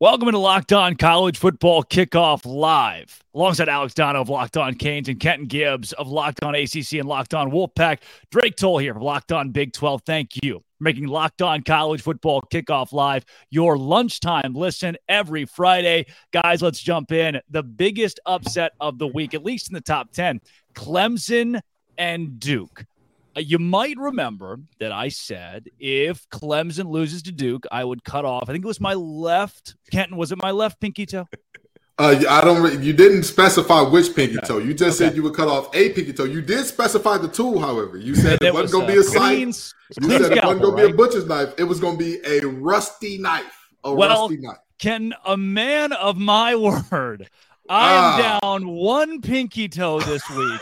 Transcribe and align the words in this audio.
Welcome 0.00 0.30
to 0.30 0.38
Locked 0.38 0.72
On 0.72 0.94
College 0.94 1.36
Football 1.36 1.82
Kickoff 1.82 2.46
Live. 2.46 3.22
Alongside 3.34 3.68
Alex 3.68 3.92
Dono 3.92 4.22
of 4.22 4.30
Locked 4.30 4.56
On 4.56 4.72
Canes 4.72 5.10
and 5.10 5.20
Kenton 5.20 5.46
Gibbs 5.46 5.92
of 5.92 6.08
Locked 6.08 6.42
On 6.42 6.54
ACC 6.54 6.94
and 6.94 7.04
Locked 7.04 7.34
On 7.34 7.50
Wolfpack. 7.50 7.98
Drake 8.30 8.56
Toll 8.56 8.78
here 8.78 8.94
from 8.94 9.02
Locked 9.02 9.30
On 9.30 9.50
Big 9.50 9.74
12. 9.74 10.00
Thank 10.06 10.42
you 10.42 10.60
for 10.60 10.84
making 10.84 11.06
Locked 11.06 11.42
On 11.42 11.62
College 11.62 12.00
Football 12.00 12.40
Kickoff 12.50 12.92
Live 12.92 13.26
your 13.50 13.76
lunchtime 13.76 14.54
listen 14.54 14.96
every 15.06 15.44
Friday. 15.44 16.06
Guys, 16.32 16.62
let's 16.62 16.80
jump 16.80 17.12
in. 17.12 17.38
The 17.50 17.62
biggest 17.62 18.20
upset 18.24 18.72
of 18.80 18.96
the 18.96 19.06
week, 19.06 19.34
at 19.34 19.44
least 19.44 19.68
in 19.68 19.74
the 19.74 19.82
top 19.82 20.12
10, 20.12 20.40
Clemson 20.72 21.60
and 21.98 22.40
Duke. 22.40 22.86
Uh, 23.36 23.40
you 23.40 23.58
might 23.58 23.96
remember 23.96 24.58
that 24.80 24.90
I 24.90 25.08
said 25.08 25.68
if 25.78 26.28
Clemson 26.30 26.90
loses 26.90 27.22
to 27.22 27.32
Duke, 27.32 27.64
I 27.70 27.84
would 27.84 28.02
cut 28.02 28.24
off. 28.24 28.48
I 28.48 28.52
think 28.52 28.64
it 28.64 28.68
was 28.68 28.80
my 28.80 28.94
left. 28.94 29.76
Kenton, 29.90 30.16
was 30.16 30.32
it 30.32 30.38
my 30.42 30.50
left 30.50 30.80
pinky 30.80 31.06
toe? 31.06 31.28
Uh, 31.98 32.22
I 32.28 32.40
don't. 32.40 32.82
You 32.82 32.92
didn't 32.92 33.24
specify 33.24 33.82
which 33.82 34.16
pinky 34.16 34.38
toe. 34.44 34.58
You 34.58 34.72
just 34.72 35.00
okay. 35.00 35.10
said 35.10 35.16
you 35.16 35.22
would 35.22 35.34
cut 35.34 35.48
off 35.48 35.68
a 35.74 35.90
pinky 35.90 36.12
toe. 36.12 36.24
You 36.24 36.40
did 36.40 36.64
specify 36.64 37.18
the 37.18 37.28
tool, 37.28 37.60
however. 37.60 37.98
You 37.98 38.14
said 38.14 38.38
it, 38.42 38.54
wasn't 38.54 38.72
going 38.72 38.86
to 38.86 38.92
be 38.94 38.98
a 38.98 39.02
clean, 39.02 39.48
you 39.48 39.52
said 39.52 40.32
it 40.32 40.44
wasn't 40.44 40.62
going 40.62 40.76
to 40.76 40.86
be 40.86 40.92
a 40.92 40.96
butcher's 40.96 41.26
knife. 41.26 41.52
It 41.58 41.64
was 41.64 41.78
going 41.78 41.98
to 41.98 42.04
be 42.04 42.18
a 42.26 42.46
rusty 42.46 43.18
knife. 43.18 43.68
A 43.84 43.94
well, 43.94 44.22
rusty 44.22 44.38
knife. 44.38 44.56
Can 44.78 45.12
a 45.26 45.36
man 45.36 45.92
of 45.92 46.16
my 46.16 46.56
word? 46.90 47.28
I'm 47.68 48.20
ah. 48.22 48.40
down 48.42 48.66
one 48.66 49.20
pinky 49.20 49.68
toe 49.68 50.00
this 50.00 50.28
week 50.30 50.60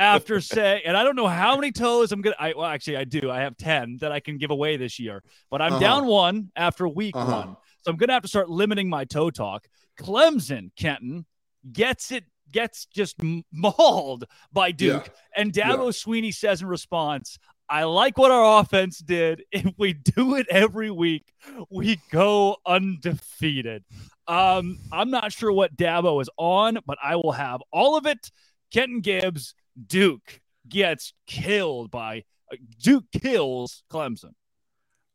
after 0.00 0.40
say, 0.40 0.82
and 0.84 0.96
I 0.96 1.04
don't 1.04 1.14
know 1.14 1.28
how 1.28 1.54
many 1.56 1.70
toes 1.70 2.10
I'm 2.10 2.22
gonna. 2.22 2.36
I 2.38 2.54
well, 2.56 2.66
actually, 2.66 2.96
I 2.96 3.04
do. 3.04 3.30
I 3.30 3.40
have 3.40 3.56
ten 3.56 3.98
that 4.00 4.10
I 4.10 4.18
can 4.18 4.38
give 4.38 4.50
away 4.50 4.76
this 4.76 4.98
year, 4.98 5.22
but 5.50 5.60
I'm 5.60 5.74
uh-huh. 5.74 5.80
down 5.80 6.06
one 6.06 6.50
after 6.56 6.88
week 6.88 7.14
uh-huh. 7.14 7.30
one, 7.30 7.56
so 7.82 7.90
I'm 7.90 7.96
gonna 7.96 8.14
have 8.14 8.22
to 8.22 8.28
start 8.28 8.48
limiting 8.48 8.88
my 8.88 9.04
toe 9.04 9.30
talk. 9.30 9.68
Clemson, 9.98 10.70
Kenton 10.74 11.26
gets 11.70 12.10
it, 12.10 12.24
gets 12.50 12.86
just 12.86 13.16
mauled 13.52 14.24
by 14.52 14.72
Duke, 14.72 15.06
yeah. 15.06 15.40
and 15.42 15.52
Dabo 15.52 15.86
yeah. 15.86 15.90
Swinney 15.90 16.34
says 16.34 16.62
in 16.62 16.68
response, 16.68 17.38
I 17.68 17.84
like 17.84 18.16
what 18.16 18.30
our 18.30 18.60
offense 18.60 18.98
did. 18.98 19.44
If 19.52 19.74
we 19.76 19.92
do 19.92 20.36
it 20.36 20.46
every 20.48 20.90
week, 20.90 21.32
we 21.70 22.00
go 22.10 22.56
undefeated. 22.66 23.84
Um, 24.26 24.78
I'm 24.90 25.10
not 25.10 25.32
sure 25.32 25.52
what 25.52 25.76
Dabo 25.76 26.22
is 26.22 26.30
on, 26.38 26.78
but 26.86 26.96
I 27.02 27.16
will 27.16 27.32
have 27.32 27.60
all 27.70 27.96
of 27.96 28.06
it. 28.06 28.30
Kenton 28.72 29.00
Gibbs, 29.00 29.54
Duke 29.86 30.40
gets 30.68 31.12
killed 31.26 31.90
by 31.90 32.24
uh, 32.52 32.56
Duke 32.80 33.04
kills 33.12 33.82
Clemson. 33.90 34.32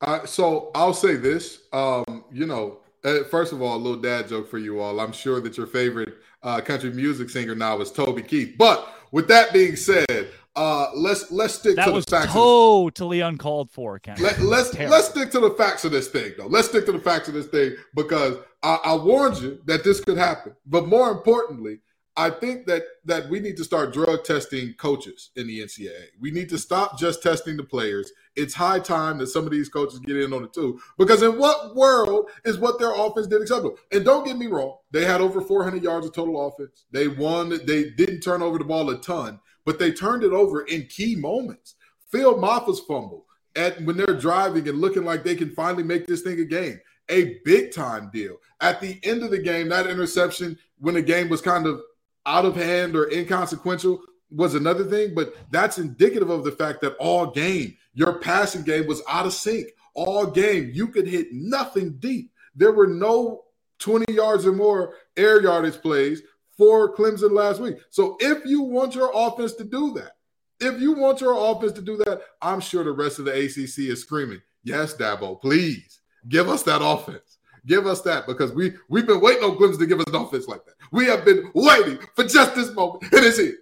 Uh, 0.02 0.26
so 0.26 0.72
I'll 0.76 0.94
say 0.94 1.16
this. 1.16 1.62
Um, 1.74 2.26
you 2.32 2.46
know, 2.46 2.80
uh, 3.04 3.24
first 3.30 3.54
of 3.54 3.62
all, 3.62 3.76
a 3.76 3.78
little 3.78 4.02
dad 4.02 4.28
joke 4.28 4.50
for 4.50 4.58
you 4.58 4.80
all. 4.80 5.00
I'm 5.00 5.12
sure 5.12 5.40
that 5.42 5.58
your 5.58 5.68
favorite 5.68 6.16
uh, 6.44 6.62
country 6.62 6.92
music 6.92 7.30
singer 7.30 7.56
now 7.56 7.80
is 7.82 7.92
Toby 7.92 8.22
Keith. 8.22 8.56
But 8.58 8.88
with 9.12 9.28
that 9.30 9.54
being 9.54 9.76
said, 9.76 10.30
uh, 10.56 10.88
let's 10.96 11.32
let's 11.32 11.56
stick 11.56 11.76
that 11.76 11.86
to 11.86 11.92
was 11.92 12.06
the 12.06 12.12
facts. 12.12 12.34
Totally 12.34 13.20
uncalled 13.20 13.70
for, 13.72 14.00
Ken. 14.00 14.16
Let, 14.20 14.38
us 14.38 14.42
let's, 14.42 14.74
let's 14.74 15.08
stick 15.10 15.32
to 15.32 15.40
the 15.40 15.52
facts 15.52 15.84
of 15.86 15.92
this 15.92 16.08
thing, 16.08 16.34
though. 16.38 16.48
Let's 16.48 16.70
stick 16.70 16.86
to 16.86 16.94
the 16.94 17.00
facts 17.00 17.28
of 17.28 17.34
this 17.34 17.48
thing 17.48 17.76
because 17.94 18.38
I, 18.64 18.80
I 18.86 18.96
warned 18.96 19.38
you 19.38 19.60
that 19.66 19.84
this 19.84 20.00
could 20.00 20.18
happen. 20.18 20.56
But 20.66 20.88
more 20.88 21.12
importantly, 21.12 21.80
I 22.18 22.30
think 22.30 22.66
that 22.68 22.84
that 23.04 23.30
we 23.30 23.40
need 23.42 23.58
to 23.58 23.64
start 23.66 23.92
drug 23.92 24.24
testing 24.24 24.74
coaches 24.76 25.32
in 25.36 25.48
the 25.48 25.60
NCAA. 25.60 26.06
We 26.20 26.32
need 26.32 26.48
to 26.50 26.58
stop 26.58 26.98
just 26.98 27.22
testing 27.22 27.58
the 27.58 27.64
players. 27.64 28.12
It's 28.36 28.54
high 28.54 28.80
time 28.80 29.18
that 29.18 29.28
some 29.28 29.46
of 29.46 29.52
these 29.52 29.68
coaches 29.68 30.00
get 30.00 30.18
in 30.18 30.32
on 30.32 30.46
it 30.46 30.54
too. 30.54 30.80
Because 30.98 31.24
in 31.24 31.38
what 31.38 31.76
world 31.76 32.30
is 32.46 32.58
what 32.58 32.80
their 32.80 32.94
offense 32.94 33.28
did 33.28 33.42
acceptable? 33.42 33.78
And 33.92 34.06
don't 34.06 34.26
get 34.26 34.38
me 34.38 34.48
wrong, 34.48 34.78
they 34.92 35.04
had 35.04 35.20
over 35.20 35.42
400 35.42 35.84
yards 35.84 36.06
of 36.06 36.14
total 36.14 36.48
offense. 36.48 36.86
They 36.92 37.10
won. 37.10 37.50
They 37.50 37.90
didn't 37.90 38.22
turn 38.22 38.42
over 38.42 38.58
the 38.58 38.66
ball 38.66 38.90
a 38.90 38.98
ton, 38.98 39.40
but 39.66 39.78
they 39.78 39.92
turned 39.92 40.24
it 40.24 40.32
over 40.32 40.62
in 40.62 40.88
key 40.88 41.16
moments. 41.16 41.76
Phil 42.12 42.38
Mafah's 42.38 42.80
fumble 42.80 43.26
at 43.58 43.82
when 43.84 43.98
they're 43.98 44.18
driving 44.18 44.68
and 44.70 44.80
looking 44.80 45.04
like 45.04 45.24
they 45.24 45.36
can 45.36 45.50
finally 45.50 45.84
make 45.84 46.08
this 46.08 46.22
thing 46.22 46.40
a 46.40 46.46
game. 46.46 46.80
A 47.10 47.40
big 47.44 47.74
time 47.74 48.10
deal. 48.12 48.38
At 48.62 48.82
the 48.82 49.00
end 49.04 49.22
of 49.22 49.32
the 49.32 49.38
game, 49.38 49.70
that 49.70 49.88
interception 49.88 50.58
when 50.80 50.96
the 50.96 51.02
game 51.02 51.30
was 51.30 51.42
kind 51.42 51.68
of 51.68 51.82
out 52.26 52.46
of 52.46 52.56
hand 52.56 52.96
or 52.96 53.12
inconsequential 53.12 54.02
was 54.32 54.56
another 54.56 54.84
thing, 54.84 55.14
but 55.14 55.36
that's 55.52 55.78
indicative 55.78 56.30
of 56.30 56.44
the 56.44 56.52
fact 56.52 56.82
that 56.82 56.96
all 56.98 57.28
game, 57.28 57.78
your 57.94 58.20
passing 58.20 58.64
game 58.64 58.88
was 58.88 59.02
out 59.08 59.26
of 59.26 59.34
sync. 59.34 59.68
All 59.94 60.26
game, 60.26 60.72
you 60.74 60.88
could 60.88 61.08
hit 61.08 61.28
nothing 61.32 61.98
deep. 62.00 62.32
There 62.56 62.72
were 62.72 62.88
no 62.88 63.44
20 63.80 64.14
yards 64.14 64.46
or 64.46 64.52
more 64.52 64.96
air 65.16 65.42
yardage 65.42 65.82
plays 65.82 66.22
for 66.58 66.94
Clemson 66.96 67.32
last 67.32 67.60
week. 67.60 67.78
So 67.90 68.18
if 68.20 68.46
you 68.46 68.62
want 68.62 68.96
your 68.96 69.12
offense 69.14 69.54
to 69.54 69.64
do 69.64 69.94
that, 69.94 70.14
if 70.60 70.80
you 70.82 70.94
want 70.94 71.22
your 71.22 71.36
offense 71.38 71.74
to 71.74 71.82
do 71.82 71.98
that, 71.98 72.22
I'm 72.42 72.60
sure 72.60 72.84
the 72.84 72.92
rest 72.92 73.20
of 73.20 73.26
the 73.26 73.34
ACC 73.34 73.90
is 73.90 74.02
screaming, 74.02 74.42
"Yes, 74.64 74.96
Dabo, 74.96 75.40
please 75.40 76.00
give 76.28 76.50
us 76.50 76.64
that 76.64 76.82
offense." 76.82 77.35
Give 77.66 77.88
us 77.88 78.02
that 78.02 78.28
because 78.28 78.52
we 78.54 78.74
we've 78.90 79.08
been 79.08 79.22
waiting 79.22 79.44
on 79.44 79.58
Clemson 79.58 79.80
to 79.80 79.86
give 79.86 80.00
us 80.00 80.06
an 80.08 80.16
offense 80.16 80.48
like 80.48 80.66
that. 80.66 80.76
We 80.92 81.06
have 81.06 81.26
been 81.26 81.52
waiting 81.54 82.00
for 82.16 82.24
just 82.24 82.56
this 82.56 82.74
moment, 82.74 83.04
and 83.12 83.26
it's 83.26 83.38
here. 83.38 83.56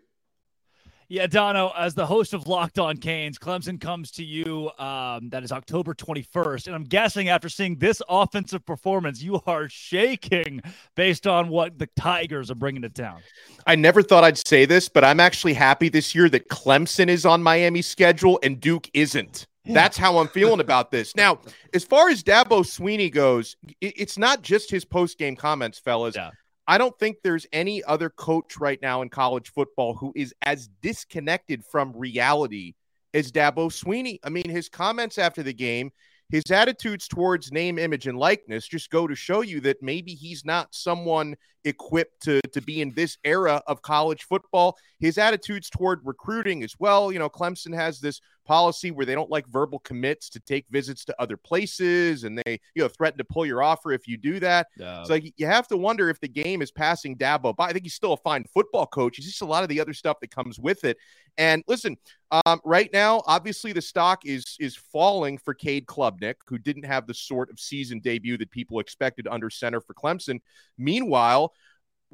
Yeah, 1.14 1.28
Dono, 1.28 1.72
as 1.78 1.94
the 1.94 2.08
host 2.08 2.34
of 2.34 2.48
Locked 2.48 2.80
On 2.80 2.98
Canes, 2.98 3.38
Clemson 3.38 3.80
comes 3.80 4.10
to 4.14 4.24
you. 4.24 4.72
Um, 4.80 5.30
that 5.30 5.44
is 5.44 5.52
October 5.52 5.94
21st. 5.94 6.66
And 6.66 6.76
I'm 6.76 6.86
guessing 6.86 7.30
after 7.30 7.50
seeing 7.50 7.76
this 7.78 8.02
offensive 8.10 8.66
performance, 8.66 9.22
you 9.22 9.40
are 9.46 9.70
shaking 9.70 10.62
based 10.96 11.28
on 11.28 11.50
what 11.50 11.78
the 11.78 11.88
Tigers 11.96 12.50
are 12.50 12.56
bringing 12.56 12.82
to 12.82 12.90
town. 12.90 13.22
I 13.68 13.76
never 13.76 14.02
thought 14.02 14.24
I'd 14.24 14.40
say 14.48 14.66
this, 14.66 14.90
but 14.90 15.04
I'm 15.04 15.20
actually 15.20 15.54
happy 15.54 15.88
this 15.88 16.16
year 16.16 16.30
that 16.30 16.48
Clemson 16.48 17.10
is 17.10 17.28
on 17.28 17.44
Miami's 17.44 17.86
schedule 17.86 18.40
and 18.42 18.60
Duke 18.60 18.90
isn't. 18.96 19.46
That's 19.66 19.98
how 19.98 20.18
I'm 20.18 20.28
feeling 20.28 20.60
about 20.60 20.92
this. 20.92 21.14
Now, 21.24 21.40
as 21.74 21.84
far 21.84 22.10
as 22.10 22.24
Dabo 22.24 22.64
Swinney 22.64 23.12
goes, 23.12 23.56
it's 23.80 24.18
not 24.18 24.42
just 24.42 24.70
his 24.70 24.84
post 24.84 25.18
game 25.18 25.36
comments, 25.36 25.80
fellas. 25.80 26.16
Yeah. 26.16 26.32
I 26.68 26.78
don't 26.78 26.98
think 26.98 27.18
there's 27.24 27.46
any 27.54 27.84
other 27.84 28.10
coach 28.10 28.58
right 28.58 28.82
now 28.82 29.02
in 29.02 29.10
college 29.10 29.52
football 29.52 29.96
who 29.96 30.12
is 30.16 30.34
as 30.42 30.70
disconnected 30.82 31.64
from 31.66 31.94
reality 31.96 32.74
as 33.14 33.32
Dabo 33.32 33.70
Swinney. 33.70 34.20
I 34.24 34.30
mean, 34.30 34.50
his 34.50 34.70
comments 34.70 35.18
after 35.18 35.44
the 35.44 35.54
game, 35.54 35.92
his 36.30 36.50
attitudes 36.52 37.08
towards 37.08 37.52
name, 37.52 37.78
image, 37.78 38.08
and 38.08 38.18
likeness 38.18 38.68
just 38.68 38.90
go 38.90 39.08
to 39.08 39.16
show 39.16 39.42
you 39.42 39.60
that 39.62 39.84
maybe 39.84 40.14
he's 40.14 40.46
not 40.46 40.74
someone 40.74 41.36
equipped 41.66 42.22
to, 42.24 42.42
to 42.42 42.62
be 42.62 42.82
in 42.82 42.92
this 42.94 43.18
era 43.24 43.62
of 43.68 43.82
college 43.82 44.24
football. 44.24 44.78
His 45.00 45.18
attitudes 45.18 45.70
toward 45.70 46.00
recruiting 46.04 46.64
as 46.64 46.76
well. 46.80 47.12
You 47.12 47.20
know, 47.20 47.30
Clemson 47.30 47.74
has 47.74 48.00
this 48.00 48.22
policy 48.46 48.92
where 48.92 49.06
they 49.06 49.16
don't 49.16 49.30
like 49.30 49.48
verbal 49.48 49.80
commits 49.80 50.30
to 50.30 50.40
take 50.40 50.66
visits 50.70 51.06
to 51.06 51.22
other 51.22 51.38
places 51.38 52.24
and 52.24 52.38
they, 52.38 52.60
you 52.76 52.82
know, 52.82 52.88
threaten 52.88 53.18
to 53.18 53.24
pull 53.24 53.46
your 53.46 53.64
offer 53.64 53.92
if 53.92 54.08
you 54.08 54.18
do 54.18 54.40
that. 54.40 54.68
Yeah. 54.78 55.04
So 55.04 55.14
like, 55.14 55.34
you 55.38 55.46
have 55.46 55.68
to 55.70 55.78
wonder 55.78 56.10
if 56.10 56.20
the 56.20 56.28
game 56.28 56.62
is 56.62 56.72
passing 56.72 57.18
Dabo 57.18 57.56
by. 57.56 57.68
I 57.68 57.74
think 57.74 57.84
he's 57.84 57.94
still 57.94 58.14
a 58.14 58.18
fine 58.18 58.46
football 58.54 58.86
coach. 58.86 59.18
He's 59.18 59.26
just 59.26 59.42
a 59.42 59.46
lot 59.46 59.64
of 59.64 59.70
the 59.70 59.80
other 59.80 59.94
stuff 59.94 60.20
that 60.22 60.32
comes 60.32 60.60
with 60.60 60.84
it. 60.84 60.98
And 61.38 61.64
listen, 61.68 61.98
um, 62.46 62.60
right 62.64 62.90
now, 62.94 63.24
obviously 63.26 63.74
the 63.74 63.82
stock 63.82 64.26
is 64.26 64.56
is 64.60 64.76
falling 64.76 65.38
for 65.38 65.54
Cade 65.54 65.86
Klubnik, 65.86 66.36
who 66.48 66.58
didn't 66.58 66.86
have 66.86 67.08
the 67.08 67.14
sort 67.14 67.50
of 67.50 67.60
season 67.60 68.00
debut 68.00 68.38
that 68.38 68.52
people 68.52 68.80
expected 68.80 69.28
under 69.28 69.50
center 69.50 69.82
for 69.82 69.94
Clemson. 69.94 70.42
Meanwhile, 70.78 71.53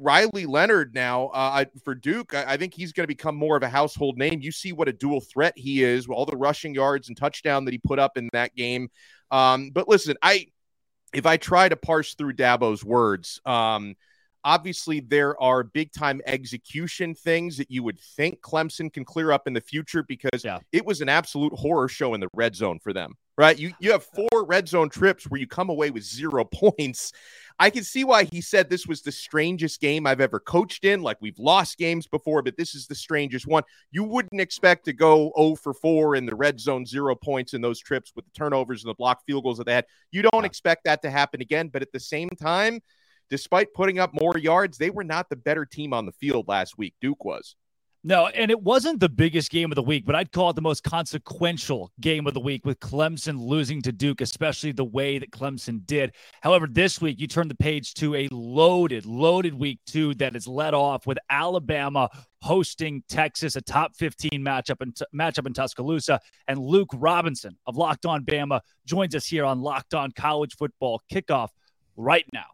Riley 0.00 0.46
Leonard 0.46 0.94
now 0.94 1.26
uh, 1.28 1.64
for 1.84 1.94
Duke, 1.94 2.34
I, 2.34 2.54
I 2.54 2.56
think 2.56 2.74
he's 2.74 2.92
going 2.92 3.04
to 3.04 3.08
become 3.08 3.36
more 3.36 3.56
of 3.56 3.62
a 3.62 3.68
household 3.68 4.16
name. 4.16 4.40
You 4.40 4.50
see 4.50 4.72
what 4.72 4.88
a 4.88 4.92
dual 4.92 5.20
threat 5.20 5.52
he 5.56 5.84
is, 5.84 6.08
all 6.08 6.26
the 6.26 6.36
rushing 6.36 6.74
yards 6.74 7.08
and 7.08 7.16
touchdown 7.16 7.64
that 7.66 7.72
he 7.72 7.78
put 7.78 7.98
up 7.98 8.16
in 8.16 8.28
that 8.32 8.56
game. 8.56 8.88
Um, 9.30 9.70
but 9.70 9.88
listen, 9.88 10.16
I 10.22 10.46
if 11.12 11.26
I 11.26 11.36
try 11.36 11.68
to 11.68 11.76
parse 11.76 12.14
through 12.14 12.34
Dabo's 12.34 12.84
words, 12.84 13.40
um, 13.44 13.94
obviously 14.44 15.00
there 15.00 15.40
are 15.40 15.62
big 15.62 15.92
time 15.92 16.20
execution 16.26 17.14
things 17.14 17.56
that 17.58 17.70
you 17.70 17.82
would 17.82 18.00
think 18.00 18.40
Clemson 18.40 18.92
can 18.92 19.04
clear 19.04 19.32
up 19.32 19.46
in 19.46 19.52
the 19.52 19.60
future 19.60 20.02
because 20.02 20.44
yeah. 20.44 20.58
it 20.72 20.84
was 20.84 21.00
an 21.00 21.08
absolute 21.08 21.52
horror 21.52 21.88
show 21.88 22.14
in 22.14 22.20
the 22.20 22.28
red 22.34 22.54
zone 22.54 22.78
for 22.78 22.92
them. 22.92 23.14
Right? 23.40 23.58
You 23.58 23.72
you 23.80 23.92
have 23.92 24.04
four 24.04 24.44
red 24.44 24.68
zone 24.68 24.90
trips 24.90 25.24
where 25.24 25.40
you 25.40 25.46
come 25.46 25.70
away 25.70 25.88
with 25.88 26.02
zero 26.02 26.44
points. 26.52 27.10
I 27.58 27.70
can 27.70 27.84
see 27.84 28.04
why 28.04 28.24
he 28.24 28.42
said 28.42 28.68
this 28.68 28.86
was 28.86 29.00
the 29.00 29.10
strangest 29.10 29.80
game 29.80 30.06
I've 30.06 30.20
ever 30.20 30.38
coached 30.38 30.84
in. 30.84 31.00
Like 31.00 31.16
we've 31.22 31.38
lost 31.38 31.78
games 31.78 32.06
before, 32.06 32.42
but 32.42 32.58
this 32.58 32.74
is 32.74 32.86
the 32.86 32.94
strangest 32.94 33.46
one. 33.46 33.62
You 33.92 34.04
wouldn't 34.04 34.42
expect 34.42 34.84
to 34.84 34.92
go 34.92 35.32
0 35.38 35.54
for 35.54 35.72
4 35.72 36.16
in 36.16 36.26
the 36.26 36.34
red 36.34 36.60
zone, 36.60 36.84
zero 36.84 37.14
points 37.14 37.54
in 37.54 37.62
those 37.62 37.80
trips 37.80 38.12
with 38.14 38.26
the 38.26 38.30
turnovers 38.32 38.84
and 38.84 38.90
the 38.90 38.94
blocked 38.94 39.24
field 39.24 39.44
goals 39.44 39.56
that 39.56 39.64
they 39.64 39.72
had. 39.72 39.86
You 40.12 40.20
don't 40.20 40.42
yeah. 40.42 40.44
expect 40.44 40.84
that 40.84 41.00
to 41.00 41.10
happen 41.10 41.40
again. 41.40 41.68
But 41.68 41.80
at 41.80 41.92
the 41.92 42.00
same 42.00 42.28
time, 42.28 42.80
despite 43.30 43.72
putting 43.72 43.98
up 43.98 44.10
more 44.12 44.36
yards, 44.36 44.76
they 44.76 44.90
were 44.90 45.02
not 45.02 45.30
the 45.30 45.36
better 45.36 45.64
team 45.64 45.94
on 45.94 46.04
the 46.04 46.12
field 46.12 46.46
last 46.46 46.76
week. 46.76 46.92
Duke 47.00 47.24
was. 47.24 47.56
No, 48.02 48.28
and 48.28 48.50
it 48.50 48.62
wasn't 48.62 48.98
the 48.98 49.10
biggest 49.10 49.50
game 49.50 49.70
of 49.70 49.76
the 49.76 49.82
week, 49.82 50.06
but 50.06 50.14
I'd 50.14 50.32
call 50.32 50.48
it 50.48 50.56
the 50.56 50.62
most 50.62 50.82
consequential 50.82 51.92
game 52.00 52.26
of 52.26 52.32
the 52.32 52.40
week 52.40 52.64
with 52.64 52.80
Clemson 52.80 53.38
losing 53.38 53.82
to 53.82 53.92
Duke, 53.92 54.22
especially 54.22 54.72
the 54.72 54.86
way 54.86 55.18
that 55.18 55.30
Clemson 55.32 55.84
did. 55.84 56.12
However, 56.40 56.66
this 56.66 57.02
week 57.02 57.20
you 57.20 57.26
turn 57.26 57.48
the 57.48 57.54
page 57.54 57.92
to 57.94 58.14
a 58.14 58.26
loaded, 58.30 59.04
loaded 59.04 59.52
week 59.52 59.80
two 59.86 60.14
that 60.14 60.34
is 60.34 60.48
led 60.48 60.72
off 60.72 61.06
with 61.06 61.18
Alabama 61.28 62.08
hosting 62.40 63.02
Texas, 63.06 63.54
a 63.54 63.60
top 63.60 63.94
15 63.96 64.30
matchup 64.40 64.80
in, 64.80 64.94
matchup 65.14 65.46
in 65.46 65.52
Tuscaloosa. 65.52 66.20
And 66.48 66.58
Luke 66.58 66.88
Robinson 66.94 67.58
of 67.66 67.76
Locked 67.76 68.06
On 68.06 68.24
Bama 68.24 68.62
joins 68.86 69.14
us 69.14 69.26
here 69.26 69.44
on 69.44 69.60
Locked 69.60 69.92
On 69.92 70.10
College 70.12 70.56
Football 70.56 71.02
Kickoff 71.12 71.50
right 71.96 72.24
now. 72.32 72.46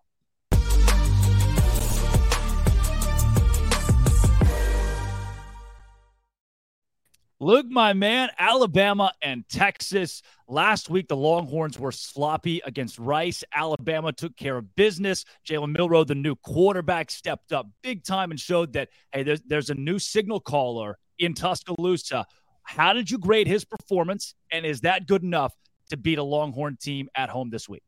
Luke, 7.38 7.66
my 7.68 7.92
man, 7.92 8.30
Alabama 8.38 9.12
and 9.20 9.46
Texas. 9.46 10.22
Last 10.48 10.88
week, 10.88 11.06
the 11.06 11.16
Longhorns 11.16 11.78
were 11.78 11.92
sloppy 11.92 12.62
against 12.64 12.98
Rice. 12.98 13.44
Alabama 13.54 14.10
took 14.10 14.34
care 14.38 14.56
of 14.56 14.74
business. 14.74 15.26
Jalen 15.46 15.76
Milroe, 15.76 16.04
the 16.04 16.14
new 16.14 16.34
quarterback, 16.34 17.10
stepped 17.10 17.52
up 17.52 17.68
big 17.82 18.04
time 18.04 18.30
and 18.30 18.40
showed 18.40 18.72
that, 18.72 18.88
hey, 19.12 19.22
there's, 19.22 19.42
there's 19.42 19.68
a 19.68 19.74
new 19.74 19.98
signal 19.98 20.40
caller 20.40 20.96
in 21.18 21.34
Tuscaloosa. 21.34 22.24
How 22.62 22.94
did 22.94 23.10
you 23.10 23.18
grade 23.18 23.46
his 23.46 23.66
performance? 23.66 24.34
And 24.50 24.64
is 24.64 24.80
that 24.80 25.06
good 25.06 25.22
enough 25.22 25.52
to 25.90 25.98
beat 25.98 26.16
a 26.16 26.22
Longhorn 26.22 26.78
team 26.80 27.10
at 27.14 27.28
home 27.28 27.50
this 27.50 27.68
week? 27.68 27.82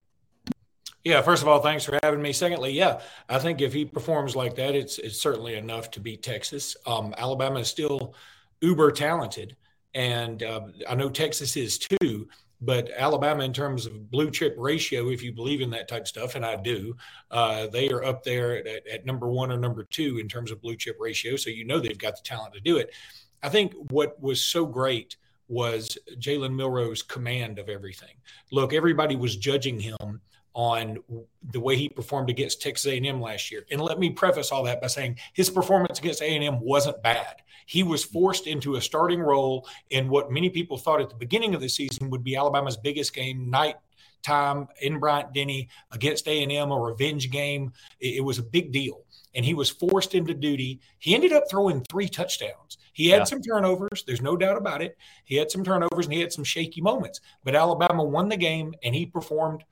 Yeah, 1.04 1.22
first 1.22 1.40
of 1.40 1.48
all, 1.48 1.62
thanks 1.62 1.86
for 1.86 1.98
having 2.02 2.20
me. 2.20 2.34
Secondly, 2.34 2.72
yeah, 2.72 3.00
I 3.30 3.38
think 3.38 3.62
if 3.62 3.72
he 3.72 3.86
performs 3.86 4.36
like 4.36 4.56
that, 4.56 4.74
it's 4.74 4.98
it's 4.98 5.22
certainly 5.22 5.54
enough 5.54 5.90
to 5.92 6.00
beat 6.00 6.22
Texas. 6.22 6.76
Um, 6.86 7.14
Alabama 7.16 7.60
is 7.60 7.68
still– 7.68 8.14
uber 8.60 8.90
talented. 8.90 9.56
And 9.94 10.42
uh, 10.42 10.68
I 10.88 10.94
know 10.94 11.08
Texas 11.08 11.56
is 11.56 11.78
too, 11.78 12.28
but 12.60 12.90
Alabama, 12.96 13.44
in 13.44 13.52
terms 13.52 13.86
of 13.86 14.10
blue 14.10 14.30
chip 14.30 14.54
ratio, 14.58 15.10
if 15.10 15.22
you 15.22 15.32
believe 15.32 15.60
in 15.60 15.70
that 15.70 15.88
type 15.88 16.08
stuff, 16.08 16.34
and 16.34 16.44
I 16.44 16.56
do, 16.56 16.96
uh, 17.30 17.68
they 17.68 17.88
are 17.88 18.02
up 18.02 18.24
there 18.24 18.56
at, 18.66 18.86
at, 18.86 19.06
number 19.06 19.28
one 19.28 19.52
or 19.52 19.56
number 19.56 19.84
two 19.84 20.18
in 20.18 20.28
terms 20.28 20.50
of 20.50 20.60
blue 20.60 20.76
chip 20.76 20.96
ratio. 20.98 21.36
So 21.36 21.50
you 21.50 21.64
know 21.64 21.78
they've 21.78 21.96
got 21.96 22.16
the 22.16 22.22
talent 22.24 22.54
to 22.54 22.60
do 22.60 22.76
it. 22.76 22.90
I 23.42 23.48
think 23.48 23.74
what 23.90 24.20
was 24.20 24.44
so 24.44 24.66
great 24.66 25.16
was 25.46 25.96
Jalen 26.18 26.54
Milroe's 26.54 27.02
command 27.02 27.58
of 27.58 27.68
everything. 27.68 28.16
Look, 28.50 28.74
everybody 28.74 29.16
was 29.16 29.36
judging 29.36 29.78
him 29.78 30.20
on 30.58 30.98
the 31.52 31.60
way 31.60 31.76
he 31.76 31.88
performed 31.88 32.28
against 32.28 32.60
Texas 32.60 32.90
A&M 32.90 33.20
last 33.20 33.52
year. 33.52 33.64
And 33.70 33.80
let 33.80 34.00
me 34.00 34.10
preface 34.10 34.50
all 34.50 34.64
that 34.64 34.80
by 34.80 34.88
saying 34.88 35.16
his 35.32 35.48
performance 35.48 36.00
against 36.00 36.20
A&M 36.20 36.58
wasn't 36.58 37.00
bad. 37.00 37.42
He 37.66 37.84
was 37.84 38.04
forced 38.04 38.48
into 38.48 38.74
a 38.74 38.80
starting 38.80 39.20
role 39.20 39.68
in 39.90 40.08
what 40.08 40.32
many 40.32 40.50
people 40.50 40.76
thought 40.76 41.00
at 41.00 41.10
the 41.10 41.14
beginning 41.14 41.54
of 41.54 41.60
the 41.60 41.68
season 41.68 42.10
would 42.10 42.24
be 42.24 42.34
Alabama's 42.34 42.76
biggest 42.76 43.14
game, 43.14 43.48
night 43.48 43.76
time 44.24 44.66
in 44.82 44.98
Bryant 44.98 45.32
Denny 45.32 45.68
against 45.92 46.26
A&M, 46.26 46.72
a 46.72 46.80
revenge 46.80 47.30
game. 47.30 47.72
It, 48.00 48.24
was 48.24 48.40
a 48.40 48.42
big 48.42 48.72
deal. 48.72 49.04
And 49.36 49.44
he 49.44 49.54
was 49.54 49.70
forced 49.70 50.16
into 50.16 50.34
duty. 50.34 50.80
He 50.98 51.14
ended 51.14 51.32
up 51.32 51.44
throwing 51.48 51.84
three 51.88 52.08
touchdowns. 52.08 52.78
He 52.94 53.10
had 53.10 53.18
yeah. 53.18 53.24
some 53.24 53.42
turnovers. 53.42 54.02
There's 54.04 54.22
no 54.22 54.36
doubt 54.36 54.56
about 54.56 54.82
it. 54.82 54.98
He 55.24 55.36
had 55.36 55.52
some 55.52 55.62
turnovers 55.62 56.06
and 56.06 56.12
he 56.12 56.20
had 56.20 56.32
some 56.32 56.42
shaky 56.42 56.80
moments. 56.80 57.20
But 57.44 57.54
Alabama 57.54 58.02
won 58.02 58.28
the 58.28 58.36
game 58.36 58.74
and 58.82 58.92
he 58.92 59.06
performed 59.06 59.62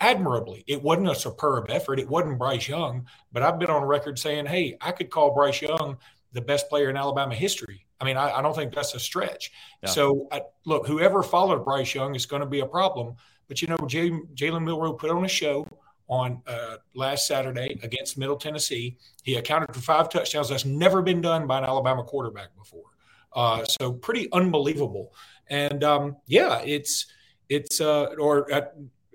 admirably. 0.00 0.64
It 0.66 0.82
wasn't 0.82 1.08
a 1.08 1.14
superb 1.14 1.66
effort. 1.70 1.98
It 1.98 2.08
wasn't 2.08 2.38
Bryce 2.38 2.68
Young, 2.68 3.06
but 3.32 3.42
I've 3.42 3.58
been 3.58 3.70
on 3.70 3.82
record 3.84 4.18
saying, 4.18 4.46
hey, 4.46 4.76
I 4.80 4.92
could 4.92 5.10
call 5.10 5.34
Bryce 5.34 5.62
Young 5.62 5.98
the 6.32 6.40
best 6.40 6.68
player 6.68 6.90
in 6.90 6.96
Alabama 6.96 7.34
history. 7.34 7.86
I 8.00 8.04
mean, 8.04 8.16
I, 8.18 8.30
I 8.30 8.42
don't 8.42 8.54
think 8.54 8.74
that's 8.74 8.94
a 8.94 9.00
stretch. 9.00 9.52
Yeah. 9.82 9.88
So, 9.88 10.28
I, 10.30 10.42
look, 10.66 10.86
whoever 10.86 11.22
followed 11.22 11.64
Bryce 11.64 11.94
Young 11.94 12.14
is 12.14 12.26
going 12.26 12.40
to 12.42 12.46
be 12.46 12.60
a 12.60 12.66
problem. 12.66 13.14
But, 13.48 13.62
you 13.62 13.68
know, 13.68 13.76
Jalen 13.76 14.64
Milroe 14.64 14.92
put 14.92 15.10
on 15.10 15.24
a 15.24 15.28
show 15.28 15.66
on 16.08 16.42
uh, 16.46 16.76
last 16.94 17.26
Saturday 17.26 17.78
against 17.82 18.18
Middle 18.18 18.36
Tennessee. 18.36 18.98
He 19.22 19.36
accounted 19.36 19.74
for 19.74 19.80
five 19.80 20.10
touchdowns. 20.10 20.50
That's 20.50 20.66
never 20.66 21.00
been 21.00 21.22
done 21.22 21.46
by 21.46 21.58
an 21.58 21.64
Alabama 21.64 22.04
quarterback 22.04 22.54
before. 22.56 22.90
Uh, 23.32 23.64
so, 23.64 23.92
pretty 23.92 24.30
unbelievable. 24.32 25.14
And 25.48 25.82
um, 25.82 26.16
yeah, 26.26 26.60
it's, 26.64 27.06
it's, 27.48 27.80
uh, 27.80 28.14
or 28.18 28.52
uh, 28.52 28.62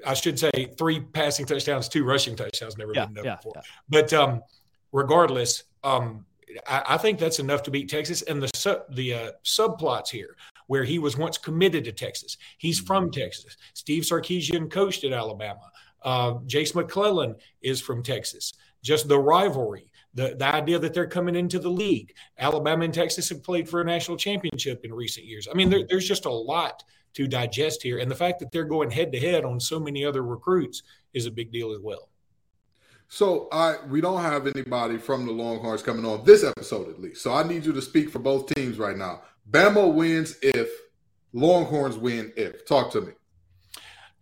I 0.06 0.13
should 0.13 0.39
say, 0.39 0.51
three 0.77 1.00
passing 1.00 1.45
touchdowns, 1.45 1.89
two 1.89 2.03
rushing 2.03 2.36
touchdowns, 2.36 2.77
never 2.77 2.94
yeah, 2.94 3.06
been 3.06 3.15
done 3.15 3.25
yeah, 3.25 3.36
before. 3.36 3.53
But 3.89 4.13
um, 4.13 4.42
regardless, 4.92 5.63
um, 5.83 6.25
I, 6.68 6.83
I, 6.89 6.98
think 6.98 7.19
that's 7.19 7.39
enough 7.39 7.63
to 7.63 7.71
beat 7.71 7.89
Texas. 7.89 8.21
And 8.24 8.42
the 8.42 8.50
su- 8.56 8.81
the 8.89 9.13
uh, 9.13 9.31
subplots 9.44 10.09
here, 10.09 10.36
where 10.68 10.83
he 10.83 11.00
was 11.00 11.18
once 11.18 11.38
committed 11.38 11.83
to 11.86 11.92
Texas, 11.92 12.38
he's 12.57 12.80
from 12.80 13.06
mm-hmm. 13.06 13.21
Texas. 13.21 13.57
Steve 13.74 14.03
Sarkisian 14.03 14.69
coached 14.69 15.03
at 15.03 15.13
Alabama. 15.13 15.71
Uh, 16.03 16.36
Jase 16.45 16.75
McClellan 16.75 17.36
is 17.62 17.80
from 17.80 18.03
Texas. 18.03 18.53
Just 18.83 19.07
the 19.07 19.19
rivalry, 19.19 19.92
the, 20.13 20.36
the 20.36 20.45
idea 20.45 20.80
that 20.80 20.94
they're 20.94 21.07
coming 21.07 21.36
into 21.36 21.59
the 21.59 21.69
league. 21.69 22.13
Alabama 22.39 22.83
and 22.86 22.94
Texas 22.94 23.30
have 23.30 23.44
played 23.44 23.69
for 23.69 23.81
a 23.81 23.86
national 23.86 24.18
championship 24.18 24.83
in 24.83 24.94
recent 24.94 25.25
years. 25.25 25.48
I 25.50 25.53
mean, 25.53 25.69
there, 25.69 25.86
there's 25.88 26.07
just 26.07 26.25
a 26.25 26.31
lot 26.31 26.83
to 27.13 27.28
digest 27.28 27.84
here. 27.84 28.00
And 28.00 28.10
the 28.10 28.16
fact 28.16 28.40
that 28.40 28.52
they're 28.52 28.63
going 28.63 28.92
head 28.92 29.12
to 29.12 29.19
head 29.19 29.46
on 29.46 29.60
so 29.60 29.80
many 29.80 30.06
other 30.06 30.24
recruits 30.24 30.84
is 31.13 31.25
a 31.25 31.31
big 31.31 31.52
deal 31.52 31.72
as 31.72 31.80
well. 31.80 32.10
So 33.08 33.50
I 33.52 33.75
we 33.90 34.00
don't 34.00 34.22
have 34.22 34.48
anybody 34.48 34.98
from 34.98 35.25
the 35.25 35.34
Longhorns 35.34 35.84
coming 35.84 36.06
on 36.06 36.24
this 36.24 36.46
episode 36.46 36.90
at 36.90 37.02
least. 37.02 37.22
So 37.22 37.34
I 37.34 37.44
need 37.44 37.66
you 37.66 37.74
to 37.74 37.81
speak 37.81 38.10
for 38.10 38.19
both 38.19 38.54
teams 38.56 38.78
right 38.78 38.96
now. 38.96 39.24
Bama 39.50 39.94
wins 39.94 40.38
if 40.42 40.69
Longhorns 41.34 41.98
win 41.98 42.31
if. 42.38 42.66
Talk 42.66 42.92
to 42.94 43.02
me. 43.02 43.12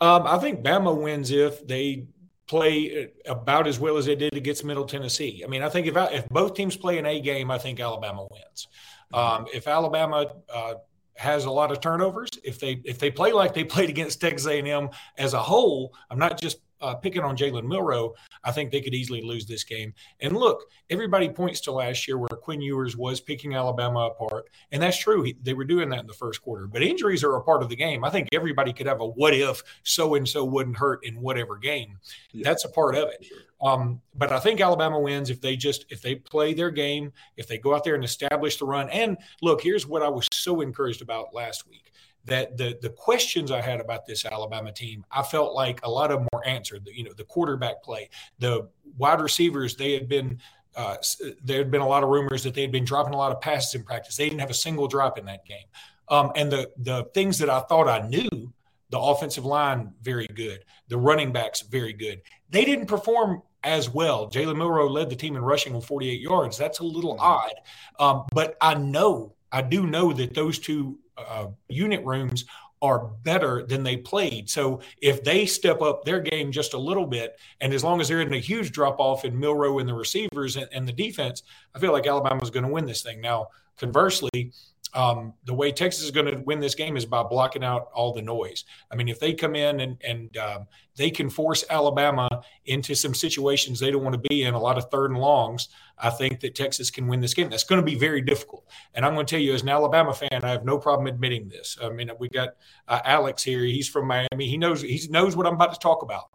Um, 0.02 0.26
I 0.26 0.40
think 0.40 0.62
Bama 0.62 1.00
wins 1.00 1.30
if 1.30 1.68
they 1.68 2.08
play 2.48 3.12
about 3.28 3.68
as 3.68 3.80
well 3.80 3.98
as 3.98 4.08
they 4.08 4.16
did 4.16 4.36
against 4.36 4.66
Middle 4.66 4.86
Tennessee. 4.86 5.44
I 5.46 5.48
mean, 5.48 5.62
I 5.62 5.70
think 5.70 5.86
if 5.86 5.96
if 5.96 6.28
both 6.30 6.56
teams 6.56 6.76
play 6.76 6.98
an 6.98 7.06
A 7.06 7.20
game, 7.20 7.52
I 7.52 7.60
think 7.60 7.80
Alabama 7.80 8.28
wins. 8.32 8.68
Um, 9.14 9.46
if 9.54 9.68
Alabama 9.68 10.26
uh, 10.52 10.74
has 11.19 11.44
a 11.44 11.51
lot 11.51 11.69
of 11.69 11.81
turnovers, 11.81 12.30
if 12.45 12.60
they 12.60 12.81
if 12.86 12.98
they 12.98 13.12
play 13.12 13.33
like 13.33 13.54
they 13.54 13.66
played 13.66 13.89
against 13.89 14.21
Texas 14.21 14.48
A&M 14.48 14.89
as 15.18 15.33
a 15.33 15.42
whole, 15.42 15.94
I'm 16.10 16.18
not 16.18 16.39
just 16.39 16.60
uh, 16.81 16.96
picking 16.96 17.22
on 17.22 17.38
Jalen 17.38 17.66
Milroe, 17.66 18.14
I 18.44 18.52
think 18.52 18.72
they 18.72 18.81
could 18.81 18.94
easily 18.94 19.22
lose 19.22 19.46
this 19.46 19.64
game. 19.64 19.94
And 20.22 20.36
look, 20.36 20.66
everybody 20.90 21.30
points 21.30 21.62
to 21.62 21.72
last 21.72 22.08
year 22.08 22.18
where 22.18 22.30
Quinn 22.30 22.62
Ewers 22.62 22.96
was 22.96 23.20
picking 23.20 23.56
Alabama 23.56 24.08
apart, 24.08 24.50
and 24.72 24.81
that's 24.81 24.98
true. 24.98 25.24
He, 25.24 25.36
they 25.42 25.54
were 25.54 25.66
doing 25.66 25.90
that 25.90 26.00
in 26.00 26.08
the 26.08 26.14
first 26.14 26.42
quarter. 26.42 26.68
But 26.68 26.84
injuries 26.84 27.24
are 27.24 27.36
a 27.36 27.44
part 27.44 27.64
of 27.64 27.70
the 27.70 27.76
game. 27.76 28.04
I 28.04 28.10
think 28.10 28.30
everybody 28.34 28.74
could 28.74 28.88
have 28.88 29.02
a 29.02 29.08
what 29.08 29.34
if 29.34 29.62
so 29.84 30.16
and 30.16 30.28
so 30.28 30.46
wouldn't 30.46 30.78
hurt 30.78 31.06
in 31.06 31.22
whatever 31.22 31.58
game. 31.58 31.98
Yeah. 32.31 32.44
That's 32.44 32.66
a 32.66 32.70
part 32.70 32.96
of 32.96 33.10
it. 33.10 33.26
Um, 33.62 34.02
but 34.16 34.31
I 34.31 34.40
think 34.40 34.62
Alabama 34.62 35.00
wins 35.00 35.30
if 35.30 35.42
they 35.42 35.57
just 35.57 35.86
if 35.90 36.02
they 36.02 36.16
play 36.16 36.54
their 36.54 36.71
game, 36.71 37.12
if 37.36 37.48
they 37.48 37.57
go 37.57 37.76
out 37.76 37.83
there 37.83 37.95
and 37.95 38.04
establish 38.04 38.57
the 38.57 38.66
run. 38.66 38.90
And 38.90 39.18
look, 39.42 39.62
here's 39.62 39.86
what 39.86 40.02
I 40.02 40.07
was 40.07 40.28
so 40.31 40.62
encouraged 40.62 41.02
about 41.02 41.33
last 41.33 41.68
week 41.68 41.92
that 42.26 42.57
the 42.57 42.78
the 42.81 42.90
questions 42.90 43.52
I 43.52 43.61
had 43.61 43.80
about 43.80 44.06
this 44.06 44.26
Alabama 44.26 44.71
team, 44.71 45.06
I 45.11 45.23
felt 45.23 45.54
like 45.54 45.80
a 45.83 45.90
lot 45.90 46.11
of 46.11 46.19
them 46.19 46.28
were 46.33 46.45
answered. 46.45 46.88
You 46.94 47.04
know, 47.04 47.14
the 47.14 47.23
quarterback 47.23 47.83
play, 47.83 48.09
the 48.40 48.69
wide 48.97 49.21
receivers, 49.21 49.76
they 49.76 49.94
had 49.94 50.07
been 50.07 50.40
uh, 50.76 50.97
there 51.44 51.57
had 51.57 51.71
been 51.71 51.81
a 51.81 51.88
lot 51.88 52.04
of 52.04 52.09
rumors 52.09 52.44
that 52.44 52.54
they 52.54 52.61
had 52.61 52.71
been 52.71 52.85
dropping 52.85 53.14
a 53.14 53.18
lot 53.18 53.31
of 53.31 53.42
passes 53.42 53.76
in 53.76 53.83
practice. 53.83 54.16
They 54.16 54.30
didn't 54.30 54.42
have 54.42 54.49
a 54.49 54.56
single 54.56 54.88
drop 54.88 55.18
in 55.18 55.26
that 55.26 55.45
game. 55.45 55.66
Um, 56.07 56.31
and 56.35 56.52
the 56.52 56.71
the 56.78 57.06
things 57.14 57.38
that 57.40 57.49
I 57.49 57.61
thought 57.61 57.88
I 57.88 58.07
knew, 58.07 58.54
the 58.90 58.99
offensive 58.99 59.45
line 59.45 59.94
very 60.02 60.28
good, 60.28 60.64
the 60.88 60.97
running 60.97 61.31
backs 61.31 61.61
very 61.61 61.94
good. 61.94 62.21
They 62.49 62.66
didn't 62.66 62.88
perform 62.88 63.44
as 63.64 63.90
well. 63.90 64.30
Jalen 64.30 64.57
Milroe 64.57 64.90
led 64.90 65.09
the 65.09 65.16
team 65.16 65.35
in 65.35 65.42
rushing 65.42 65.76
on 65.76 65.81
48 65.81 66.21
yards. 66.21 66.57
That's 66.57 66.80
a 66.80 66.83
little 66.83 67.16
mm-hmm. 67.16 67.21
odd, 67.21 67.54
um, 67.99 68.26
but 68.31 68.56
I 68.61 68.76
know 68.76 69.33
I 69.52 69.61
do 69.61 69.88
know 69.88 70.14
that 70.14 70.33
those 70.33 70.59
two 70.59 70.97
uh, 71.28 71.47
unit 71.68 72.06
rooms 72.06 72.45
are 72.81 73.07
better 73.23 73.66
than 73.66 73.83
they 73.83 73.97
played. 73.97 74.49
So 74.49 74.81
if 75.02 75.23
they 75.23 75.45
step 75.45 75.81
up 75.81 76.06
their 76.06 76.21
game 76.21 76.52
just 76.52 76.73
a 76.73 76.78
little 76.78 77.06
bit, 77.06 77.38
and 77.59 77.73
as 77.73 77.83
long 77.83 77.99
as 77.99 78.07
they're 78.07 78.21
in 78.21 78.33
a 78.33 78.40
huge 78.40 78.71
drop 78.71 78.99
off 78.99 79.26
in 79.26 79.38
Milroe 79.38 79.80
and 79.80 79.90
the 79.90 79.94
receivers 79.94 80.56
and, 80.56 80.68
and 80.71 80.88
the 80.88 80.94
defense, 80.94 81.44
I 81.76 81.80
feel 81.80 81.92
like 81.92 82.07
Alabama's 82.07 82.49
going 82.49 82.66
to 82.66 82.71
win 82.71 82.85
this 82.85 83.04
thing. 83.04 83.19
Now, 83.19 83.47
conversely, 83.78 84.54
um, 84.94 85.34
the 85.46 85.54
way 85.54 85.72
Texas 85.72 86.04
is 86.04 86.12
going 86.12 86.26
to 86.26 86.42
win 86.46 86.60
this 86.60 86.76
game 86.76 86.98
is 86.98 87.06
by 87.06 87.24
blocking 87.24 87.64
out 87.64 87.90
all 87.94 88.14
the 88.14 88.22
noise. 88.22 88.66
I 88.92 88.96
mean, 88.96 89.08
if 89.08 89.19
they 89.19 89.34
come 89.34 89.56
in 89.56 89.80
and, 89.81 89.98
and 90.04 90.36
um, 90.38 90.68
they 90.96 91.10
can 91.12 91.30
force 91.30 91.64
Alabama 91.69 92.28
into 92.66 92.96
some 92.96 93.14
situations 93.14 93.80
they 93.80 93.92
don't 93.92 94.04
want 94.04 94.22
to 94.22 94.30
be 94.30 94.44
in, 94.44 94.54
a 94.54 94.60
lot 94.60 94.78
of 94.78 94.90
third 94.90 95.12
and 95.12 95.19
longs, 95.19 95.69
I 95.98 96.10
think 96.10 96.40
that 96.42 96.56
Texas 96.56 96.90
can 96.90 97.08
win 97.08 97.22
this 97.22 97.34
game. 97.34 97.50
That's 97.50 97.64
going 97.64 97.81
to 97.81 97.86
be 97.86 97.98
very 97.98 98.22
difficult. 98.22 98.66
And 98.94 99.06
I'm 99.06 99.14
going 99.14 99.26
to 99.26 99.30
tell 99.30 99.42
you, 99.42 99.54
as 99.54 99.62
an 99.62 99.69
Alabama 99.69 100.14
fan, 100.14 100.44
I 100.44 100.50
have 100.50 100.66
no 100.66 100.78
problem 100.78 101.08
admitting 101.08 101.50
this. 101.50 101.78
I 101.81 101.90
mean, 101.90 102.10
we 102.19 102.30
got 102.30 102.50
uh, 102.88 103.02
Alex 103.06 103.44
here. 103.44 103.64
He's 103.64 103.88
from 103.88 104.08
Miami. 104.08 104.48
He 104.48 104.58
knows 104.58 104.81
he 104.81 105.00
knows 105.10 105.36
what 105.36 105.46
I'm 105.46 105.54
about 105.54 105.74
to 105.74 105.80
talk 105.80 106.02
about. 106.02 106.30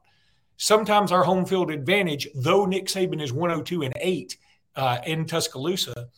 Sometimes 0.57 1.11
our 1.11 1.25
home 1.25 1.45
field 1.45 1.71
advantage, 1.71 2.29
though 2.35 2.65
Nick 2.65 2.87
Saban 2.87 3.21
is 3.21 3.33
102 3.33 3.83
and 3.83 3.95
eight 4.01 4.37
uh, 4.77 4.99
in 5.05 5.27
Tuscaloosa 5.27 6.09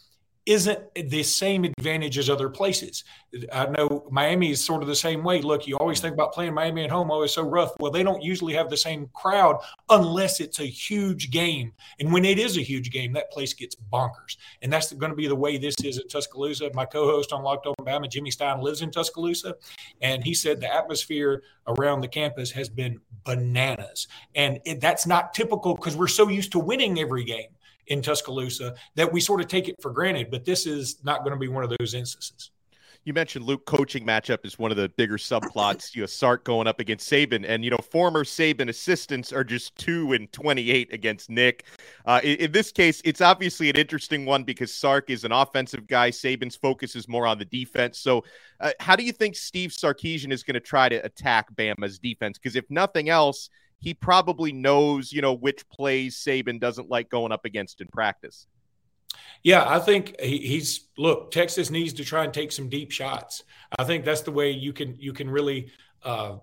isn't 0.47 0.79
the 0.95 1.25
same 1.25 1.65
advantage 1.65 2.19
as 2.19 2.31
other 2.31 2.49
places. 2.49 3.03
I 3.53 3.67
know 3.67 4.07
Miami 4.11 4.53
is 4.53 4.65
sort 4.65 4.81
of 4.81 4.89
the 4.89 4.95
same 4.95 5.25
way. 5.25 5.43
Look, 5.43 5.67
you 5.67 5.77
always 5.77 5.99
think 5.99 6.15
about 6.15 6.33
playing 6.33 6.55
Miami 6.55 6.85
at 6.85 6.91
home. 6.91 7.11
Oh, 7.11 7.23
it's 7.23 7.35
so 7.35 7.43
rough. 7.43 7.73
Well, 7.81 7.91
they 7.91 8.05
don't 8.05 8.23
usually 8.23 8.55
have 8.55 8.71
the 8.71 8.77
same 8.77 9.11
crowd 9.13 9.57
unless 9.89 10.39
it's 10.39 10.61
a 10.61 10.65
huge 10.65 11.33
game. 11.33 11.73
And 11.99 12.13
when 12.13 12.25
it 12.25 12.39
is 12.39 12.57
a 12.57 12.63
huge 12.63 12.93
game, 12.93 13.13
that 13.15 13.33
place 13.33 13.53
gets 13.55 13.75
bonkers. 13.75 14.37
And 14.63 14.73
that's 14.73 14.93
going 14.93 15.11
to 15.11 15.17
be 15.17 15.27
the 15.27 15.35
way 15.35 15.59
this 15.59 15.75
is 15.83 15.99
at 15.99 16.09
Tuscaloosa. 16.09 16.71
My 16.75 16.85
co-host 16.85 17.33
on 17.33 17.43
Locked 17.43 17.67
On 17.67 17.75
Bama, 17.81 18.09
Jimmy 18.09 18.31
Stein, 18.31 18.61
lives 18.61 18.83
in 18.83 18.93
Tuscaloosa, 18.93 19.57
and 20.01 20.23
he 20.23 20.33
said 20.33 20.61
the 20.61 20.73
atmosphere 20.73 21.43
around 21.67 22.01
the 22.01 22.09
campus 22.09 22.53
has 22.53 22.69
been 22.69 23.01
bananas. 23.25 24.07
And 24.37 24.61
it, 24.65 24.81
that's 24.81 25.07
not 25.07 25.35
typical 25.35 25.75
because 25.75 25.97
we're 25.97 26.07
so 26.07 26.29
used 26.29 26.53
to 26.53 26.61
winning 26.61 27.01
every 27.01 27.25
game 27.25 27.49
in 27.89 28.03
Tuscaloosa 28.03 28.75
that 28.95 29.13
we 29.13 29.21
sort 29.21 29.41
of 29.41 29.49
take 29.49 29.69
it 29.69 29.77
for 29.81 29.91
granted. 29.91 30.31
But 30.31 30.45
this 30.45 30.67
is 30.67 31.05
not 31.05 31.21
going 31.21 31.33
to 31.33 31.39
be 31.39 31.49
one 31.49 31.65
of 31.65 31.73
those 31.79 31.95
instances. 31.95 32.51
You 33.07 33.13
mentioned 33.13 33.45
Luke 33.45 33.67
coaching 33.67 34.05
matchup 34.05 34.45
is 34.45 34.59
one 34.59 34.73
of 34.73 34.77
the 34.77 34.89
bigger 34.89 35.17
subplots. 35.17 35.95
You 35.95 36.03
know, 36.03 36.07
Sark 36.07 36.43
going 36.43 36.67
up 36.67 36.81
against 36.81 37.09
Saban, 37.09 37.45
and 37.47 37.65
you 37.65 37.71
know, 37.71 37.79
former 37.79 38.25
Saban 38.25 38.69
assistants 38.69 39.33
are 39.33 39.45
just 39.45 39.77
two 39.77 40.13
and 40.13 40.31
twenty-eight 40.33 40.93
against 40.93 41.31
Nick. 41.31 41.67
Uh, 42.05 42.21
in, 42.25 42.37
in, 42.39 42.53
this 42.53 42.73
case, 42.73 43.01
it's 43.05 43.21
obviously 43.21 43.71
an 43.71 43.77
interesting 43.77 44.27
one 44.27 44.43
because 44.43 44.75
Sark 44.75 45.09
is 45.09 45.23
an 45.23 45.31
offensive 45.31 45.87
guy. 45.87 46.11
Saban's 46.11 46.57
focus 46.57 46.97
is 46.97 47.07
more 47.07 47.29
on 47.29 47.39
the 47.39 47.45
defense. 47.45 48.01
So, 48.01 48.25
uh, 48.59 48.73
how 48.81 48.97
do 48.97 49.05
you 49.05 49.13
think 49.13 49.37
Steve 49.37 49.71
Sarkisian 49.71 50.33
is 50.33 50.43
going 50.43 50.55
to 50.55 50.61
try 50.61 50.89
to 50.89 50.97
attack 50.97 51.55
Bama's 51.55 52.01
defense? 52.01 52.39
Because 52.39 52.57
if 52.57 52.69
nothing 52.71 53.09
else, 53.09 53.51
he 53.79 53.95
probably 53.95 54.53
knows, 54.53 55.13
you 55.13 55.23
know, 55.23 55.35
which 55.35 55.69
plays 55.69 56.17
Saban 56.17 56.61
doesn't 56.61 56.89
like 56.89 57.11
going 57.11 57.33
up 57.33 57.45
against 57.45 57.81
in 57.81 57.89
practice. 57.89 58.47
Yeah, 59.43 59.65
I 59.67 59.79
think 59.79 60.19
he's 60.21 60.89
look. 60.99 61.31
Texas 61.31 61.71
needs 61.71 61.93
to 61.95 62.05
try 62.05 62.25
and 62.25 62.35
take 62.35 62.53
some 62.53 62.69
deep 62.69 62.91
shots. 62.91 63.45
I 63.79 63.85
think 63.85 64.05
that's 64.05 64.23
the 64.23 64.33
way 64.33 64.51
you 64.51 64.73
can 64.73 64.97
you 64.99 65.13
can 65.13 65.31
really 65.31 65.71
uh, 66.03 66.37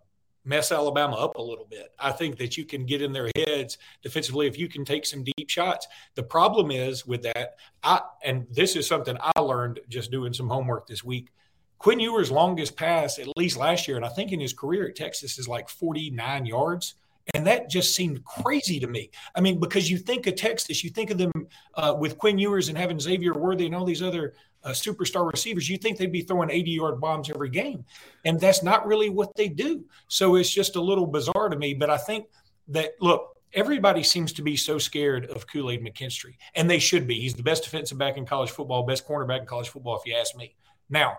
mess 0.45 0.71
Alabama 0.71 1.15
up 1.15 1.35
a 1.35 1.41
little 1.41 1.65
bit. 1.65 1.93
I 1.99 2.11
think 2.11 2.37
that 2.37 2.57
you 2.57 2.65
can 2.65 2.85
get 2.85 3.01
in 3.01 3.11
their 3.11 3.29
heads 3.35 3.77
defensively 4.01 4.47
if 4.47 4.57
you 4.57 4.67
can 4.67 4.85
take 4.85 5.05
some 5.05 5.23
deep 5.23 5.49
shots. 5.49 5.87
The 6.15 6.23
problem 6.23 6.71
is 6.71 7.05
with 7.05 7.23
that, 7.23 7.55
I 7.83 8.01
and 8.23 8.47
this 8.49 8.75
is 8.75 8.87
something 8.87 9.17
I 9.19 9.39
learned 9.39 9.79
just 9.89 10.11
doing 10.11 10.33
some 10.33 10.49
homework 10.49 10.87
this 10.87 11.03
week. 11.03 11.29
Quinn 11.77 11.99
Ewers' 11.99 12.31
longest 12.31 12.77
pass, 12.77 13.19
at 13.19 13.27
least 13.35 13.57
last 13.57 13.87
year, 13.87 13.97
and 13.97 14.05
I 14.05 14.09
think 14.09 14.31
in 14.31 14.39
his 14.39 14.53
career 14.53 14.87
at 14.87 14.95
Texas, 14.95 15.37
is 15.37 15.49
like 15.49 15.67
49 15.67 16.45
yards. 16.45 16.95
And 17.33 17.47
that 17.47 17.69
just 17.69 17.95
seemed 17.95 18.23
crazy 18.25 18.79
to 18.79 18.87
me. 18.87 19.09
I 19.33 19.41
mean, 19.41 19.59
because 19.59 19.89
you 19.89 19.97
think 19.97 20.27
of 20.27 20.35
Texas, 20.35 20.83
you 20.83 20.89
think 20.89 21.09
of 21.09 21.17
them 21.17 21.31
uh, 21.75 21.95
with 21.97 22.17
Quinn 22.17 22.37
Ewers 22.37 22.67
and 22.67 22.77
having 22.77 22.99
Xavier 22.99 23.33
Worthy 23.33 23.65
and 23.65 23.73
all 23.73 23.85
these 23.85 24.01
other 24.01 24.33
uh, 24.63 24.69
superstar 24.69 25.29
receivers, 25.31 25.69
you 25.69 25.77
think 25.77 25.97
they'd 25.97 26.11
be 26.11 26.21
throwing 26.21 26.49
80 26.49 26.71
yard 26.71 27.01
bombs 27.01 27.29
every 27.29 27.49
game. 27.49 27.85
And 28.25 28.39
that's 28.39 28.61
not 28.61 28.85
really 28.85 29.09
what 29.09 29.35
they 29.35 29.47
do. 29.47 29.85
So 30.07 30.35
it's 30.35 30.49
just 30.49 30.75
a 30.75 30.81
little 30.81 31.07
bizarre 31.07 31.49
to 31.49 31.57
me. 31.57 31.73
But 31.73 31.89
I 31.89 31.97
think 31.97 32.27
that, 32.69 32.91
look, 32.99 33.37
everybody 33.53 34.03
seems 34.03 34.33
to 34.33 34.41
be 34.41 34.55
so 34.55 34.77
scared 34.77 35.25
of 35.27 35.47
Kool 35.47 35.71
Aid 35.71 35.83
McKinstry, 35.83 36.35
and 36.55 36.69
they 36.69 36.79
should 36.79 37.07
be. 37.07 37.19
He's 37.19 37.35
the 37.35 37.43
best 37.43 37.63
defensive 37.63 37.97
back 37.97 38.17
in 38.17 38.25
college 38.25 38.51
football, 38.51 38.83
best 38.83 39.07
cornerback 39.07 39.41
in 39.41 39.45
college 39.45 39.69
football, 39.69 39.97
if 39.97 40.05
you 40.05 40.15
ask 40.15 40.35
me. 40.35 40.55
Now, 40.89 41.17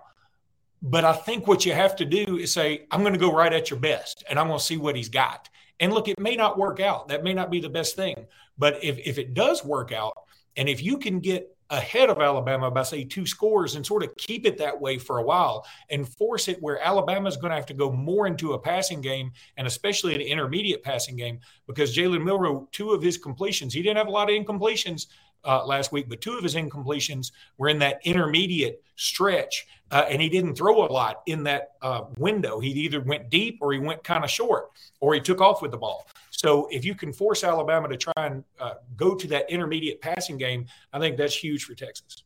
but 0.82 1.04
I 1.04 1.12
think 1.12 1.46
what 1.46 1.64
you 1.64 1.73
have 1.73 1.96
to 1.96 2.04
do 2.04 2.37
is 2.37 2.52
say, 2.52 2.87
I'm 2.90 3.00
going 3.00 3.14
to 3.14 3.18
go 3.18 3.32
right 3.32 3.52
at 3.52 3.70
your 3.70 3.78
best, 3.78 4.25
and 4.28 4.38
I'm 4.38 4.49
going 4.49 4.58
to 4.58 4.64
see 4.64 4.76
what 4.76 4.96
he's 4.96 5.08
got. 5.08 5.49
And 5.81 5.93
look, 5.93 6.09
it 6.09 6.19
may 6.19 6.37
not 6.37 6.59
work 6.59 6.81
out. 6.81 7.09
That 7.09 7.25
may 7.25 7.35
not 7.35 7.50
be 7.50 7.61
the 7.61 7.69
best 7.69 7.97
thing. 7.97 8.26
But 8.57 8.83
if, 8.83 8.99
if 8.99 9.19
it 9.19 9.35
does 9.35 9.64
work 9.64 9.93
out, 9.93 10.16
and 10.57 10.69
if 10.69 10.83
you 10.83 10.99
can 10.99 11.21
get 11.21 11.50
ahead 11.71 12.11
of 12.11 12.19
Alabama 12.19 12.71
by, 12.71 12.83
say, 12.83 13.04
two 13.04 13.26
scores 13.26 13.75
and 13.75 13.85
sort 13.85 14.02
of 14.02 14.14
keep 14.16 14.47
it 14.47 14.59
that 14.59 14.78
way 14.78 14.99
for 14.99 15.19
a 15.19 15.23
while 15.23 15.66
and 15.90 16.09
force 16.09 16.49
it 16.49 16.61
where 16.61 16.81
Alabama 16.81 17.28
is 17.28 17.37
going 17.37 17.50
to 17.50 17.57
have 17.57 17.66
to 17.66 17.75
go 17.75 17.90
more 17.90 18.26
into 18.26 18.52
a 18.52 18.59
passing 18.59 19.00
game 19.00 19.33
and 19.57 19.66
especially 19.66 20.14
an 20.14 20.21
intermediate 20.21 20.83
passing 20.83 21.16
game 21.16 21.40
because 21.66 21.97
Jalen 21.97 22.23
Milroe, 22.23 22.69
two 22.71 22.90
of 22.90 23.02
his 23.02 23.19
completions, 23.19 23.73
he 23.73 23.83
didn't 23.83 23.97
have 23.97 24.09
a 24.09 24.11
lot 24.11 24.31
of 24.31 24.37
incompletions 24.37 25.07
uh, 25.45 25.64
last 25.64 25.93
week, 25.93 26.09
but 26.09 26.21
two 26.21 26.35
of 26.35 26.43
his 26.43 26.54
incompletions 26.54 27.33
were 27.59 27.69
in 27.69 27.78
that 27.78 28.00
intermediate 28.04 28.83
stretch, 28.97 29.66
uh, 29.94 30.04
and 30.10 30.20
he 30.20 30.28
didn't 30.28 30.56
throw 30.56 30.84
a 30.84 30.90
lot 30.92 31.22
in 31.26 31.44
that 31.44 31.70
uh, 31.80 32.02
window. 32.18 32.58
He 32.58 32.70
either 32.70 33.00
went 33.00 33.30
deep 33.30 33.58
or 33.62 33.72
he 33.72 33.78
went 33.78 34.02
kind 34.02 34.24
of 34.24 34.30
short, 34.30 34.72
or 35.00 35.14
he 35.14 35.20
took 35.20 35.40
off 35.40 35.62
with 35.62 35.70
the 35.70 35.76
ball. 35.78 36.06
So 36.30 36.68
if 36.70 36.84
you 36.84 36.96
can 36.96 37.12
force 37.12 37.44
Alabama 37.44 37.88
to 37.88 37.96
try 37.96 38.12
and 38.16 38.42
uh, 38.58 38.74
go 38.96 39.14
to 39.14 39.26
that 39.28 39.48
intermediate 39.48 40.00
passing 40.00 40.36
game, 40.36 40.66
I 40.92 40.98
think 40.98 41.16
that's 41.16 41.36
huge 41.36 41.64
for 41.64 41.74
Texas. 41.74 42.24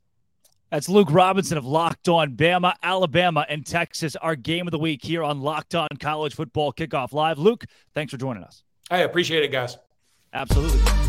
That's 0.71 0.89
Luke 0.89 1.09
Robinson 1.11 1.59
of 1.59 1.67
Locked 1.67 2.09
On 2.09 2.35
Bama, 2.37 2.75
Alabama, 2.83 3.45
and 3.49 3.65
Texas. 3.65 4.17
Our 4.17 4.35
game 4.35 4.67
of 4.67 4.71
the 4.71 4.79
week 4.79 5.05
here 5.05 5.23
on 5.23 5.41
Locked 5.41 5.75
On 5.75 5.89
College 6.01 6.35
Football 6.35 6.73
Kickoff 6.73 7.13
Live. 7.13 7.39
Luke, 7.39 7.65
thanks 7.95 8.11
for 8.11 8.19
joining 8.19 8.45
us. 8.45 8.65
I 8.91 8.99
appreciate 8.99 9.45
it, 9.45 9.53
guys. 9.53 9.77
Absolutely. 10.33 11.08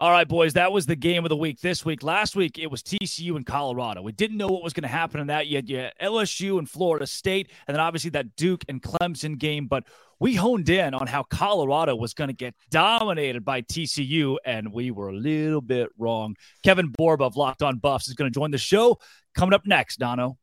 All 0.00 0.12
right, 0.12 0.28
boys, 0.28 0.52
that 0.52 0.70
was 0.70 0.86
the 0.86 0.94
game 0.94 1.24
of 1.24 1.28
the 1.28 1.36
week 1.36 1.60
this 1.60 1.84
week. 1.84 2.04
Last 2.04 2.36
week, 2.36 2.56
it 2.56 2.70
was 2.70 2.84
TCU 2.84 3.34
and 3.34 3.44
Colorado. 3.44 4.00
We 4.00 4.12
didn't 4.12 4.36
know 4.36 4.46
what 4.46 4.62
was 4.62 4.72
going 4.72 4.82
to 4.82 4.88
happen 4.88 5.18
in 5.18 5.26
that 5.26 5.48
yet. 5.48 5.68
Had 5.68 5.92
LSU 6.00 6.60
and 6.60 6.70
Florida 6.70 7.04
State, 7.04 7.50
and 7.66 7.74
then 7.74 7.80
obviously 7.80 8.10
that 8.10 8.36
Duke 8.36 8.64
and 8.68 8.80
Clemson 8.80 9.36
game. 9.36 9.66
But 9.66 9.82
we 10.20 10.36
honed 10.36 10.68
in 10.68 10.94
on 10.94 11.08
how 11.08 11.24
Colorado 11.24 11.96
was 11.96 12.14
going 12.14 12.28
to 12.28 12.34
get 12.34 12.54
dominated 12.70 13.44
by 13.44 13.62
TCU, 13.62 14.36
and 14.44 14.72
we 14.72 14.92
were 14.92 15.08
a 15.08 15.16
little 15.16 15.60
bit 15.60 15.88
wrong. 15.98 16.36
Kevin 16.62 16.90
Borba 16.96 17.24
of 17.24 17.36
Locked 17.36 17.64
On 17.64 17.78
Buffs 17.78 18.06
is 18.06 18.14
going 18.14 18.30
to 18.30 18.38
join 18.38 18.52
the 18.52 18.58
show 18.58 19.00
coming 19.34 19.52
up 19.52 19.66
next, 19.66 19.98
Dono. 19.98 20.38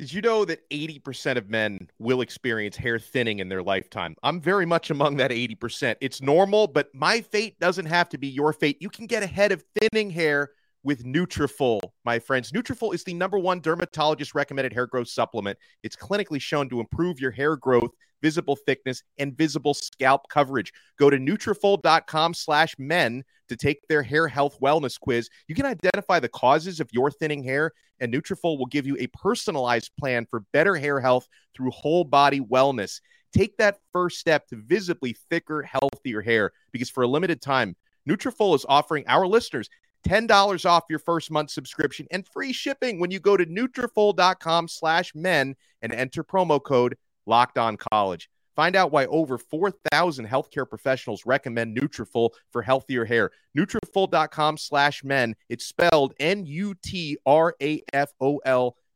Did 0.00 0.14
you 0.14 0.22
know 0.22 0.46
that 0.46 0.66
80% 0.70 1.36
of 1.36 1.50
men 1.50 1.90
will 1.98 2.22
experience 2.22 2.74
hair 2.74 2.98
thinning 2.98 3.38
in 3.38 3.50
their 3.50 3.62
lifetime? 3.62 4.16
I'm 4.22 4.40
very 4.40 4.64
much 4.64 4.88
among 4.88 5.18
that 5.18 5.30
80%. 5.30 5.96
It's 6.00 6.22
normal, 6.22 6.68
but 6.68 6.88
my 6.94 7.20
fate 7.20 7.60
doesn't 7.60 7.84
have 7.84 8.08
to 8.08 8.16
be 8.16 8.26
your 8.26 8.54
fate. 8.54 8.78
You 8.80 8.88
can 8.88 9.04
get 9.04 9.22
ahead 9.22 9.52
of 9.52 9.62
thinning 9.78 10.08
hair 10.08 10.52
with 10.82 11.04
Nutrafol, 11.04 11.80
my 12.04 12.18
friends. 12.18 12.52
Nutrafol 12.52 12.94
is 12.94 13.04
the 13.04 13.14
number 13.14 13.38
one 13.38 13.60
dermatologist 13.60 14.34
recommended 14.34 14.72
hair 14.72 14.86
growth 14.86 15.08
supplement. 15.08 15.58
It's 15.82 15.96
clinically 15.96 16.40
shown 16.40 16.68
to 16.70 16.80
improve 16.80 17.20
your 17.20 17.30
hair 17.30 17.56
growth, 17.56 17.90
visible 18.22 18.56
thickness, 18.56 19.02
and 19.18 19.36
visible 19.36 19.74
scalp 19.74 20.28
coverage. 20.28 20.72
Go 20.98 21.10
to 21.10 21.18
Nutrafol.com 21.18 22.34
slash 22.34 22.74
men 22.78 23.24
to 23.48 23.56
take 23.56 23.86
their 23.88 24.02
hair 24.02 24.28
health 24.28 24.58
wellness 24.62 24.98
quiz. 24.98 25.28
You 25.48 25.54
can 25.54 25.66
identify 25.66 26.20
the 26.20 26.28
causes 26.28 26.80
of 26.80 26.88
your 26.92 27.10
thinning 27.10 27.42
hair, 27.42 27.72
and 27.98 28.12
Nutrafol 28.12 28.58
will 28.58 28.66
give 28.66 28.86
you 28.86 28.96
a 28.98 29.08
personalized 29.08 29.90
plan 29.98 30.26
for 30.30 30.44
better 30.52 30.76
hair 30.76 31.00
health 31.00 31.28
through 31.54 31.70
whole 31.72 32.04
body 32.04 32.40
wellness. 32.40 33.00
Take 33.32 33.56
that 33.58 33.78
first 33.92 34.18
step 34.18 34.46
to 34.48 34.56
visibly 34.56 35.14
thicker, 35.28 35.62
healthier 35.62 36.20
hair 36.20 36.52
because 36.72 36.90
for 36.90 37.02
a 37.02 37.08
limited 37.08 37.40
time, 37.40 37.76
Nutrafol 38.08 38.56
is 38.56 38.66
offering 38.68 39.04
our 39.06 39.26
listeners 39.26 39.68
$10 40.06 40.68
off 40.68 40.84
your 40.88 40.98
first 40.98 41.30
month 41.30 41.50
subscription 41.50 42.06
and 42.10 42.26
free 42.26 42.52
shipping 42.52 43.00
when 43.00 43.10
you 43.10 43.20
go 43.20 43.36
to 43.36 43.46
Nutrafol.com 43.46 44.68
slash 44.68 45.14
men 45.14 45.56
and 45.82 45.92
enter 45.92 46.24
promo 46.24 46.62
code 46.62 46.96
locked 47.26 47.58
on 47.58 47.76
college. 47.76 48.28
Find 48.56 48.76
out 48.76 48.92
why 48.92 49.06
over 49.06 49.38
4,000 49.38 50.26
healthcare 50.26 50.68
professionals 50.68 51.24
recommend 51.24 51.76
Nutrafol 51.76 52.30
for 52.50 52.60
healthier 52.62 53.04
hair. 53.04 53.30
Nutrafol.com 53.56 54.58
slash 54.58 55.02
men. 55.04 55.34
It's 55.48 55.64
spelled 55.64 56.14
N-U-T-R-A-F-O-L 56.20 56.76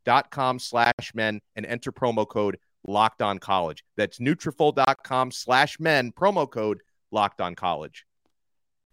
dot 0.04 0.30
com 0.30 0.58
slash 0.58 1.12
men 1.14 1.40
and 1.56 1.64
enter 1.64 1.90
promo 1.92 2.28
code 2.28 2.58
locked 2.86 3.22
on 3.22 3.38
college. 3.38 3.84
That's 3.96 4.18
Nutrafol.com 4.18 5.30
slash 5.30 5.80
men, 5.80 6.12
promo 6.12 6.50
code 6.50 6.82
locked 7.10 7.40
on 7.40 7.54
college. 7.54 8.04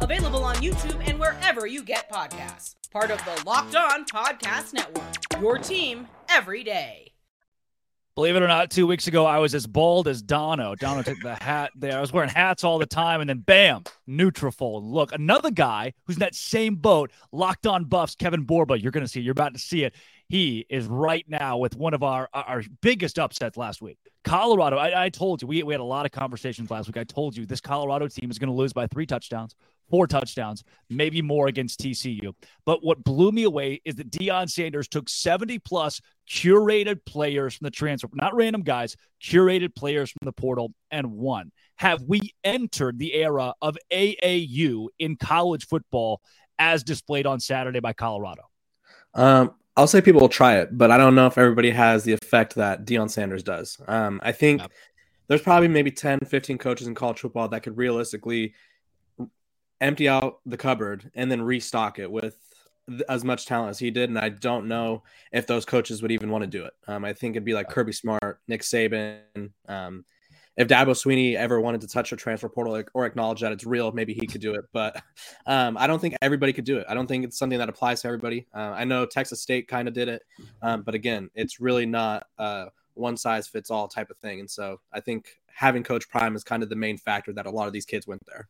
Available 0.00 0.44
on 0.44 0.56
YouTube 0.56 1.02
and 1.08 1.18
wherever 1.18 1.66
you 1.66 1.82
get 1.82 2.10
podcasts. 2.10 2.76
Part 2.92 3.10
of 3.10 3.18
the 3.24 3.42
Locked 3.44 3.74
On 3.74 4.04
Podcast 4.04 4.72
Network. 4.72 5.40
Your 5.40 5.58
team 5.58 6.06
every 6.28 6.62
day. 6.62 7.12
Believe 8.14 8.34
it 8.34 8.42
or 8.42 8.48
not, 8.48 8.70
two 8.70 8.86
weeks 8.86 9.06
ago 9.06 9.26
I 9.26 9.38
was 9.38 9.54
as 9.54 9.66
bald 9.66 10.08
as 10.08 10.22
Dono. 10.22 10.74
Dono 10.74 11.02
took 11.02 11.20
the 11.20 11.36
hat 11.36 11.70
there. 11.76 11.96
I 11.96 12.00
was 12.00 12.12
wearing 12.12 12.30
hats 12.30 12.64
all 12.64 12.78
the 12.78 12.86
time, 12.86 13.20
and 13.20 13.30
then 13.30 13.38
bam, 13.38 13.84
Nutrafol. 14.08 14.82
Look, 14.82 15.12
another 15.12 15.52
guy 15.52 15.94
who's 16.04 16.16
in 16.16 16.20
that 16.20 16.34
same 16.34 16.74
boat, 16.76 17.12
locked 17.30 17.66
on 17.66 17.84
buffs, 17.84 18.16
Kevin 18.16 18.42
Borba. 18.42 18.80
You're 18.80 18.90
gonna 18.90 19.06
see. 19.06 19.20
You're 19.20 19.32
about 19.32 19.52
to 19.52 19.60
see 19.60 19.84
it. 19.84 19.94
He 20.28 20.66
is 20.68 20.86
right 20.86 21.24
now 21.28 21.58
with 21.58 21.76
one 21.76 21.94
of 21.94 22.02
our 22.02 22.28
our 22.32 22.64
biggest 22.82 23.20
upsets 23.20 23.56
last 23.56 23.80
week. 23.80 23.98
Colorado. 24.24 24.78
I, 24.78 25.04
I 25.04 25.08
told 25.10 25.40
you 25.40 25.46
we 25.46 25.62
we 25.62 25.72
had 25.72 25.80
a 25.80 25.84
lot 25.84 26.04
of 26.04 26.10
conversations 26.10 26.72
last 26.72 26.88
week. 26.88 26.96
I 26.96 27.04
told 27.04 27.36
you 27.36 27.46
this 27.46 27.60
Colorado 27.60 28.08
team 28.08 28.32
is 28.32 28.38
going 28.38 28.50
to 28.50 28.56
lose 28.56 28.72
by 28.72 28.88
three 28.88 29.06
touchdowns 29.06 29.54
four 29.90 30.06
touchdowns, 30.06 30.64
maybe 30.88 31.22
more 31.22 31.48
against 31.48 31.80
TCU. 31.80 32.34
But 32.64 32.84
what 32.84 33.02
blew 33.04 33.32
me 33.32 33.44
away 33.44 33.80
is 33.84 33.96
that 33.96 34.10
Deion 34.10 34.48
Sanders 34.48 34.88
took 34.88 35.08
70 35.08 35.58
plus 35.60 36.00
curated 36.28 37.04
players 37.04 37.54
from 37.54 37.66
the 37.66 37.70
transfer, 37.70 38.08
not 38.12 38.34
random 38.34 38.62
guys, 38.62 38.96
curated 39.22 39.74
players 39.74 40.10
from 40.10 40.26
the 40.26 40.32
portal 40.32 40.72
and 40.90 41.10
won. 41.12 41.52
Have 41.76 42.02
we 42.02 42.34
entered 42.44 42.98
the 42.98 43.14
era 43.14 43.54
of 43.62 43.76
AAU 43.92 44.88
in 44.98 45.16
college 45.16 45.66
football 45.66 46.20
as 46.58 46.82
displayed 46.82 47.26
on 47.26 47.40
Saturday 47.40 47.80
by 47.80 47.92
Colorado? 47.92 48.42
Um, 49.14 49.54
I'll 49.76 49.86
say 49.86 50.00
people 50.00 50.20
will 50.20 50.28
try 50.28 50.58
it, 50.58 50.76
but 50.76 50.90
I 50.90 50.98
don't 50.98 51.14
know 51.14 51.26
if 51.26 51.38
everybody 51.38 51.70
has 51.70 52.04
the 52.04 52.12
effect 52.12 52.56
that 52.56 52.84
Deion 52.84 53.10
Sanders 53.10 53.42
does. 53.42 53.78
Um, 53.86 54.20
I 54.24 54.32
think 54.32 54.60
yep. 54.60 54.72
there's 55.28 55.40
probably 55.40 55.68
maybe 55.68 55.92
10, 55.92 56.18
15 56.26 56.58
coaches 56.58 56.88
in 56.88 56.94
college 56.94 57.20
football 57.20 57.48
that 57.48 57.62
could 57.62 57.76
realistically– 57.76 58.54
empty 59.80 60.08
out 60.08 60.40
the 60.46 60.56
cupboard 60.56 61.10
and 61.14 61.30
then 61.30 61.42
restock 61.42 61.98
it 61.98 62.10
with 62.10 62.36
as 63.08 63.24
much 63.24 63.46
talent 63.46 63.70
as 63.70 63.78
he 63.78 63.90
did. 63.90 64.08
And 64.08 64.18
I 64.18 64.30
don't 64.30 64.66
know 64.66 65.02
if 65.32 65.46
those 65.46 65.64
coaches 65.64 66.02
would 66.02 66.12
even 66.12 66.30
want 66.30 66.42
to 66.42 66.48
do 66.48 66.64
it. 66.64 66.72
Um, 66.86 67.04
I 67.04 67.12
think 67.12 67.36
it'd 67.36 67.44
be 67.44 67.54
like 67.54 67.68
Kirby 67.68 67.92
Smart, 67.92 68.40
Nick 68.48 68.62
Saban. 68.62 69.50
Um, 69.68 70.04
if 70.56 70.66
Dabo 70.66 70.88
Swinney 70.88 71.36
ever 71.36 71.60
wanted 71.60 71.82
to 71.82 71.86
touch 71.86 72.12
a 72.12 72.16
transfer 72.16 72.48
portal 72.48 72.82
or 72.92 73.06
acknowledge 73.06 73.40
that 73.42 73.52
it's 73.52 73.64
real, 73.64 73.92
maybe 73.92 74.12
he 74.12 74.26
could 74.26 74.40
do 74.40 74.54
it. 74.54 74.64
But 74.72 75.00
um, 75.46 75.76
I 75.78 75.86
don't 75.86 76.00
think 76.00 76.16
everybody 76.20 76.52
could 76.52 76.64
do 76.64 76.78
it. 76.78 76.86
I 76.88 76.94
don't 76.94 77.06
think 77.06 77.24
it's 77.24 77.38
something 77.38 77.58
that 77.58 77.68
applies 77.68 78.02
to 78.02 78.08
everybody. 78.08 78.48
Uh, 78.52 78.72
I 78.74 78.84
know 78.84 79.06
Texas 79.06 79.40
State 79.40 79.68
kind 79.68 79.86
of 79.86 79.94
did 79.94 80.08
it, 80.08 80.22
um, 80.62 80.82
but 80.82 80.94
again, 80.94 81.30
it's 81.34 81.60
really 81.60 81.86
not 81.86 82.26
a 82.38 82.66
one 82.94 83.16
size 83.16 83.46
fits 83.46 83.70
all 83.70 83.86
type 83.86 84.10
of 84.10 84.18
thing. 84.18 84.40
And 84.40 84.50
so 84.50 84.80
I 84.92 84.98
think 84.98 85.28
having 85.46 85.84
Coach 85.84 86.08
Prime 86.08 86.34
is 86.34 86.42
kind 86.42 86.64
of 86.64 86.68
the 86.68 86.76
main 86.76 86.98
factor 86.98 87.32
that 87.34 87.46
a 87.46 87.50
lot 87.50 87.68
of 87.68 87.72
these 87.72 87.86
kids 87.86 88.08
went 88.08 88.22
there. 88.26 88.48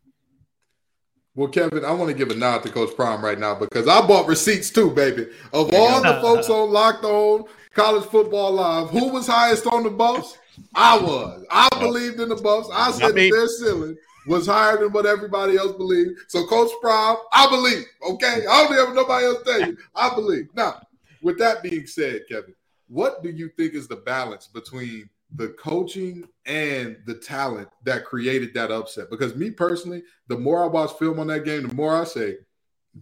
Well, 1.39 1.47
Kevin, 1.47 1.85
I 1.85 1.93
want 1.93 2.11
to 2.11 2.17
give 2.17 2.33
a 2.33 2.35
nod 2.35 2.65
to 2.65 2.69
Coach 2.69 2.97
Prime 2.97 3.25
right 3.25 3.39
now 3.39 3.55
because 3.55 3.87
I 3.87 4.05
bought 4.05 4.27
receipts 4.27 4.71
too, 4.71 4.91
baby. 4.91 5.29
Of 5.53 5.73
all 5.73 6.03
the 6.03 6.21
folks 6.21 6.51
on 6.51 6.73
Locked 6.73 7.05
On 7.05 7.45
College 7.75 8.07
Football 8.07 8.55
Live, 8.55 8.91
who 8.91 9.11
was 9.11 9.29
highest 9.29 9.65
on 9.69 9.85
the 9.85 9.91
Buffs? 9.91 10.37
I 10.75 10.99
was. 10.99 11.47
I 11.49 11.69
believed 11.79 12.19
in 12.19 12.29
the 12.29 12.35
Buffs. 12.35 12.69
I 12.73 12.91
said 12.91 13.15
that 13.15 13.31
their 13.31 13.47
ceiling 13.47 13.97
was 14.27 14.49
higher 14.49 14.79
than 14.79 14.91
what 14.91 15.07
everybody 15.07 15.57
else 15.57 15.77
believed. 15.77 16.19
So, 16.27 16.45
Coach 16.45 16.73
Prime, 16.81 17.15
I 17.33 17.49
believe. 17.49 17.85
Okay, 18.11 18.45
I 18.45 18.65
don't 18.65 18.87
have 18.87 18.97
nobody 18.97 19.27
else 19.27 19.45
tell 19.45 19.61
you. 19.61 19.77
I 19.95 20.13
believe. 20.17 20.49
Now, 20.55 20.83
with 21.23 21.39
that 21.39 21.63
being 21.63 21.87
said, 21.87 22.23
Kevin, 22.29 22.57
what 22.89 23.23
do 23.23 23.31
you 23.31 23.49
think 23.57 23.75
is 23.75 23.87
the 23.87 23.95
balance 23.95 24.49
between 24.49 25.09
the 25.35 25.49
coaching 25.49 26.25
and 26.47 26.97
the 27.07 27.15
talent 27.15 27.69
that 27.85 28.05
created 28.05 28.55
that 28.55 28.71
upset. 28.71 29.11
Because 29.11 29.35
me 29.35 29.51
personally, 29.51 30.03
the 30.29 30.39
more 30.39 30.65
I 30.65 30.67
watch 30.67 30.93
film 30.99 31.19
on 31.21 31.27
that 31.29 31.45
game, 31.45 31.69
the 31.69 31.75
more 31.75 31.95
I 31.95 32.05
say 32.05 32.37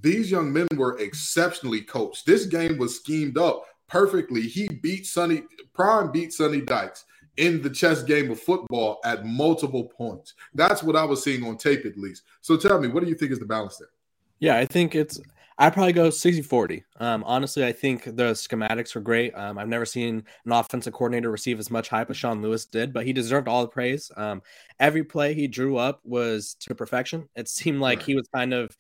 these 0.01 0.31
young 0.31 0.53
men 0.53 0.67
were 0.77 0.99
exceptionally 0.99 1.81
coached. 1.81 2.27
This 2.27 2.47
game 2.47 2.79
was 2.79 2.97
schemed 2.97 3.39
up 3.39 3.65
perfectly. 3.89 4.43
He 4.43 4.69
beat 4.69 5.07
Sonny 5.07 5.43
Prime 5.75 6.11
beat 6.11 6.33
Sonny 6.33 6.61
Dykes 6.61 7.05
in 7.37 7.63
the 7.63 7.71
chess 7.71 8.03
game 8.03 8.31
of 8.31 8.41
football 8.41 8.99
at 9.05 9.27
multiple 9.27 9.85
points. 9.85 10.35
That's 10.55 10.83
what 10.83 10.97
I 10.97 11.05
was 11.05 11.23
seeing 11.23 11.45
on 11.45 11.59
tape 11.59 11.85
at 11.85 11.99
least. 11.99 12.23
So 12.41 12.57
tell 12.57 12.81
me, 12.81 12.89
what 12.89 13.03
do 13.03 13.09
you 13.09 13.15
think 13.15 13.31
is 13.31 13.39
the 13.39 13.45
balance 13.45 13.77
there? 13.77 13.89
Yeah, 14.39 14.57
I 14.57 14.67
think 14.67 14.95
it's 14.95 15.21
I'd 15.59 15.73
probably 15.73 15.95
go 15.95 16.11
60 16.11 16.43
40. 16.43 16.85
Um, 17.01 17.25
honestly, 17.25 17.65
I 17.65 17.73
think 17.73 18.05
the 18.05 18.33
schematics 18.33 18.95
were 18.95 19.01
great. 19.01 19.35
Um, 19.35 19.57
I've 19.57 19.69
never 19.69 19.87
seen 19.87 20.23
an 20.45 20.53
offensive 20.53 20.93
coordinator 20.93 21.31
receive 21.31 21.59
as 21.59 21.71
much 21.71 21.89
hype 21.89 22.11
as 22.11 22.17
Sean 22.17 22.43
Lewis 22.43 22.67
did, 22.67 22.93
but 22.93 23.07
he 23.07 23.13
deserved 23.15 23.49
all 23.49 23.63
the 23.63 23.69
praise. 23.69 24.11
Um, 24.17 24.43
every 24.81 25.03
play 25.03 25.33
he 25.33 25.49
drew 25.49 25.79
up 25.79 26.01
was 26.05 26.55
to 26.61 26.75
perfection. 26.75 27.29
It 27.35 27.49
seemed 27.49 27.81
like 27.81 28.01
right. 28.01 28.07
he 28.07 28.15
was 28.15 28.29
kind 28.35 28.53
of, 28.53 28.77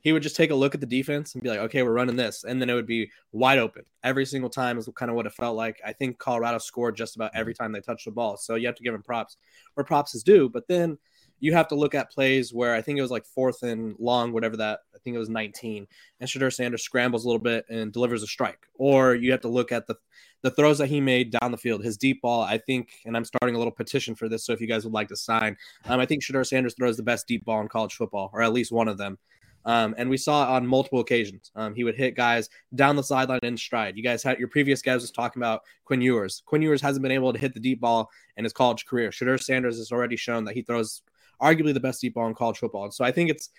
he 0.00 0.12
would 0.12 0.22
just 0.22 0.36
take 0.36 0.50
a 0.50 0.54
look 0.54 0.74
at 0.74 0.80
the 0.80 0.86
defense 0.86 1.34
and 1.34 1.42
be 1.42 1.48
like, 1.48 1.60
okay, 1.60 1.82
we're 1.82 1.92
running 1.92 2.16
this. 2.16 2.44
And 2.44 2.60
then 2.60 2.68
it 2.68 2.74
would 2.74 2.86
be 2.86 3.10
wide 3.32 3.58
open 3.58 3.84
every 4.04 4.26
single 4.26 4.50
time, 4.50 4.76
is 4.76 4.88
kind 4.94 5.10
of 5.10 5.16
what 5.16 5.26
it 5.26 5.32
felt 5.32 5.56
like. 5.56 5.80
I 5.84 5.94
think 5.94 6.18
Colorado 6.18 6.58
scored 6.58 6.94
just 6.94 7.16
about 7.16 7.34
every 7.34 7.54
time 7.54 7.72
they 7.72 7.80
touched 7.80 8.04
the 8.04 8.10
ball. 8.10 8.36
So 8.36 8.54
you 8.54 8.66
have 8.66 8.76
to 8.76 8.82
give 8.82 8.94
him 8.94 9.02
props 9.02 9.38
where 9.74 9.84
props 9.84 10.14
is 10.14 10.22
due. 10.22 10.50
But 10.50 10.68
then, 10.68 10.98
you 11.40 11.52
have 11.52 11.68
to 11.68 11.74
look 11.74 11.94
at 11.94 12.10
plays 12.10 12.52
where 12.52 12.74
I 12.74 12.82
think 12.82 12.98
it 12.98 13.02
was 13.02 13.10
like 13.10 13.24
fourth 13.24 13.62
and 13.62 13.94
long, 13.98 14.32
whatever 14.32 14.56
that 14.56 14.80
I 14.94 14.98
think 14.98 15.14
it 15.14 15.18
was 15.18 15.28
19, 15.28 15.86
and 16.20 16.28
Shedeur 16.28 16.52
Sanders 16.52 16.82
scrambles 16.82 17.24
a 17.24 17.28
little 17.28 17.42
bit 17.42 17.64
and 17.68 17.92
delivers 17.92 18.22
a 18.22 18.26
strike. 18.26 18.66
Or 18.74 19.14
you 19.14 19.30
have 19.32 19.40
to 19.42 19.48
look 19.48 19.72
at 19.72 19.86
the 19.86 19.96
the 20.42 20.50
throws 20.52 20.78
that 20.78 20.86
he 20.86 21.00
made 21.00 21.32
down 21.32 21.50
the 21.50 21.58
field, 21.58 21.82
his 21.82 21.96
deep 21.96 22.22
ball. 22.22 22.42
I 22.42 22.58
think, 22.58 22.90
and 23.04 23.16
I'm 23.16 23.24
starting 23.24 23.56
a 23.56 23.58
little 23.58 23.72
petition 23.72 24.14
for 24.14 24.28
this. 24.28 24.44
So 24.44 24.52
if 24.52 24.60
you 24.60 24.68
guys 24.68 24.84
would 24.84 24.92
like 24.94 25.08
to 25.08 25.16
sign, 25.16 25.56
um, 25.86 25.98
I 25.98 26.06
think 26.06 26.22
Shedeur 26.22 26.46
Sanders 26.46 26.74
throws 26.74 26.96
the 26.96 27.02
best 27.02 27.26
deep 27.26 27.44
ball 27.44 27.60
in 27.60 27.68
college 27.68 27.94
football, 27.94 28.30
or 28.32 28.42
at 28.42 28.52
least 28.52 28.70
one 28.70 28.88
of 28.88 28.98
them. 28.98 29.18
Um, 29.64 29.94
and 29.98 30.08
we 30.08 30.16
saw 30.16 30.44
it 30.44 30.56
on 30.56 30.66
multiple 30.66 31.00
occasions. 31.00 31.50
Um, 31.54 31.74
he 31.74 31.84
would 31.84 31.96
hit 31.96 32.16
guys 32.16 32.48
down 32.74 32.96
the 32.96 33.02
sideline 33.02 33.40
in 33.42 33.56
stride. 33.56 33.96
You 33.96 34.02
guys 34.02 34.22
had 34.22 34.38
your 34.38 34.48
previous 34.48 34.80
guys 34.80 35.02
was 35.02 35.10
talking 35.10 35.42
about 35.42 35.62
Quinn 35.84 36.00
Ewers. 36.00 36.42
Quinn 36.46 36.62
Ewers 36.62 36.80
hasn't 36.80 37.02
been 37.02 37.12
able 37.12 37.32
to 37.32 37.38
hit 37.38 37.52
the 37.52 37.60
deep 37.60 37.80
ball 37.80 38.08
in 38.36 38.44
his 38.44 38.52
college 38.52 38.86
career. 38.86 39.10
Shedeur 39.10 39.42
Sanders 39.42 39.76
has 39.76 39.92
already 39.92 40.16
shown 40.16 40.44
that 40.44 40.54
he 40.54 40.62
throws 40.62 41.02
arguably 41.40 41.74
the 41.74 41.80
best 41.80 42.00
deep 42.00 42.14
ball 42.14 42.26
in 42.26 42.34
college 42.34 42.58
football. 42.58 42.84
And 42.84 42.94
so 42.94 43.04
I 43.04 43.12
think 43.12 43.30
it's 43.30 43.50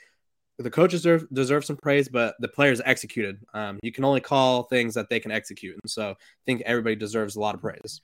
the 0.57 0.69
coaches 0.69 1.01
deserve, 1.01 1.27
deserve 1.31 1.65
some 1.65 1.77
praise, 1.77 2.09
but 2.09 2.35
the 2.39 2.49
players 2.49 2.81
executed. 2.83 3.39
Um, 3.53 3.79
you 3.81 3.93
can 3.93 4.03
only 4.03 4.19
call 4.19 4.63
things 4.63 4.93
that 4.95 5.09
they 5.09 5.19
can 5.19 5.31
execute. 5.31 5.77
And 5.81 5.89
so 5.89 6.11
I 6.11 6.15
think 6.45 6.61
everybody 6.65 6.95
deserves 6.95 7.37
a 7.37 7.39
lot 7.39 7.55
of 7.55 7.61
praise. 7.61 8.01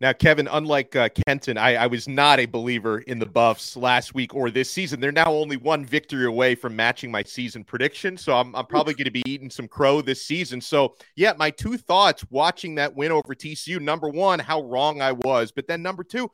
Now, 0.00 0.12
Kevin, 0.12 0.48
unlike 0.50 0.96
uh, 0.96 1.10
Kenton, 1.28 1.56
I, 1.56 1.76
I, 1.76 1.86
was 1.86 2.08
not 2.08 2.40
a 2.40 2.46
believer 2.46 2.98
in 3.00 3.20
the 3.20 3.26
Buffs 3.26 3.76
last 3.76 4.14
week 4.14 4.34
or 4.34 4.50
this 4.50 4.68
season. 4.68 4.98
They're 4.98 5.12
now 5.12 5.32
only 5.32 5.56
one 5.56 5.84
victory 5.84 6.24
away 6.24 6.56
from 6.56 6.74
matching 6.74 7.08
my 7.08 7.22
season 7.22 7.62
prediction. 7.62 8.16
So 8.16 8.34
I'm, 8.34 8.52
I'm 8.56 8.66
probably 8.66 8.94
going 8.94 9.04
to 9.04 9.12
be 9.12 9.22
eating 9.26 9.48
some 9.48 9.68
crow 9.68 10.02
this 10.02 10.26
season. 10.26 10.60
So, 10.60 10.96
yeah, 11.14 11.34
my 11.36 11.50
two 11.50 11.76
thoughts 11.76 12.24
watching 12.30 12.74
that 12.76 12.96
win 12.96 13.12
over 13.12 13.32
TCU 13.32 13.80
number 13.80 14.08
one, 14.08 14.40
how 14.40 14.62
wrong 14.62 15.00
I 15.00 15.12
was. 15.12 15.52
But 15.52 15.68
then 15.68 15.82
number 15.82 16.02
two, 16.02 16.28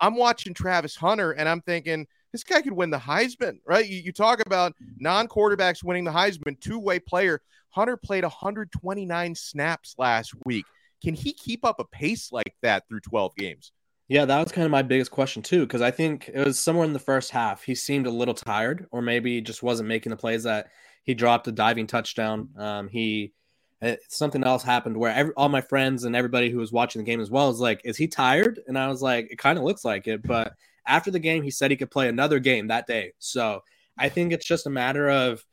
I'm 0.00 0.16
watching 0.16 0.52
Travis 0.52 0.96
Hunter 0.96 1.30
and 1.30 1.48
I'm 1.48 1.60
thinking, 1.60 2.08
this 2.32 2.42
guy 2.42 2.62
could 2.62 2.72
win 2.72 2.90
the 2.90 2.98
Heisman, 2.98 3.58
right? 3.66 3.86
You, 3.86 3.98
you 3.98 4.12
talk 4.12 4.40
about 4.44 4.74
non 4.98 5.28
quarterbacks 5.28 5.84
winning 5.84 6.04
the 6.04 6.10
Heisman, 6.10 6.58
two 6.60 6.78
way 6.78 6.98
player. 6.98 7.40
Hunter 7.70 7.96
played 7.96 8.24
129 8.24 9.34
snaps 9.34 9.94
last 9.96 10.34
week. 10.44 10.66
Can 11.02 11.14
he 11.14 11.32
keep 11.32 11.64
up 11.64 11.80
a 11.80 11.84
pace 11.84 12.30
like 12.30 12.54
that 12.62 12.86
through 12.88 13.00
12 13.00 13.34
games? 13.36 13.72
Yeah, 14.08 14.24
that 14.26 14.42
was 14.42 14.52
kind 14.52 14.66
of 14.66 14.70
my 14.70 14.82
biggest 14.82 15.10
question 15.10 15.42
too, 15.42 15.60
because 15.60 15.80
I 15.80 15.90
think 15.90 16.28
it 16.32 16.44
was 16.44 16.58
somewhere 16.58 16.84
in 16.84 16.92
the 16.92 16.98
first 16.98 17.30
half 17.30 17.62
he 17.62 17.74
seemed 17.74 18.06
a 18.06 18.10
little 18.10 18.34
tired, 18.34 18.86
or 18.90 19.00
maybe 19.00 19.40
just 19.40 19.62
wasn't 19.62 19.88
making 19.88 20.10
the 20.10 20.16
plays 20.16 20.42
that 20.42 20.68
he 21.02 21.14
dropped 21.14 21.48
a 21.48 21.52
diving 21.52 21.86
touchdown. 21.86 22.50
Um, 22.56 22.88
he 22.88 23.32
uh, 23.80 23.96
something 24.08 24.44
else 24.44 24.62
happened 24.62 24.96
where 24.96 25.12
every, 25.12 25.32
all 25.34 25.48
my 25.48 25.60
friends 25.60 26.04
and 26.04 26.14
everybody 26.14 26.50
who 26.50 26.58
was 26.58 26.72
watching 26.72 27.00
the 27.00 27.06
game 27.06 27.20
as 27.20 27.30
well 27.30 27.50
is 27.50 27.58
like, 27.58 27.80
"Is 27.84 27.96
he 27.96 28.06
tired?" 28.06 28.60
And 28.66 28.78
I 28.78 28.88
was 28.88 29.02
like, 29.02 29.28
"It 29.30 29.38
kind 29.38 29.58
of 29.58 29.64
looks 29.64 29.84
like 29.84 30.06
it," 30.06 30.22
but 30.22 30.54
after 30.86 31.10
the 31.10 31.18
game, 31.18 31.42
he 31.42 31.50
said 31.50 31.70
he 31.70 31.76
could 31.76 31.90
play 31.90 32.08
another 32.08 32.38
game 32.38 32.68
that 32.68 32.86
day. 32.86 33.12
So 33.18 33.62
I 33.98 34.08
think 34.08 34.32
it's 34.32 34.46
just 34.46 34.66
a 34.66 34.70
matter 34.70 35.10
of 35.10 35.44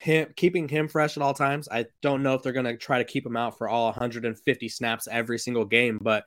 him 0.00 0.28
keeping 0.36 0.68
him 0.68 0.88
fresh 0.88 1.16
at 1.16 1.22
all 1.22 1.34
times. 1.34 1.68
I 1.70 1.86
don't 2.02 2.22
know 2.22 2.34
if 2.34 2.42
they're 2.42 2.52
going 2.52 2.66
to 2.66 2.76
try 2.76 2.98
to 2.98 3.04
keep 3.04 3.24
him 3.24 3.36
out 3.36 3.56
for 3.58 3.68
all 3.68 3.86
150 3.86 4.68
snaps 4.68 5.08
every 5.10 5.38
single 5.38 5.64
game, 5.64 5.98
but 6.00 6.24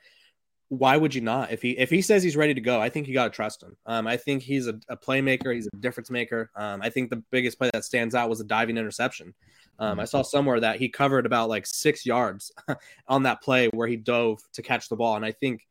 why 0.69 0.95
would 0.95 1.15
you 1.15 1.22
not? 1.22 1.52
If 1.52 1.63
he 1.63 1.72
if 1.72 1.89
he 1.89 2.02
says 2.02 2.22
he's 2.22 2.38
ready 2.38 2.54
to 2.54 2.62
go, 2.62 2.80
I 2.80 2.89
think 2.89 3.08
you 3.08 3.13
got 3.15 3.26
to 3.26 3.30
trust 3.32 3.63
him. 3.63 3.76
Um, 3.88 4.06
I 4.06 4.17
think 4.17 4.43
he's 4.43 4.67
a, 4.67 4.80
a, 4.88 4.95
playmaker. 4.95 5.54
He's 5.54 5.67
a 5.67 5.76
difference 5.78 6.12
maker. 6.12 6.52
Um, 6.56 6.82
I 6.84 6.91
think 6.91 7.10
the 7.10 7.24
biggest 7.32 7.58
play 7.58 7.72
that 7.74 7.86
stands 7.86 8.13
out 8.13 8.30
was 8.30 8.39
a 8.39 8.43
diving 8.43 8.78
interception. 8.78 9.34
Um, 9.80 10.00
I 10.00 10.06
saw 10.06 10.22
somewhere 10.22 10.60
that 10.60 10.78
he 10.78 10.88
covered 10.88 11.26
about 11.26 11.50
like 11.50 11.65
six 11.65 12.06
yards 12.06 12.52
on 13.08 13.24
that 13.24 13.41
play 13.41 13.67
where 13.69 13.88
he 13.88 13.95
dove 13.95 14.41
to 14.54 14.62
catch 14.62 14.89
the 14.89 14.95
ball, 14.95 15.15
and 15.15 15.26
I 15.26 15.32
think 15.32 15.65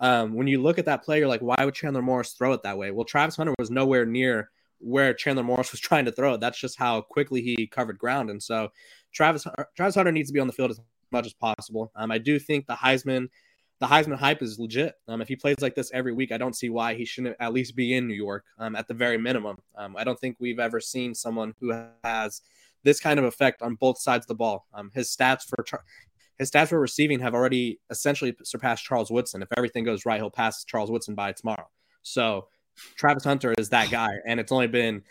um, 0.00 0.34
when 0.34 0.46
you 0.46 0.60
look 0.60 0.78
at 0.78 0.86
that 0.86 1.04
play, 1.04 1.18
you're 1.18 1.28
like, 1.28 1.40
why 1.40 1.56
would 1.64 1.74
Chandler 1.74 2.02
Morris 2.02 2.32
throw 2.32 2.52
it 2.52 2.62
that 2.62 2.78
way? 2.78 2.90
Well, 2.90 3.04
Travis 3.04 3.36
Hunter 3.36 3.54
was 3.58 3.70
nowhere 3.70 4.04
near 4.04 4.50
where 4.78 5.14
Chandler 5.14 5.44
Morris 5.44 5.72
was 5.72 5.80
trying 5.88 6.04
to 6.04 6.12
throw 6.12 6.34
it. 6.34 6.40
That's 6.40 6.58
just 6.58 6.78
how 6.78 7.00
quickly 7.00 7.40
he 7.42 7.66
covered 7.66 7.98
ground. 7.98 8.30
And 8.30 8.42
so 8.42 8.70
Travis 9.12 9.46
Travis 9.76 9.94
Hunter 9.94 10.12
needs 10.12 10.28
to 10.28 10.34
be 10.34 10.40
on 10.40 10.46
the 10.46 10.52
field 10.52 10.70
as 10.70 10.80
much 11.12 11.26
as 11.26 11.34
possible. 11.34 11.92
Um, 11.94 12.10
I 12.10 12.18
do 12.18 12.38
think 12.38 12.66
the 12.66 12.74
Heisman 12.74 13.28
the 13.80 13.86
Heisman 13.86 14.16
hype 14.16 14.40
is 14.40 14.58
legit. 14.58 14.94
Um, 15.08 15.20
if 15.20 15.28
he 15.28 15.36
plays 15.36 15.56
like 15.60 15.74
this 15.74 15.90
every 15.92 16.12
week, 16.12 16.32
I 16.32 16.38
don't 16.38 16.56
see 16.56 16.70
why 16.70 16.94
he 16.94 17.04
shouldn't 17.04 17.36
at 17.40 17.52
least 17.52 17.74
be 17.74 17.94
in 17.94 18.06
New 18.06 18.14
York 18.14 18.44
um, 18.58 18.76
at 18.76 18.86
the 18.88 18.94
very 18.94 19.18
minimum. 19.18 19.56
Um, 19.76 19.96
I 19.96 20.04
don't 20.04 20.18
think 20.18 20.36
we've 20.38 20.60
ever 20.60 20.80
seen 20.80 21.14
someone 21.14 21.54
who 21.60 21.72
has 22.04 22.40
this 22.84 23.00
kind 23.00 23.18
of 23.18 23.24
effect 23.24 23.62
on 23.62 23.74
both 23.74 23.98
sides 23.98 24.24
of 24.24 24.28
the 24.28 24.36
ball. 24.36 24.66
Um, 24.72 24.90
his 24.94 25.14
stats 25.14 25.42
for 25.42 25.64
his 26.38 26.50
stats 26.50 26.68
for 26.68 26.80
receiving 26.80 27.20
have 27.20 27.34
already 27.34 27.80
essentially 27.90 28.34
surpassed 28.42 28.84
Charles 28.84 29.10
Woodson. 29.10 29.42
If 29.42 29.48
everything 29.56 29.84
goes 29.84 30.04
right, 30.04 30.20
he'll 30.20 30.30
pass 30.30 30.64
Charles 30.64 30.90
Woodson 30.90 31.14
by 31.14 31.32
tomorrow. 31.32 31.68
So 32.02 32.48
Travis 32.96 33.24
Hunter 33.24 33.54
is 33.56 33.70
that 33.70 33.90
guy, 33.90 34.10
and 34.26 34.40
it's 34.40 34.52
only 34.52 34.66
been 34.66 35.02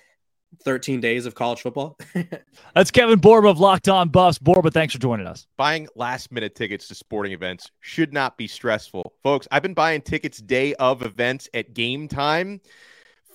13 0.63 0.99
days 0.99 1.25
of 1.25 1.35
college 1.35 1.61
football. 1.61 1.97
That's 2.75 2.91
Kevin 2.91 3.19
Borba 3.19 3.47
of 3.49 3.59
Locked 3.59 3.89
On 3.89 4.09
Buffs. 4.09 4.37
Borba, 4.37 4.71
thanks 4.71 4.93
for 4.93 4.99
joining 4.99 5.27
us. 5.27 5.47
Buying 5.57 5.87
last 5.95 6.31
minute 6.31 6.55
tickets 6.55 6.87
to 6.89 6.95
sporting 6.95 7.31
events 7.31 7.71
should 7.79 8.13
not 8.13 8.37
be 8.37 8.47
stressful. 8.47 9.13
Folks, 9.23 9.47
I've 9.51 9.63
been 9.63 9.73
buying 9.73 10.01
tickets 10.01 10.39
day 10.39 10.73
of 10.75 11.01
events 11.01 11.49
at 11.53 11.73
game 11.73 12.07
time. 12.07 12.61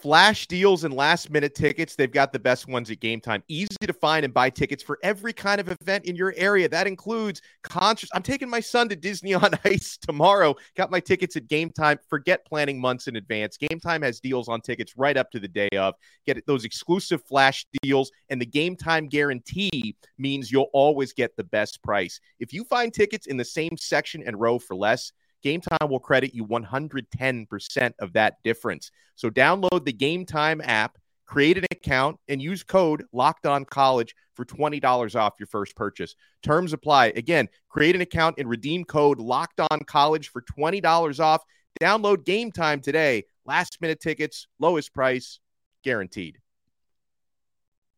Flash 0.00 0.46
deals 0.46 0.84
and 0.84 0.94
last 0.94 1.28
minute 1.28 1.56
tickets. 1.56 1.96
They've 1.96 2.10
got 2.10 2.32
the 2.32 2.38
best 2.38 2.68
ones 2.68 2.88
at 2.90 3.00
game 3.00 3.20
time. 3.20 3.42
Easy 3.48 3.76
to 3.80 3.92
find 3.92 4.24
and 4.24 4.32
buy 4.32 4.48
tickets 4.48 4.82
for 4.82 4.98
every 5.02 5.32
kind 5.32 5.60
of 5.60 5.68
event 5.80 6.04
in 6.04 6.14
your 6.14 6.32
area. 6.36 6.68
That 6.68 6.86
includes 6.86 7.42
concerts. 7.64 8.12
I'm 8.14 8.22
taking 8.22 8.48
my 8.48 8.60
son 8.60 8.88
to 8.90 8.96
Disney 8.96 9.34
on 9.34 9.50
Ice 9.64 9.96
tomorrow. 9.96 10.54
Got 10.76 10.92
my 10.92 11.00
tickets 11.00 11.36
at 11.36 11.48
game 11.48 11.70
time. 11.70 11.98
Forget 12.08 12.46
planning 12.46 12.80
months 12.80 13.08
in 13.08 13.16
advance. 13.16 13.56
Game 13.56 13.80
time 13.80 14.02
has 14.02 14.20
deals 14.20 14.48
on 14.48 14.60
tickets 14.60 14.94
right 14.96 15.16
up 15.16 15.32
to 15.32 15.40
the 15.40 15.48
day 15.48 15.68
of. 15.76 15.94
Get 16.26 16.46
those 16.46 16.64
exclusive 16.64 17.24
flash 17.24 17.66
deals, 17.82 18.12
and 18.28 18.40
the 18.40 18.46
game 18.46 18.76
time 18.76 19.08
guarantee 19.08 19.96
means 20.16 20.52
you'll 20.52 20.70
always 20.72 21.12
get 21.12 21.36
the 21.36 21.44
best 21.44 21.82
price. 21.82 22.20
If 22.38 22.52
you 22.52 22.62
find 22.64 22.94
tickets 22.94 23.26
in 23.26 23.36
the 23.36 23.44
same 23.44 23.76
section 23.76 24.22
and 24.24 24.38
row 24.38 24.60
for 24.60 24.76
less, 24.76 25.12
Game 25.42 25.60
Time 25.60 25.88
will 25.88 26.00
credit 26.00 26.34
you 26.34 26.44
110% 26.46 27.92
of 28.00 28.12
that 28.14 28.42
difference. 28.42 28.90
So 29.14 29.30
download 29.30 29.84
the 29.84 29.92
Game 29.92 30.24
Time 30.24 30.60
app, 30.62 30.98
create 31.26 31.58
an 31.58 31.64
account, 31.70 32.18
and 32.28 32.40
use 32.42 32.62
code 32.62 33.04
Locked 33.12 33.46
On 33.46 33.64
College 33.64 34.14
for 34.34 34.44
$20 34.44 35.16
off 35.16 35.34
your 35.38 35.46
first 35.46 35.76
purchase. 35.76 36.14
Terms 36.42 36.72
apply. 36.72 37.06
Again, 37.16 37.48
create 37.68 37.94
an 37.94 38.00
account 38.00 38.36
and 38.38 38.48
redeem 38.48 38.84
code 38.84 39.18
Locked 39.18 39.60
On 39.70 39.80
College 39.86 40.28
for 40.28 40.42
$20 40.42 41.20
off. 41.20 41.42
Download 41.80 42.24
Game 42.24 42.50
Time 42.50 42.80
today. 42.80 43.24
Last 43.44 43.80
minute 43.80 44.00
tickets, 44.00 44.46
lowest 44.58 44.92
price, 44.92 45.40
guaranteed. 45.82 46.38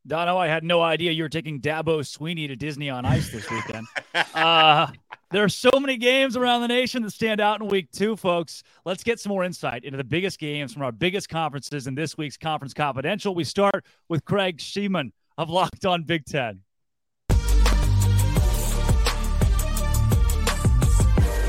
Dono, 0.07 0.39
I 0.39 0.47
had 0.47 0.65
no 0.65 0.81
idea 0.81 1.13
you 1.13 1.23
were 1.23 1.29
taking 1.29 1.61
Dabo 1.61 2.01
Swinney 2.01 2.49
to 2.49 2.57
Disney 2.57 2.89
on 2.89 3.05
Ice 3.05 3.31
this 3.31 3.51
weekend. 3.51 3.87
uh, 4.35 4.87
there 5.31 5.45
are 5.45 5.49
so 5.49 5.71
many 5.79 5.97
games 5.97 6.37
around 6.37 6.61
the 6.63 6.69
nation 6.69 7.03
that 7.05 7.13
stand 7.13 7.41
out 7.41 7.61
in 7.61 7.69
week 7.69 7.91
two, 7.93 8.17
folks. 8.17 8.65
Let's 8.85 9.05
get 9.05 9.21
some 9.21 9.31
more 9.31 9.45
insight 9.45 9.85
into 9.85 9.97
the 9.97 10.05
biggest 10.05 10.41
games 10.41 10.73
from 10.73 10.83
our 10.83 10.91
biggest 10.91 11.29
conferences 11.29 11.87
in 11.87 11.95
this 11.95 12.19
week's 12.19 12.37
Conference 12.37 12.75
Confidential. 12.75 13.33
We 13.35 13.45
start 13.45 13.85
with 14.09 14.25
Craig 14.25 14.59
Shemon 14.59 15.13
of 15.39 15.49
Locked 15.49 15.87
On 15.87 16.03
Big 16.03 16.25
Ten. 16.25 16.61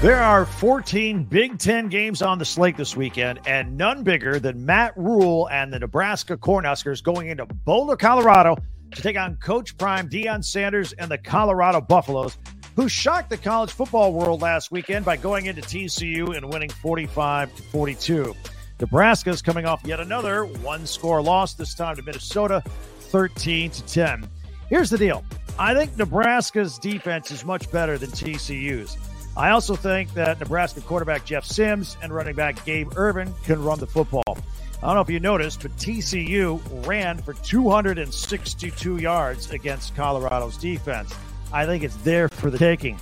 There 0.02 0.22
are 0.22 0.46
14 0.46 1.24
Big 1.24 1.58
Ten 1.58 1.88
games 1.88 2.22
on 2.22 2.38
the 2.38 2.46
slate 2.46 2.78
this 2.78 2.96
weekend, 2.96 3.40
and 3.48 3.76
none 3.78 4.04
bigger 4.04 4.40
than 4.40 4.64
Matt 4.64 4.96
Rhule 4.96 5.50
and 5.52 5.74
the 5.74 5.80
Nebraska 5.80 6.38
Cornhuskers 6.38 7.04
going 7.04 7.30
into 7.30 7.46
Boulder, 7.46 7.96
Colorado 7.96 8.58
to 8.92 9.02
take 9.02 9.18
on 9.18 9.38
Coach 9.38 9.76
Prime, 9.78 10.08
Deion 10.08 10.44
Sanders, 10.44 10.94
and 10.94 11.10
the 11.10 11.18
Colorado 11.18 11.82
Buffaloes, 11.82 12.38
who 12.76 12.88
shocked 12.88 13.30
the 13.30 13.38
college 13.38 13.72
football 13.72 14.14
world 14.14 14.42
last 14.42 14.72
weekend 14.72 15.06
by 15.06 15.18
going 15.18 15.46
into 15.46 15.62
TCU 15.62 16.36
and 16.36 16.50
winning 16.52 16.70
45 16.70 17.56
to 17.56 17.64
42. 17.64 18.36
Nebraska 18.80 19.30
is 19.30 19.42
coming 19.42 19.66
off 19.66 19.82
yet 19.86 20.00
another 20.00 20.46
one 20.46 20.86
score 20.86 21.22
loss, 21.22 21.54
this 21.54 21.76
time 21.76 21.96
to 21.96 22.02
Minnesota, 22.02 22.64
13 23.00 23.70
to 23.72 23.86
10. 23.86 24.28
Here's 24.70 24.90
the 24.90 24.98
deal 24.98 25.24
I 25.60 25.74
think 25.74 25.98
Nebraska's 25.98 26.80
defense 26.80 27.30
is 27.30 27.46
much 27.46 27.72
better 27.72 27.98
than 27.98 28.10
TCU's. 28.10 28.98
I 29.38 29.52
also 29.52 29.76
think 29.76 30.14
that 30.14 30.40
Nebraska 30.40 30.82
quarterback 30.82 31.26
Jeff 31.26 31.46
Sims 31.46 31.98
and 32.02 32.14
running 32.14 32.36
back 32.36 32.66
Gabe 32.66 32.92
Ervin 32.98 33.34
can 33.44 33.64
run 33.64 33.80
the 33.80 33.88
football. 33.88 34.38
I 34.84 34.88
don't 34.88 34.96
know 34.96 35.02
if 35.02 35.10
you 35.10 35.20
noticed, 35.20 35.62
but 35.62 35.72
TCU 35.78 36.60
ran 36.88 37.20
for 37.20 37.34
262 37.34 38.98
yards 38.98 39.52
against 39.52 39.96
Colorado's 39.96 40.58
defense. 40.58 41.14
I 41.54 41.66
think 41.66 41.84
it's 41.84 41.96
there 41.98 42.30
for 42.30 42.50
the 42.50 42.58
taking. 42.58 43.00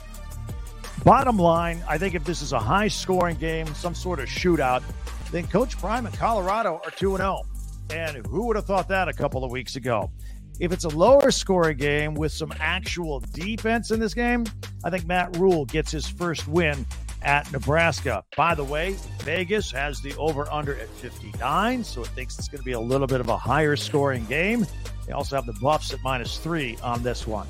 Bottom 1.04 1.38
line, 1.38 1.82
I 1.88 1.98
think 1.98 2.16
if 2.16 2.24
this 2.26 2.42
is 2.42 2.52
a 2.52 2.60
high 2.60 2.88
scoring 2.88 3.38
game, 3.38 3.68
some 3.76 3.96
sort 3.96 4.20
of 4.20 4.28
shootout, 4.28 4.84
then 5.32 5.48
Coach 5.48 5.78
Prime 5.78 6.06
and 6.06 6.16
Colorado 6.16 6.82
are 6.84 6.92
2 6.92 7.18
0. 7.18 7.44
And 7.92 8.26
who 8.28 8.48
would 8.48 8.56
have 8.56 8.66
thought 8.66 8.88
that 8.90 9.08
a 9.08 9.14
couple 9.14 9.44
of 9.44 9.52
weeks 9.52 9.76
ago? 9.76 10.12
If 10.60 10.74
it's 10.74 10.84
a 10.84 10.90
lower 10.90 11.32
scoring 11.32 11.78
game 11.78 12.16
with 12.16 12.34
some 12.34 12.52
actual 12.60 13.22
defense 13.22 13.92
in 13.92 14.00
this 14.00 14.14
game, 14.14 14.46
I 14.84 14.90
think 14.90 15.06
Matt 15.06 15.38
Rhule 15.38 15.66
gets 15.66 15.90
his 15.92 16.08
first 16.08 16.48
win 16.48 16.86
at 17.22 17.52
Nebraska. 17.52 18.24
By 18.36 18.56
the 18.56 18.64
way, 18.64 18.96
Vegas 19.22 19.72
has 19.72 20.02
the 20.02 20.16
over 20.18 20.52
under 20.52 20.76
at 20.76 20.90
59, 20.90 21.84
so 21.84 22.02
it 22.02 22.08
thinks 22.08 22.38
it's 22.38 22.50
going 22.50 22.60
to 22.60 22.66
be 22.66 22.74
a 22.74 22.80
little 22.80 23.08
bit 23.08 23.22
of 23.22 23.30
a 23.30 23.38
higher 23.38 23.76
scoring 23.76 24.26
game. 24.26 24.66
They 25.08 25.14
also 25.14 25.38
have 25.38 25.46
the 25.46 25.54
Buffs 25.54 25.94
at 25.94 26.04
minus 26.04 26.38
three 26.38 26.78
on 26.84 27.04
this 27.04 27.26
one. 27.26 27.48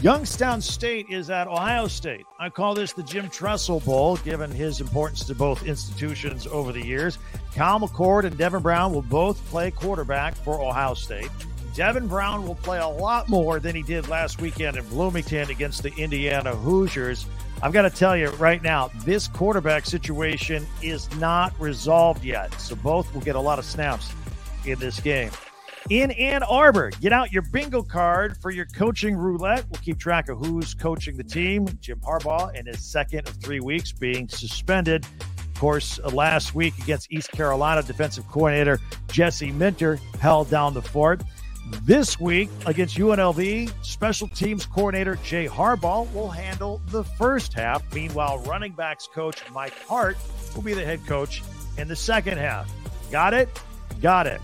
Youngstown 0.00 0.60
State 0.60 1.06
is 1.08 1.28
at 1.28 1.48
Ohio 1.48 1.88
State. 1.88 2.24
I 2.38 2.50
call 2.50 2.76
this 2.76 2.92
the 2.92 3.02
Jim 3.02 3.28
Tressel 3.28 3.80
Bowl, 3.80 4.16
given 4.18 4.48
his 4.48 4.80
importance 4.80 5.24
to 5.24 5.34
both 5.34 5.66
institutions 5.66 6.46
over 6.46 6.70
the 6.70 6.84
years. 6.86 7.18
Kyle 7.52 7.80
McCord 7.80 8.22
and 8.22 8.38
Devin 8.38 8.62
Brown 8.62 8.92
will 8.92 9.02
both 9.02 9.44
play 9.46 9.72
quarterback 9.72 10.36
for 10.36 10.60
Ohio 10.60 10.94
State. 10.94 11.30
Devin 11.74 12.06
Brown 12.06 12.46
will 12.46 12.54
play 12.54 12.78
a 12.78 12.86
lot 12.86 13.28
more 13.28 13.58
than 13.58 13.74
he 13.74 13.82
did 13.82 14.06
last 14.08 14.40
weekend 14.40 14.76
in 14.76 14.86
Bloomington 14.88 15.50
against 15.50 15.82
the 15.82 15.92
Indiana 15.96 16.54
Hoosiers. 16.54 17.26
I've 17.60 17.72
got 17.72 17.82
to 17.82 17.90
tell 17.90 18.16
you 18.16 18.28
right 18.30 18.62
now, 18.62 18.92
this 19.04 19.26
quarterback 19.26 19.84
situation 19.84 20.64
is 20.80 21.12
not 21.16 21.52
resolved 21.58 22.24
yet. 22.24 22.52
So 22.60 22.76
both 22.76 23.12
will 23.12 23.22
get 23.22 23.34
a 23.34 23.40
lot 23.40 23.58
of 23.58 23.64
snaps 23.64 24.12
in 24.64 24.78
this 24.78 25.00
game. 25.00 25.32
In 25.90 26.10
Ann 26.10 26.42
Arbor, 26.42 26.90
get 27.00 27.14
out 27.14 27.32
your 27.32 27.40
bingo 27.40 27.82
card 27.82 28.36
for 28.36 28.50
your 28.50 28.66
coaching 28.66 29.16
roulette. 29.16 29.64
We'll 29.70 29.80
keep 29.80 29.98
track 29.98 30.28
of 30.28 30.36
who's 30.36 30.74
coaching 30.74 31.16
the 31.16 31.24
team. 31.24 31.66
Jim 31.80 31.98
Harbaugh 32.00 32.54
in 32.54 32.66
his 32.66 32.84
second 32.84 33.26
of 33.26 33.36
three 33.36 33.60
weeks 33.60 33.90
being 33.90 34.28
suspended. 34.28 35.06
Of 35.38 35.54
course, 35.54 35.98
uh, 36.04 36.10
last 36.10 36.54
week 36.54 36.76
against 36.82 37.10
East 37.10 37.32
Carolina, 37.32 37.82
defensive 37.82 38.28
coordinator 38.28 38.78
Jesse 39.10 39.50
Minter 39.50 39.98
held 40.20 40.50
down 40.50 40.74
the 40.74 40.82
fort. 40.82 41.22
This 41.84 42.20
week 42.20 42.50
against 42.66 42.98
UNLV, 42.98 43.72
special 43.82 44.28
teams 44.28 44.66
coordinator 44.66 45.16
Jay 45.24 45.46
Harbaugh 45.46 46.12
will 46.12 46.28
handle 46.28 46.82
the 46.88 47.04
first 47.04 47.54
half. 47.54 47.82
Meanwhile, 47.94 48.40
running 48.40 48.72
backs 48.72 49.08
coach 49.10 49.42
Mike 49.52 49.74
Hart 49.86 50.18
will 50.54 50.62
be 50.62 50.74
the 50.74 50.84
head 50.84 51.00
coach 51.06 51.42
in 51.78 51.88
the 51.88 51.96
second 51.96 52.36
half. 52.36 52.70
Got 53.10 53.32
it? 53.32 53.48
Got 54.02 54.26
it. 54.26 54.42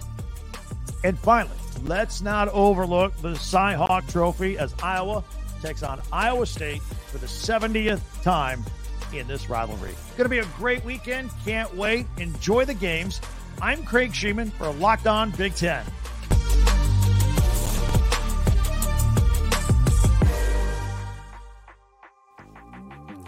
And 1.04 1.18
finally, 1.18 1.56
let's 1.84 2.22
not 2.22 2.48
overlook 2.48 3.14
the 3.18 3.36
Cy 3.36 3.74
Hawk 3.74 4.06
Trophy 4.08 4.58
as 4.58 4.74
Iowa 4.82 5.22
takes 5.62 5.82
on 5.82 6.00
Iowa 6.10 6.46
State 6.46 6.80
for 6.82 7.18
the 7.18 7.26
70th 7.26 8.00
time 8.22 8.64
in 9.12 9.26
this 9.26 9.50
rivalry. 9.50 9.90
It's 9.90 10.16
Going 10.16 10.24
to 10.24 10.28
be 10.30 10.38
a 10.38 10.46
great 10.56 10.82
weekend. 10.82 11.30
Can't 11.44 11.72
wait. 11.76 12.06
Enjoy 12.16 12.64
the 12.64 12.74
games. 12.74 13.20
I'm 13.60 13.84
Craig 13.84 14.12
Shemon 14.12 14.50
for 14.52 14.70
Locked 14.72 15.06
On 15.06 15.30
Big 15.32 15.54
Ten. 15.54 15.84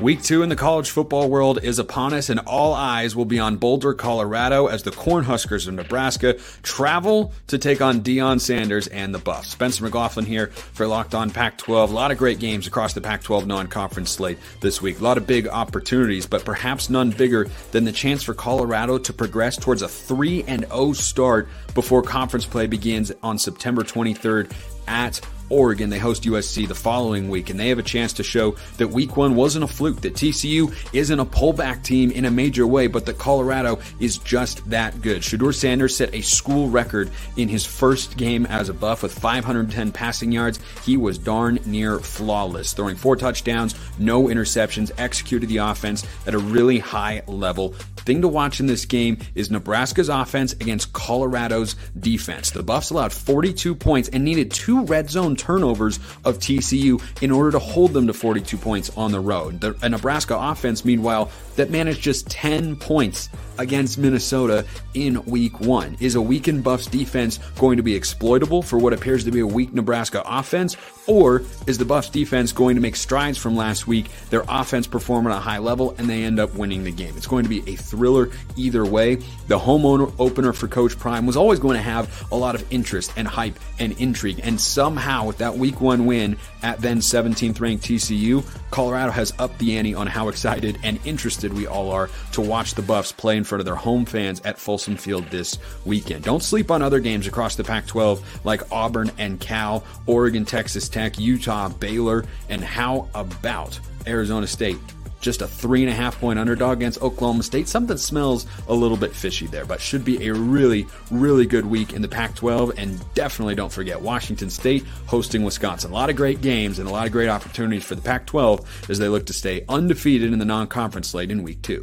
Week 0.00 0.22
two 0.22 0.42
in 0.42 0.50
the 0.50 0.56
college 0.56 0.90
football 0.90 1.30
world 1.30 1.59
is 1.62 1.78
upon 1.78 2.12
us, 2.12 2.28
and 2.28 2.38
all 2.40 2.74
eyes 2.74 3.16
will 3.16 3.24
be 3.24 3.38
on 3.38 3.56
Boulder, 3.56 3.94
Colorado, 3.94 4.66
as 4.66 4.82
the 4.82 4.90
Cornhuskers 4.90 5.66
of 5.66 5.72
Nebraska 5.72 6.35
travel 6.62 7.32
to 7.46 7.56
take 7.56 7.80
on 7.80 8.02
Deion 8.02 8.38
Sanders 8.38 8.88
and 8.88 9.14
the 9.14 9.18
Buffs. 9.18 9.48
Spencer 9.48 9.85
McLaughlin 9.85 10.26
here 10.26 10.48
for 10.48 10.87
Locked 10.87 11.14
On 11.14 11.30
Pac 11.30 11.56
12. 11.56 11.90
A 11.90 11.94
lot 11.94 12.11
of 12.11 12.18
great 12.18 12.38
games 12.38 12.66
across 12.66 12.92
the 12.92 13.00
Pac 13.00 13.22
12 13.22 13.46
non 13.46 13.68
conference 13.68 14.11
slate 14.11 14.37
this 14.61 14.82
week. 14.82 15.00
A 15.00 15.02
lot 15.02 15.16
of 15.16 15.26
big 15.26 15.48
opportunities, 15.48 16.26
but 16.26 16.44
perhaps 16.44 16.90
none 16.90 17.11
bigger 17.11 17.48
than 17.72 17.85
the 17.85 17.92
chance 17.92 18.22
for 18.22 18.35
Colorado 18.35 18.98
to 18.98 19.14
progress 19.14 19.56
towards 19.56 19.80
a 19.80 19.88
3 19.88 20.42
0 20.42 20.92
start 20.92 21.48
before 21.74 22.02
conference 22.02 22.44
play 22.44 22.66
begins 22.66 23.12
on 23.22 23.38
September 23.38 23.82
23rd 23.82 24.52
at 24.87 25.22
Oregon. 25.48 25.90
They 25.90 25.98
host 25.98 26.24
USC 26.24 26.66
the 26.66 26.74
following 26.74 27.28
week, 27.28 27.50
and 27.50 27.59
they 27.59 27.68
have 27.68 27.78
a 27.78 27.82
chance 27.82 28.14
to 28.14 28.22
show 28.22 28.56
that 28.78 28.88
week 28.88 29.16
one 29.16 29.35
wasn't 29.35 29.64
a 29.64 29.68
fluke, 29.68 30.00
that 30.02 30.14
TCU 30.14 30.74
isn't 30.92 31.20
a 31.20 31.24
pullback 31.24 31.82
team 31.82 32.11
in 32.11 32.24
a 32.24 32.30
major 32.30 32.66
way, 32.66 32.87
but 32.87 33.06
that 33.06 33.18
Colorado 33.18 33.78
is 34.00 34.18
just 34.18 34.68
that 34.70 35.00
good. 35.02 35.22
Shedeur 35.22 35.54
Sanders 35.54 35.96
set 35.96 36.14
a 36.14 36.20
school 36.20 36.68
record 36.68 37.11
in 37.37 37.48
his 37.48 37.64
first 37.64 38.16
game 38.16 38.46
as 38.46 38.68
a 38.68 38.74
buff 38.74 39.02
with 39.02 39.16
510 39.16 39.92
passing 39.92 40.32
yards. 40.32 40.59
He 40.85 40.96
was 40.96 41.18
darn 41.18 41.59
near 41.64 41.98
flawless, 41.98 42.72
throwing 42.72 42.96
four 42.96 43.16
touchdowns, 43.16 43.74
no 43.98 44.24
interceptions, 44.24 44.90
executed 44.98 45.48
the 45.48 45.59
offense 45.59 46.04
at 46.26 46.35
a 46.35 46.38
really 46.38 46.78
high 46.78 47.22
level. 47.26 47.74
Thing 47.96 48.22
to 48.22 48.28
watch 48.28 48.61
in 48.61 48.66
this 48.66 48.85
game 48.85 49.18
is 49.35 49.50
Nebraska's 49.50 50.09
offense 50.09 50.52
against 50.52 50.92
Colorado's 50.92 51.74
defense. 51.98 52.52
The 52.52 52.62
Buffs 52.62 52.90
allowed 52.90 53.12
42 53.12 53.74
points 53.74 54.09
and 54.09 54.24
needed 54.24 54.52
two 54.52 54.85
red 54.85 55.11
zone 55.11 55.36
some 55.37 55.46
turnovers 55.46 55.99
of 56.25 56.38
TCU 56.38 57.03
in 57.22 57.31
order 57.31 57.51
to 57.53 57.59
hold 57.59 57.92
them 57.92 58.07
to 58.07 58.12
42 58.12 58.57
points 58.57 58.90
on 58.96 59.12
the 59.12 59.20
road. 59.20 59.61
The 59.61 59.77
a 59.83 59.88
Nebraska 59.88 60.37
offense, 60.37 60.85
meanwhile, 60.85 61.31
that 61.57 61.70
managed 61.70 62.03
just 62.03 62.29
10 62.29 62.77
points 62.77 63.29
against 63.58 63.98
Minnesota 63.98 64.64
in 64.94 65.24
week 65.24 65.60
one. 65.60 65.96
Is 66.00 66.14
a 66.14 66.20
weakened 66.20 66.64
Buffs 66.64 66.86
defense 66.86 67.38
going 67.58 67.76
to 67.76 67.82
be 67.82 67.94
exploitable 67.94 68.62
for 68.62 68.78
what 68.78 68.92
appears 68.92 69.24
to 69.24 69.30
be 69.30 69.40
a 69.40 69.46
weak 69.46 69.72
Nebraska 69.72 70.22
offense? 70.24 70.76
Or 71.06 71.42
is 71.66 71.78
the 71.78 71.84
Buffs 71.84 72.08
defense 72.08 72.52
going 72.52 72.74
to 72.74 72.80
make 72.80 72.96
strides 72.96 73.38
from 73.38 73.56
last 73.56 73.86
week, 73.86 74.06
their 74.30 74.44
offense 74.48 74.86
perform 74.86 75.26
at 75.26 75.36
a 75.36 75.40
high 75.40 75.58
level, 75.58 75.94
and 75.98 76.08
they 76.08 76.24
end 76.24 76.40
up 76.40 76.54
winning 76.54 76.82
the 76.82 76.90
game? 76.90 77.16
It's 77.16 77.28
going 77.28 77.44
to 77.44 77.48
be 77.48 77.62
a 77.72 77.76
thriller 77.76 78.30
either 78.56 78.84
way. 78.84 79.16
The 79.46 79.58
homeowner 79.58 80.12
opener 80.18 80.52
for 80.52 80.66
Coach 80.66 80.98
Prime 80.98 81.26
was 81.26 81.36
always 81.36 81.60
going 81.60 81.76
to 81.76 81.82
have 81.82 82.26
a 82.32 82.36
lot 82.36 82.54
of 82.54 82.64
interest 82.72 83.12
and 83.16 83.28
hype 83.28 83.58
and 83.78 83.98
intrigue. 84.00 84.40
And 84.42 84.60
somehow, 84.60 85.26
with 85.26 85.38
that 85.38 85.56
week 85.56 85.80
one 85.80 86.06
win 86.06 86.36
at 86.66 86.81
then 86.81 86.98
17th 86.98 87.61
ranked 87.61 87.85
TCU, 87.85 88.44
Colorado 88.72 89.12
has 89.12 89.33
upped 89.38 89.57
the 89.61 89.76
ante 89.76 89.94
on 89.94 90.09
how 90.09 90.29
excited 90.29 90.76
and 90.83 90.98
interested 91.07 91.52
we 91.52 91.64
all 91.64 91.92
are 91.92 92.11
to 92.33 92.40
watch 92.40 92.74
the 92.74 92.83
Buffs 92.83 93.12
play 93.12 93.37
in 93.37 93.44
front 93.44 93.61
of 93.61 93.66
their 93.66 93.76
home 93.76 94.05
fans 94.05 94.40
at 94.40 94.59
Folsom 94.59 94.96
Field 94.96 95.24
this 95.31 95.59
weekend. 95.85 96.24
Don't 96.24 96.42
sleep 96.42 96.72
on 96.72 96.83
other 96.83 96.98
games 96.98 97.29
across 97.29 97.55
the 97.55 97.62
Pac 97.62 97.87
12 97.87 98.40
like 98.44 98.62
Auburn 98.72 99.12
and 99.16 99.38
Cal, 99.38 99.85
Oregon, 100.07 100.44
Texas 100.44 100.88
Tech, 100.88 101.20
Utah, 101.20 101.68
Baylor, 101.68 102.24
and 102.48 102.64
how 102.64 103.09
about 103.14 103.79
Arizona 104.05 104.48
State? 104.48 104.79
Just 105.20 105.42
a 105.42 105.46
three 105.46 105.83
and 105.83 105.90
a 105.90 105.94
half 105.94 106.20
point 106.20 106.38
underdog 106.38 106.79
against 106.79 107.02
Oklahoma 107.02 107.42
State. 107.42 107.68
Something 107.68 107.96
smells 107.96 108.46
a 108.68 108.74
little 108.74 108.96
bit 108.96 109.14
fishy 109.14 109.46
there, 109.46 109.64
but 109.64 109.81
should 109.81 110.05
be 110.05 110.26
a 110.26 110.35
really, 110.35 110.87
really 111.11 111.46
good 111.46 111.66
week 111.66 111.92
in 111.92 112.02
the 112.02 112.09
Pac 112.09 112.35
12. 112.35 112.72
And 112.79 113.02
definitely 113.14 113.55
don't 113.55 113.72
forget 113.72 114.00
Washington 114.00 114.50
State 114.50 114.85
hosting 115.07 115.42
Wisconsin. 115.42 115.90
A 115.90 115.94
lot 115.94 116.11
of 116.11 116.16
great 116.16 116.40
games 116.40 116.79
and 116.79 116.88
a 116.88 116.92
lot 116.92 117.07
of 117.07 117.12
great 117.12 117.29
opportunities 117.29 117.85
for 117.85 117.94
the 117.94 118.02
Pac 118.02 118.26
12 118.26 118.90
as 118.90 118.98
they 118.98 119.09
look 119.09 119.26
to 119.26 119.33
stay 119.33 119.64
undefeated 119.68 120.33
in 120.33 120.38
the 120.38 120.44
non 120.44 120.66
conference 120.66 121.09
slate 121.09 121.31
in 121.31 121.42
week 121.42 121.62
two. 121.62 121.81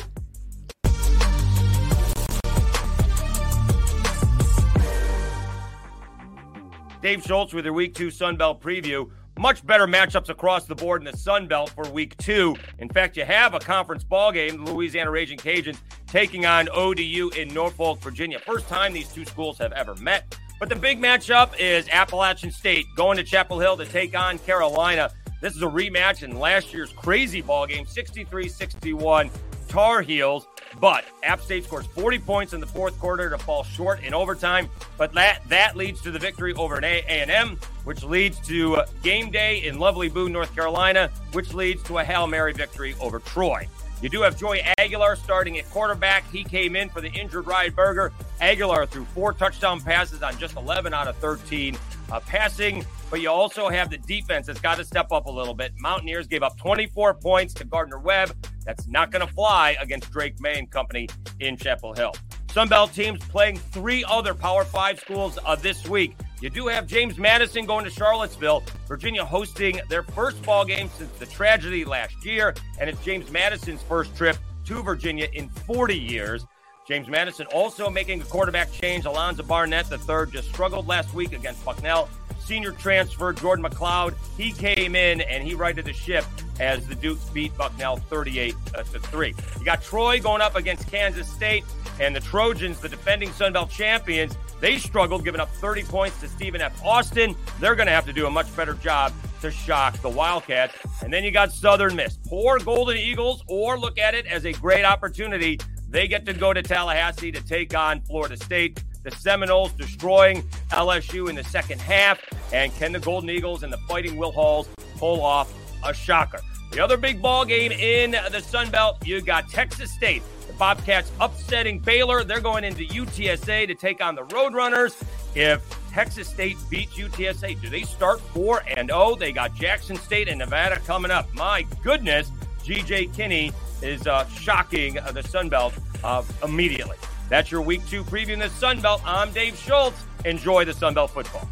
Dave 7.03 7.21
Schultz 7.21 7.53
with 7.53 7.65
your 7.65 7.73
Week 7.73 7.93
2 7.93 8.11
Sun 8.11 8.37
Belt 8.37 8.61
preview. 8.61 9.09
Much 9.37 9.65
better 9.65 9.87
matchups 9.87 10.29
across 10.29 10.65
the 10.65 10.75
board 10.75 11.01
in 11.01 11.11
the 11.11 11.17
Sun 11.17 11.47
Belt 11.47 11.71
for 11.71 11.89
Week 11.89 12.15
2. 12.17 12.55
In 12.77 12.87
fact, 12.89 13.17
you 13.17 13.25
have 13.25 13.55
a 13.55 13.59
conference 13.59 14.03
ball 14.03 14.31
game, 14.31 14.63
the 14.63 14.71
Louisiana 14.71 15.09
Raging 15.09 15.39
Cajuns 15.39 15.77
taking 16.07 16.45
on 16.45 16.69
ODU 16.69 17.29
in 17.35 17.51
Norfolk, 17.51 17.99
Virginia. 18.01 18.37
First 18.39 18.67
time 18.67 18.93
these 18.93 19.11
two 19.11 19.25
schools 19.25 19.57
have 19.57 19.71
ever 19.71 19.95
met. 19.95 20.37
But 20.59 20.69
the 20.69 20.75
big 20.75 21.01
matchup 21.01 21.59
is 21.59 21.89
Appalachian 21.89 22.51
State 22.51 22.85
going 22.95 23.17
to 23.17 23.23
Chapel 23.23 23.59
Hill 23.59 23.75
to 23.77 23.85
take 23.85 24.15
on 24.17 24.37
Carolina. 24.37 25.09
This 25.41 25.55
is 25.55 25.63
a 25.63 25.67
rematch 25.67 26.23
in 26.23 26.39
last 26.39 26.71
year's 26.71 26.93
crazy 26.93 27.41
ball 27.41 27.65
game, 27.65 27.85
63-61 27.85 29.31
Tar 29.73 30.03
Heels. 30.03 30.47
But 30.79 31.03
App 31.23 31.41
State 31.41 31.63
scores 31.63 31.87
40 31.87 32.19
points 32.19 32.53
in 32.53 32.59
the 32.59 32.67
fourth 32.67 32.99
quarter 32.99 33.31
to 33.31 33.39
fall 33.39 33.63
short 33.63 34.03
in 34.03 34.13
overtime. 34.13 34.69
But 34.97 35.13
that 35.13 35.47
that 35.49 35.75
leads 35.75 35.99
to 36.03 36.11
the 36.11 36.19
victory 36.19 36.53
over 36.53 36.77
an 36.77 36.83
A&M, 36.83 37.59
which 37.83 38.03
leads 38.03 38.39
to 38.47 38.83
game 39.01 39.31
day 39.31 39.65
in 39.65 39.79
lovely 39.79 40.09
Boone, 40.09 40.31
North 40.31 40.53
Carolina, 40.53 41.09
which 41.31 41.55
leads 41.55 41.81
to 41.83 41.97
a 41.97 42.03
Hail 42.03 42.27
Mary 42.27 42.53
victory 42.53 42.95
over 43.01 43.17
Troy. 43.19 43.67
You 44.03 44.09
do 44.09 44.21
have 44.21 44.37
Joey 44.37 44.61
Aguilar 44.77 45.15
starting 45.15 45.57
at 45.57 45.67
quarterback. 45.71 46.29
He 46.31 46.43
came 46.43 46.75
in 46.75 46.89
for 46.89 47.01
the 47.01 47.09
injured 47.09 47.47
Ryan 47.47 47.73
Burger. 47.73 48.13
Aguilar 48.41 48.85
threw 48.85 49.05
four 49.05 49.33
touchdown 49.33 49.81
passes 49.81 50.21
on 50.21 50.37
just 50.37 50.55
11 50.55 50.93
out 50.93 51.07
of 51.07 51.15
13 51.17 51.77
uh, 52.11 52.19
passing. 52.19 52.85
But 53.13 53.21
you 53.21 53.29
also 53.29 53.69
have 53.69 53.91
the 53.91 53.99
defense 53.99 54.47
that's 54.47 54.59
got 54.59 54.79
to 54.79 54.83
step 54.83 55.11
up 55.11 55.27
a 55.27 55.31
little 55.31 55.53
bit. 55.53 55.71
Mountaineers 55.77 56.25
gave 56.25 56.41
up 56.41 56.57
24 56.57 57.13
points 57.13 57.53
to 57.53 57.63
Gardner 57.63 57.99
Webb. 57.99 58.35
That's 58.65 58.87
not 58.87 59.11
going 59.11 59.23
to 59.23 59.31
fly 59.31 59.77
against 59.79 60.11
Drake 60.11 60.41
Maye 60.41 60.57
and 60.57 60.71
company 60.71 61.07
in 61.39 61.55
Chapel 61.55 61.93
Hill. 61.93 62.15
Sunbelt 62.47 62.91
teams 62.91 63.19
playing 63.25 63.57
three 63.57 64.03
other 64.05 64.33
Power 64.33 64.65
Five 64.65 64.99
schools 64.99 65.37
uh, 65.45 65.55
this 65.55 65.87
week. 65.87 66.15
You 66.41 66.49
do 66.49 66.65
have 66.65 66.87
James 66.87 67.19
Madison 67.19 67.67
going 67.67 67.85
to 67.85 67.91
Charlottesville, 67.91 68.63
Virginia 68.87 69.23
hosting 69.23 69.79
their 69.89 70.01
first 70.01 70.41
ball 70.41 70.65
game 70.65 70.89
since 70.97 71.11
the 71.19 71.27
tragedy 71.27 71.85
last 71.85 72.25
year, 72.25 72.55
and 72.81 72.89
it's 72.89 73.05
James 73.05 73.29
Madison's 73.29 73.83
first 73.83 74.17
trip 74.17 74.37
to 74.65 74.81
Virginia 74.81 75.27
in 75.33 75.49
40 75.49 75.95
years. 75.95 76.47
James 76.87 77.07
Madison 77.07 77.45
also 77.53 77.89
making 77.89 78.21
a 78.21 78.25
quarterback 78.25 78.71
change. 78.71 79.05
Alonzo 79.05 79.43
Barnett 79.43 79.85
III 79.91 80.31
just 80.31 80.49
struggled 80.49 80.87
last 80.87 81.13
week 81.13 81.31
against 81.31 81.63
Bucknell. 81.63 82.09
Senior 82.43 82.71
transfer 82.71 83.33
Jordan 83.33 83.65
McLeod, 83.65 84.15
he 84.37 84.51
came 84.51 84.95
in 84.95 85.21
and 85.21 85.43
he 85.43 85.55
righted 85.55 85.85
the 85.85 85.93
ship 85.93 86.25
as 86.59 86.85
the 86.87 86.95
Dukes 86.95 87.29
beat 87.29 87.55
Bucknell 87.57 87.97
38 87.97 88.55
uh, 88.75 88.83
to 88.83 88.99
3. 88.99 89.33
You 89.59 89.65
got 89.65 89.81
Troy 89.81 90.19
going 90.19 90.41
up 90.41 90.55
against 90.55 90.89
Kansas 90.91 91.27
State 91.27 91.63
and 91.99 92.15
the 92.15 92.19
Trojans, 92.19 92.79
the 92.79 92.89
defending 92.89 93.31
Sun 93.31 93.53
Belt 93.53 93.69
champions, 93.69 94.35
they 94.63 94.77
struggled, 94.77 95.25
giving 95.25 95.41
up 95.41 95.49
30 95.55 95.83
points 95.83 96.21
to 96.21 96.27
Stephen 96.29 96.61
F. 96.61 96.81
Austin. 96.85 97.35
They're 97.59 97.75
going 97.75 97.87
to 97.87 97.91
have 97.91 98.05
to 98.05 98.13
do 98.13 98.27
a 98.27 98.31
much 98.31 98.55
better 98.55 98.75
job 98.75 99.11
to 99.41 99.51
shock 99.51 99.97
the 99.97 100.07
Wildcats. 100.07 100.73
And 101.01 101.11
then 101.11 101.25
you 101.25 101.31
got 101.31 101.51
Southern 101.51 101.97
Miss. 101.97 102.17
Poor 102.29 102.59
Golden 102.59 102.95
Eagles, 102.95 103.43
or 103.47 103.77
look 103.77 103.97
at 103.97 104.15
it 104.15 104.25
as 104.25 104.45
a 104.45 104.53
great 104.53 104.85
opportunity. 104.85 105.59
They 105.89 106.07
get 106.07 106.25
to 106.27 106.33
go 106.33 106.53
to 106.53 106.63
Tallahassee 106.63 107.29
to 107.33 107.41
take 107.41 107.75
on 107.75 107.99
Florida 108.03 108.37
State. 108.37 108.81
The 109.03 109.11
Seminoles 109.11 109.71
destroying 109.73 110.43
LSU 110.71 111.29
in 111.29 111.35
the 111.35 111.43
second 111.43 111.81
half. 111.81 112.19
And 112.53 112.73
can 112.75 112.91
the 112.91 112.99
Golden 112.99 113.29
Eagles 113.29 113.63
and 113.63 113.71
the 113.71 113.79
Fighting 113.89 114.17
Will 114.17 114.31
Halls 114.31 114.67
pull 114.97 115.21
off 115.21 115.53
a 115.83 115.93
shocker? 115.93 116.39
The 116.71 116.79
other 116.79 116.97
big 116.97 117.21
ball 117.21 117.45
game 117.45 117.71
in 117.71 118.11
the 118.11 118.41
Sun 118.41 118.71
Belt, 118.71 119.05
you 119.05 119.21
got 119.21 119.49
Texas 119.49 119.91
State 119.91 120.23
the 120.53 120.53
Bobcats 120.53 121.11
upsetting 121.19 121.79
Baylor. 121.79 122.23
They're 122.23 122.41
going 122.41 122.63
into 122.63 122.83
UTSA 122.83 123.67
to 123.67 123.75
take 123.75 124.03
on 124.03 124.15
the 124.15 124.23
Roadrunners. 124.23 125.01
If 125.35 125.63
Texas 125.91 126.27
State 126.27 126.57
beats 126.69 126.93
UTSA, 126.93 127.59
do 127.61 127.69
they 127.69 127.83
start 127.83 128.19
4 128.19 128.63
and 128.77 128.89
0? 128.89 129.15
They 129.15 129.31
got 129.31 129.55
Jackson 129.55 129.95
State 129.95 130.27
and 130.27 130.39
Nevada 130.39 130.79
coming 130.81 131.11
up. 131.11 131.33
My 131.33 131.65
goodness, 131.83 132.31
GJ 132.63 133.13
Kinney 133.15 133.51
is 133.81 134.07
uh, 134.07 134.27
shocking 134.27 134.99
uh, 134.99 135.11
the 135.11 135.23
Sun 135.23 135.49
Belt 135.49 135.73
uh, 136.03 136.23
immediately. 136.43 136.97
That's 137.33 137.49
your 137.49 137.63
week 137.63 137.83
two 137.87 138.03
preview 138.03 138.33
in 138.33 138.37
the 138.37 138.49
Sun 138.49 138.81
Belt. 138.81 139.01
I'm 139.03 139.31
Dave 139.31 139.57
Schultz. 139.57 140.05
Enjoy 140.23 140.65
the 140.65 140.73
Sun 140.75 140.93
Belt 140.93 141.09
football. 141.09 141.49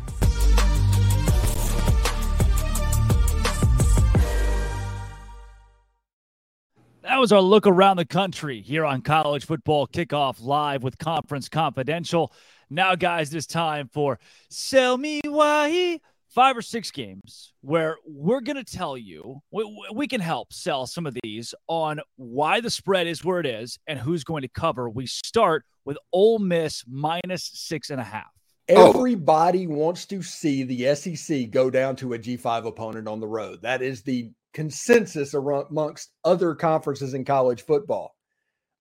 That 7.02 7.18
was 7.18 7.32
our 7.32 7.42
look 7.42 7.66
around 7.66 7.98
the 7.98 8.06
country 8.06 8.62
here 8.62 8.86
on 8.86 9.02
College 9.02 9.48
Football 9.48 9.88
Kickoff 9.88 10.40
Live 10.40 10.84
with 10.84 11.00
Conference 11.00 11.50
Confidential. 11.50 12.32
Now, 12.70 12.94
guys, 12.94 13.34
it's 13.34 13.48
time 13.48 13.90
for 13.92 14.20
Sell 14.50 15.00
Me 15.00 15.20
Why. 15.26 16.00
Five 16.34 16.56
or 16.56 16.62
six 16.62 16.92
games 16.92 17.52
where 17.60 17.98
we're 18.08 18.40
going 18.40 18.56
to 18.56 18.64
tell 18.64 18.98
you, 18.98 19.42
we, 19.52 19.86
we 19.94 20.08
can 20.08 20.22
help 20.22 20.54
sell 20.54 20.88
some 20.88 21.06
of 21.06 21.14
these 21.24 21.54
on 21.68 22.00
why 22.16 22.62
the 22.62 22.70
spread 22.70 23.06
is 23.06 23.26
where 23.26 23.42
it 23.42 23.46
is 23.46 23.78
and 23.86 24.00
who's 24.00 24.24
going 24.24 24.44
to 24.44 24.48
cover. 24.48 24.90
We 24.90 25.08
start 25.08 25.66
with 25.84 25.98
Ole 26.14 26.40
Miss 26.40 26.86
minus 26.88 27.52
six 27.54 27.90
and 27.90 28.00
a 28.00 28.06
half. 28.06 28.32
Oh. 28.70 28.92
Everybody 28.92 29.68
wants 29.68 30.06
to 30.06 30.24
see 30.24 30.64
the 30.64 30.96
SEC 30.96 31.50
go 31.50 31.70
down 31.70 31.98
to 31.98 32.14
a 32.14 32.20
G5 32.20 32.66
opponent 32.66 33.10
on 33.10 33.20
the 33.20 33.28
road. 33.28 33.62
That 33.62 33.82
is 33.82 34.02
the 34.02 34.32
consensus 34.54 35.34
amongst 35.34 36.12
other 36.24 36.56
conferences 36.56 37.14
in 37.14 37.26
college 37.26 37.64
football. 37.64 38.16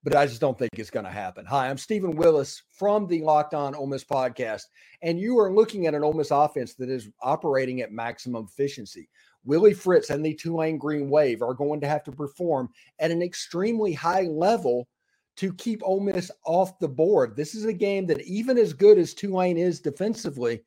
But 0.02 0.16
I 0.16 0.24
just 0.24 0.40
don't 0.40 0.58
think 0.58 0.70
it's 0.78 0.88
going 0.88 1.04
to 1.04 1.12
happen. 1.12 1.44
Hi, 1.44 1.68
I'm 1.68 1.76
Stephen 1.76 2.12
Willis 2.12 2.62
from 2.72 3.06
the 3.06 3.20
Locked 3.20 3.52
On 3.52 3.74
Ole 3.74 3.86
Miss 3.86 4.02
podcast, 4.02 4.62
and 5.02 5.20
you 5.20 5.38
are 5.38 5.52
looking 5.52 5.86
at 5.86 5.94
an 5.94 6.02
Ole 6.02 6.14
Miss 6.14 6.30
offense 6.30 6.72
that 6.76 6.88
is 6.88 7.10
operating 7.22 7.82
at 7.82 7.92
maximum 7.92 8.46
efficiency. 8.50 9.10
Willie 9.44 9.74
Fritz 9.74 10.08
and 10.08 10.24
the 10.24 10.34
Tulane 10.34 10.78
Green 10.78 11.10
Wave 11.10 11.42
are 11.42 11.52
going 11.52 11.82
to 11.82 11.86
have 11.86 12.02
to 12.04 12.12
perform 12.12 12.70
at 12.98 13.10
an 13.10 13.20
extremely 13.20 13.92
high 13.92 14.22
level 14.22 14.88
to 15.36 15.52
keep 15.52 15.82
Ole 15.84 16.00
Miss 16.00 16.30
off 16.46 16.78
the 16.78 16.88
board. 16.88 17.36
This 17.36 17.54
is 17.54 17.66
a 17.66 17.72
game 17.72 18.06
that, 18.06 18.22
even 18.22 18.56
as 18.56 18.72
good 18.72 18.96
as 18.96 19.12
Tulane 19.12 19.58
is 19.58 19.80
defensively, 19.80 20.62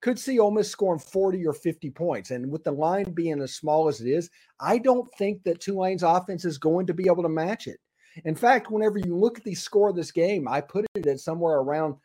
could 0.00 0.18
see 0.18 0.38
Ole 0.38 0.50
Miss 0.50 0.70
scoring 0.70 0.98
40 0.98 1.46
or 1.46 1.52
50 1.52 1.90
points. 1.90 2.30
And 2.30 2.50
with 2.50 2.64
the 2.64 2.72
line 2.72 3.12
being 3.12 3.42
as 3.42 3.54
small 3.54 3.86
as 3.88 4.00
it 4.00 4.08
is, 4.08 4.30
I 4.60 4.78
don't 4.78 5.10
think 5.18 5.42
that 5.44 5.60
Tulane's 5.60 6.02
offense 6.02 6.46
is 6.46 6.56
going 6.56 6.86
to 6.86 6.94
be 6.94 7.04
able 7.06 7.22
to 7.24 7.28
match 7.28 7.66
it. 7.66 7.80
In 8.24 8.34
fact, 8.34 8.70
whenever 8.70 8.98
you 8.98 9.16
look 9.16 9.38
at 9.38 9.44
the 9.44 9.54
score 9.54 9.90
of 9.90 9.96
this 9.96 10.10
game, 10.10 10.48
I 10.48 10.60
put 10.60 10.86
it 10.94 11.06
at 11.06 11.20
somewhere 11.20 11.58
around 11.58 11.96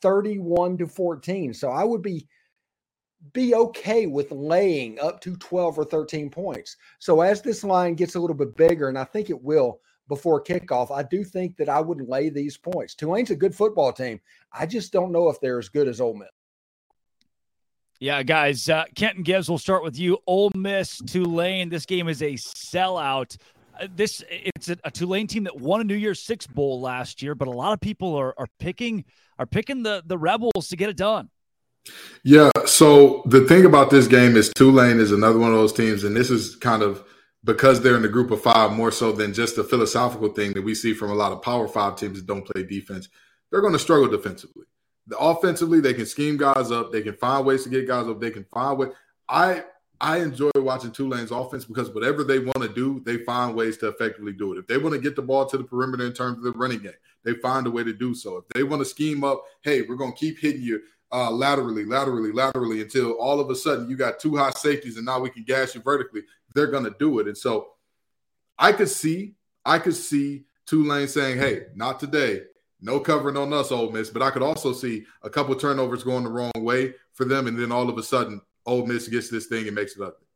31 0.00 0.78
to 0.78 0.86
14. 0.86 1.54
So 1.54 1.70
I 1.70 1.84
would 1.84 2.02
be 2.02 2.26
be 3.32 3.54
okay 3.54 4.06
with 4.06 4.32
laying 4.32 4.98
up 4.98 5.20
to 5.20 5.36
12 5.36 5.78
or 5.78 5.84
13 5.84 6.28
points. 6.28 6.76
So 6.98 7.20
as 7.20 7.40
this 7.40 7.62
line 7.62 7.94
gets 7.94 8.16
a 8.16 8.20
little 8.20 8.34
bit 8.34 8.56
bigger, 8.56 8.88
and 8.88 8.98
I 8.98 9.04
think 9.04 9.30
it 9.30 9.40
will 9.40 9.80
before 10.08 10.42
kickoff, 10.42 10.90
I 10.90 11.04
do 11.04 11.22
think 11.22 11.56
that 11.56 11.68
I 11.68 11.80
would 11.80 12.08
lay 12.08 12.30
these 12.30 12.56
points. 12.56 12.94
Tulane's 12.96 13.30
a 13.30 13.36
good 13.36 13.54
football 13.54 13.92
team. 13.92 14.20
I 14.52 14.66
just 14.66 14.92
don't 14.92 15.12
know 15.12 15.28
if 15.28 15.40
they're 15.40 15.60
as 15.60 15.68
good 15.68 15.86
as 15.86 16.00
Ole 16.00 16.14
Miss. 16.14 16.28
Yeah, 18.00 18.24
guys. 18.24 18.68
Uh, 18.68 18.84
Kenton 18.96 19.22
Gibbs, 19.22 19.48
we'll 19.48 19.58
start 19.58 19.84
with 19.84 19.96
you. 19.96 20.18
Ole 20.26 20.50
Miss, 20.56 20.98
Tulane. 21.06 21.68
This 21.68 21.86
game 21.86 22.08
is 22.08 22.20
a 22.20 22.32
sellout. 22.32 23.36
Uh, 23.80 23.88
this 23.94 24.22
it's 24.28 24.68
a, 24.68 24.76
a, 24.84 24.90
Tulane 24.90 25.26
team 25.26 25.44
that 25.44 25.58
won 25.58 25.80
a 25.80 25.84
New 25.84 25.94
Year's 25.94 26.20
Six 26.20 26.46
bowl 26.46 26.80
last 26.80 27.22
year, 27.22 27.34
but 27.34 27.48
a 27.48 27.52
lot 27.52 27.72
of 27.72 27.80
people 27.80 28.14
are 28.14 28.34
are 28.38 28.48
picking 28.58 29.04
are 29.38 29.46
picking 29.46 29.82
the 29.82 30.02
the 30.06 30.18
Rebels 30.18 30.68
to 30.68 30.76
get 30.76 30.88
it 30.88 30.96
done. 30.96 31.30
Yeah. 32.22 32.50
So 32.66 33.22
the 33.26 33.46
thing 33.46 33.64
about 33.64 33.90
this 33.90 34.06
game 34.06 34.36
is 34.36 34.52
Tulane 34.54 35.00
is 35.00 35.12
another 35.12 35.38
one 35.38 35.50
of 35.50 35.56
those 35.56 35.72
teams, 35.72 36.04
and 36.04 36.14
this 36.14 36.30
is 36.30 36.56
kind 36.56 36.82
of 36.82 37.04
because 37.44 37.80
they're 37.80 37.96
in 37.96 38.02
the 38.02 38.08
group 38.08 38.30
of 38.30 38.42
five 38.42 38.72
more 38.72 38.92
so 38.92 39.10
than 39.12 39.34
just 39.34 39.58
a 39.58 39.64
philosophical 39.64 40.28
thing 40.28 40.52
that 40.52 40.62
we 40.62 40.74
see 40.74 40.94
from 40.94 41.10
a 41.10 41.14
lot 41.14 41.32
of 41.32 41.42
Power 41.42 41.66
Five 41.66 41.96
teams 41.96 42.18
that 42.18 42.26
don't 42.26 42.46
play 42.46 42.62
defense. 42.62 43.08
They're 43.50 43.60
going 43.60 43.72
to 43.72 43.78
struggle 43.78 44.08
defensively. 44.08 44.66
The 45.08 45.18
offensively, 45.18 45.80
they 45.80 45.94
can 45.94 46.06
scheme 46.06 46.36
guys 46.36 46.70
up. 46.70 46.92
They 46.92 47.02
can 47.02 47.14
find 47.14 47.44
ways 47.44 47.64
to 47.64 47.68
get 47.68 47.88
guys 47.88 48.06
up. 48.06 48.20
They 48.20 48.30
can 48.30 48.44
find 48.44 48.78
ways. 48.78 48.92
I 49.28 49.64
I 50.02 50.18
enjoy 50.18 50.50
watching 50.56 50.90
Tulane's 50.90 51.30
offense 51.30 51.64
because 51.64 51.88
whatever 51.90 52.24
they 52.24 52.40
want 52.40 52.60
to 52.62 52.68
do, 52.68 53.00
they 53.06 53.18
find 53.18 53.54
ways 53.54 53.76
to 53.78 53.88
effectively 53.88 54.32
do 54.32 54.52
it. 54.52 54.58
If 54.58 54.66
they 54.66 54.76
want 54.76 54.96
to 54.96 55.00
get 55.00 55.14
the 55.14 55.22
ball 55.22 55.46
to 55.46 55.56
the 55.56 55.62
perimeter 55.62 56.04
in 56.04 56.12
terms 56.12 56.38
of 56.38 56.42
the 56.42 56.50
running 56.52 56.80
game, 56.80 56.92
they 57.24 57.34
find 57.34 57.68
a 57.68 57.70
way 57.70 57.84
to 57.84 57.92
do 57.92 58.12
so. 58.12 58.38
If 58.38 58.48
they 58.48 58.64
want 58.64 58.80
to 58.80 58.84
scheme 58.84 59.22
up, 59.22 59.44
hey, 59.62 59.82
we're 59.82 59.94
going 59.94 60.12
to 60.12 60.18
keep 60.18 60.40
hitting 60.40 60.62
you 60.62 60.80
uh, 61.12 61.30
laterally, 61.30 61.84
laterally, 61.84 62.32
laterally 62.32 62.80
until 62.80 63.12
all 63.12 63.38
of 63.38 63.48
a 63.48 63.54
sudden 63.54 63.88
you 63.88 63.96
got 63.96 64.18
two 64.18 64.36
high 64.36 64.50
safeties 64.50 64.96
and 64.96 65.06
now 65.06 65.20
we 65.20 65.30
can 65.30 65.44
gas 65.44 65.72
you 65.72 65.80
vertically. 65.80 66.22
They're 66.52 66.66
going 66.66 66.84
to 66.84 66.94
do 66.98 67.20
it. 67.20 67.28
And 67.28 67.38
so 67.38 67.68
I 68.58 68.72
could 68.72 68.88
see, 68.88 69.34
I 69.64 69.78
could 69.78 69.94
see 69.94 70.46
Tulane 70.66 71.06
saying, 71.06 71.38
hey, 71.38 71.66
not 71.76 72.00
today. 72.00 72.42
No 72.80 72.98
covering 72.98 73.36
on 73.36 73.52
us, 73.52 73.70
Ole 73.70 73.92
Miss. 73.92 74.10
But 74.10 74.22
I 74.22 74.30
could 74.30 74.42
also 74.42 74.72
see 74.72 75.04
a 75.22 75.30
couple 75.30 75.54
turnovers 75.54 76.02
going 76.02 76.24
the 76.24 76.30
wrong 76.30 76.50
way 76.56 76.94
for 77.12 77.24
them. 77.24 77.46
And 77.46 77.56
then 77.56 77.70
all 77.70 77.88
of 77.88 77.96
a 77.96 78.02
sudden, 78.02 78.40
Ole 78.66 78.86
Miss 78.86 79.08
gets 79.08 79.28
this 79.28 79.46
thing 79.46 79.66
and 79.66 79.74
makes 79.74 79.96
it 79.96 80.02
ugly. 80.02 80.26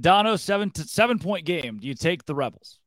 Dono, 0.00 0.36
seven 0.36 0.70
to 0.72 0.84
seven 0.84 1.18
point 1.18 1.44
game. 1.44 1.78
Do 1.78 1.86
you 1.86 1.94
take 1.94 2.24
the 2.26 2.34
Rebels? 2.34 2.78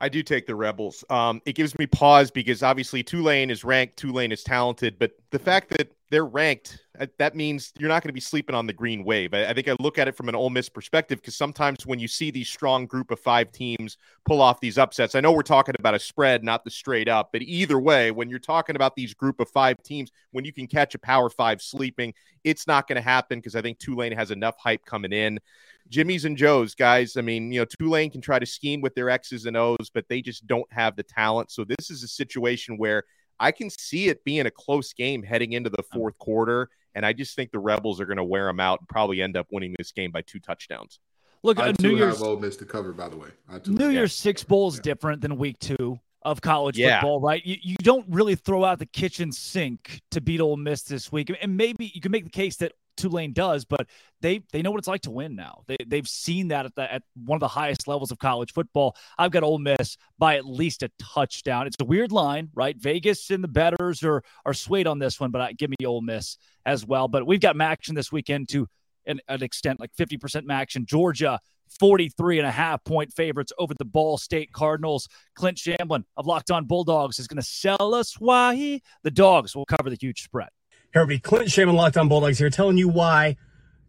I 0.00 0.08
do 0.08 0.22
take 0.22 0.46
the 0.46 0.54
Rebels. 0.54 1.04
Um, 1.08 1.40
it 1.46 1.54
gives 1.54 1.78
me 1.78 1.86
pause 1.86 2.30
because 2.30 2.62
obviously 2.62 3.02
Tulane 3.02 3.50
is 3.50 3.64
ranked, 3.64 3.96
Tulane 3.96 4.32
is 4.32 4.42
talented, 4.42 4.98
but 4.98 5.12
the 5.30 5.38
fact 5.38 5.70
that 5.70 5.92
they're 6.10 6.26
ranked, 6.26 6.80
that 7.18 7.34
means 7.34 7.72
you're 7.78 7.88
not 7.88 8.02
going 8.02 8.08
to 8.08 8.14
be 8.14 8.20
sleeping 8.20 8.54
on 8.54 8.66
the 8.66 8.72
green 8.72 9.04
wave. 9.04 9.34
I, 9.34 9.46
I 9.46 9.54
think 9.54 9.68
I 9.68 9.76
look 9.80 9.98
at 9.98 10.08
it 10.08 10.16
from 10.16 10.28
an 10.28 10.34
Ole 10.34 10.50
Miss 10.50 10.68
perspective 10.68 11.20
because 11.20 11.36
sometimes 11.36 11.86
when 11.86 11.98
you 11.98 12.08
see 12.08 12.30
these 12.30 12.48
strong 12.48 12.86
group 12.86 13.10
of 13.10 13.20
five 13.20 13.52
teams 13.52 13.96
pull 14.24 14.40
off 14.40 14.60
these 14.60 14.78
upsets, 14.78 15.14
I 15.14 15.20
know 15.20 15.32
we're 15.32 15.42
talking 15.42 15.74
about 15.78 15.94
a 15.94 15.98
spread, 15.98 16.44
not 16.44 16.64
the 16.64 16.70
straight 16.70 17.08
up, 17.08 17.30
but 17.32 17.42
either 17.42 17.78
way, 17.78 18.10
when 18.10 18.28
you're 18.28 18.38
talking 18.38 18.76
about 18.76 18.96
these 18.96 19.14
group 19.14 19.40
of 19.40 19.48
five 19.50 19.82
teams, 19.82 20.10
when 20.30 20.44
you 20.44 20.52
can 20.52 20.66
catch 20.66 20.94
a 20.94 20.98
power 20.98 21.28
five 21.28 21.60
sleeping, 21.60 22.14
it's 22.44 22.66
not 22.66 22.86
going 22.86 22.96
to 22.96 23.02
happen 23.02 23.38
because 23.38 23.56
I 23.56 23.62
think 23.62 23.78
Tulane 23.78 24.12
has 24.12 24.30
enough 24.30 24.56
hype 24.58 24.84
coming 24.84 25.12
in. 25.12 25.40
Jimmy's 25.88 26.24
and 26.24 26.36
Joe's, 26.36 26.74
guys. 26.74 27.16
I 27.16 27.20
mean, 27.20 27.52
you 27.52 27.60
know, 27.60 27.64
Tulane 27.64 28.10
can 28.10 28.20
try 28.20 28.38
to 28.38 28.46
scheme 28.46 28.80
with 28.80 28.94
their 28.94 29.10
X's 29.10 29.46
and 29.46 29.56
O's, 29.56 29.90
but 29.92 30.08
they 30.08 30.20
just 30.20 30.46
don't 30.46 30.70
have 30.72 30.96
the 30.96 31.02
talent. 31.02 31.50
So 31.50 31.64
this 31.64 31.90
is 31.90 32.02
a 32.02 32.08
situation 32.08 32.76
where 32.76 33.04
I 33.38 33.52
can 33.52 33.70
see 33.70 34.08
it 34.08 34.24
being 34.24 34.46
a 34.46 34.50
close 34.50 34.92
game 34.92 35.22
heading 35.22 35.52
into 35.52 35.70
the 35.70 35.78
um, 35.78 35.84
fourth 35.92 36.18
quarter. 36.18 36.70
And 36.96 37.04
I 37.04 37.12
just 37.12 37.36
think 37.36 37.52
the 37.52 37.58
Rebels 37.58 38.00
are 38.00 38.06
going 38.06 38.16
to 38.16 38.24
wear 38.24 38.46
them 38.46 38.58
out 38.58 38.80
and 38.80 38.88
probably 38.88 39.20
end 39.20 39.36
up 39.36 39.46
winning 39.52 39.74
this 39.78 39.92
game 39.92 40.10
by 40.10 40.22
two 40.22 40.40
touchdowns. 40.40 40.98
Look, 41.42 41.60
I 41.60 41.74
New 41.80 41.94
Year's 41.94 42.18
have 42.18 42.26
Ole 42.26 42.38
Miss 42.38 42.56
to 42.56 42.64
cover, 42.64 42.92
by 42.92 43.10
the 43.10 43.16
way. 43.18 43.28
I 43.48 43.58
too 43.58 43.72
New 43.72 43.84
have. 43.84 43.92
Year's 43.92 44.14
Six 44.14 44.42
Bowl 44.42 44.68
is 44.68 44.80
different 44.80 45.20
than 45.20 45.36
Week 45.36 45.58
Two 45.60 46.00
of 46.22 46.40
college 46.40 46.78
Yeah. 46.78 47.00
football, 47.00 47.20
right? 47.20 47.44
You, 47.44 47.56
you 47.62 47.76
don't 47.82 48.06
really 48.08 48.34
throw 48.34 48.64
out 48.64 48.78
the 48.78 48.86
kitchen 48.86 49.30
sink 49.30 50.00
to 50.10 50.22
beat 50.22 50.40
Ole 50.40 50.56
Miss 50.56 50.82
this 50.82 51.12
week, 51.12 51.30
and 51.40 51.56
maybe 51.56 51.92
you 51.94 52.00
can 52.00 52.10
make 52.10 52.24
the 52.24 52.30
case 52.30 52.56
that 52.56 52.72
Tulane 52.96 53.32
does, 53.32 53.64
but 53.64 53.86
they 54.20 54.40
they 54.52 54.62
know 54.62 54.70
what 54.70 54.78
it's 54.78 54.88
like 54.88 55.02
to 55.02 55.10
win 55.10 55.36
now. 55.36 55.62
They 55.66 55.76
they've 55.86 56.08
seen 56.08 56.48
that 56.48 56.66
at 56.66 56.74
the, 56.74 56.92
at 56.92 57.02
one 57.14 57.36
of 57.36 57.40
the 57.40 57.48
highest 57.48 57.88
levels 57.88 58.10
of 58.10 58.18
college 58.18 58.52
football. 58.52 58.96
I've 59.18 59.30
got 59.30 59.42
Ole 59.42 59.58
Miss 59.58 59.96
by 60.18 60.36
at 60.36 60.46
least 60.46 60.82
a 60.82 60.90
touchdown. 60.98 61.66
It's 61.66 61.76
a 61.80 61.84
weird 61.84 62.12
line, 62.12 62.50
right? 62.54 62.76
Vegas 62.76 63.30
and 63.30 63.42
the 63.44 63.48
betters 63.48 64.02
are 64.02 64.22
are 64.44 64.54
swayed 64.54 64.86
on 64.86 64.98
this 64.98 65.20
one, 65.20 65.30
but 65.30 65.40
I, 65.40 65.52
give 65.52 65.70
me 65.70 65.86
Ole 65.86 66.02
Miss 66.02 66.38
as 66.64 66.86
well. 66.86 67.08
But 67.08 67.26
we've 67.26 67.40
got 67.40 67.60
action 67.60 67.94
this 67.94 68.12
weekend 68.12 68.48
to 68.50 68.68
an, 69.06 69.20
an 69.28 69.42
extent, 69.42 69.80
like 69.80 69.92
50% 69.94 70.50
action. 70.50 70.84
Georgia 70.86 71.40
43 71.80 72.38
and 72.38 72.46
a 72.46 72.50
half 72.50 72.84
point 72.84 73.12
favorites 73.12 73.52
over 73.58 73.74
the 73.74 73.84
Ball 73.84 74.18
State 74.18 74.52
Cardinals. 74.52 75.08
Clint 75.34 75.58
Shamblin 75.58 76.04
of 76.16 76.26
Locked 76.26 76.50
On 76.50 76.64
Bulldogs 76.64 77.18
is 77.18 77.26
going 77.26 77.40
to 77.40 77.46
sell 77.46 77.94
us 77.94 78.18
why 78.18 78.80
the 79.02 79.10
dogs 79.10 79.54
will 79.54 79.66
cover 79.66 79.90
the 79.90 79.96
huge 80.00 80.22
spread. 80.22 80.48
Everybody, 80.96 81.18
Clint 81.18 81.50
Shaman, 81.50 81.74
Locked 81.74 81.98
On 81.98 82.08
Bulldogs 82.08 82.38
here, 82.38 82.48
telling 82.48 82.78
you 82.78 82.88
why 82.88 83.36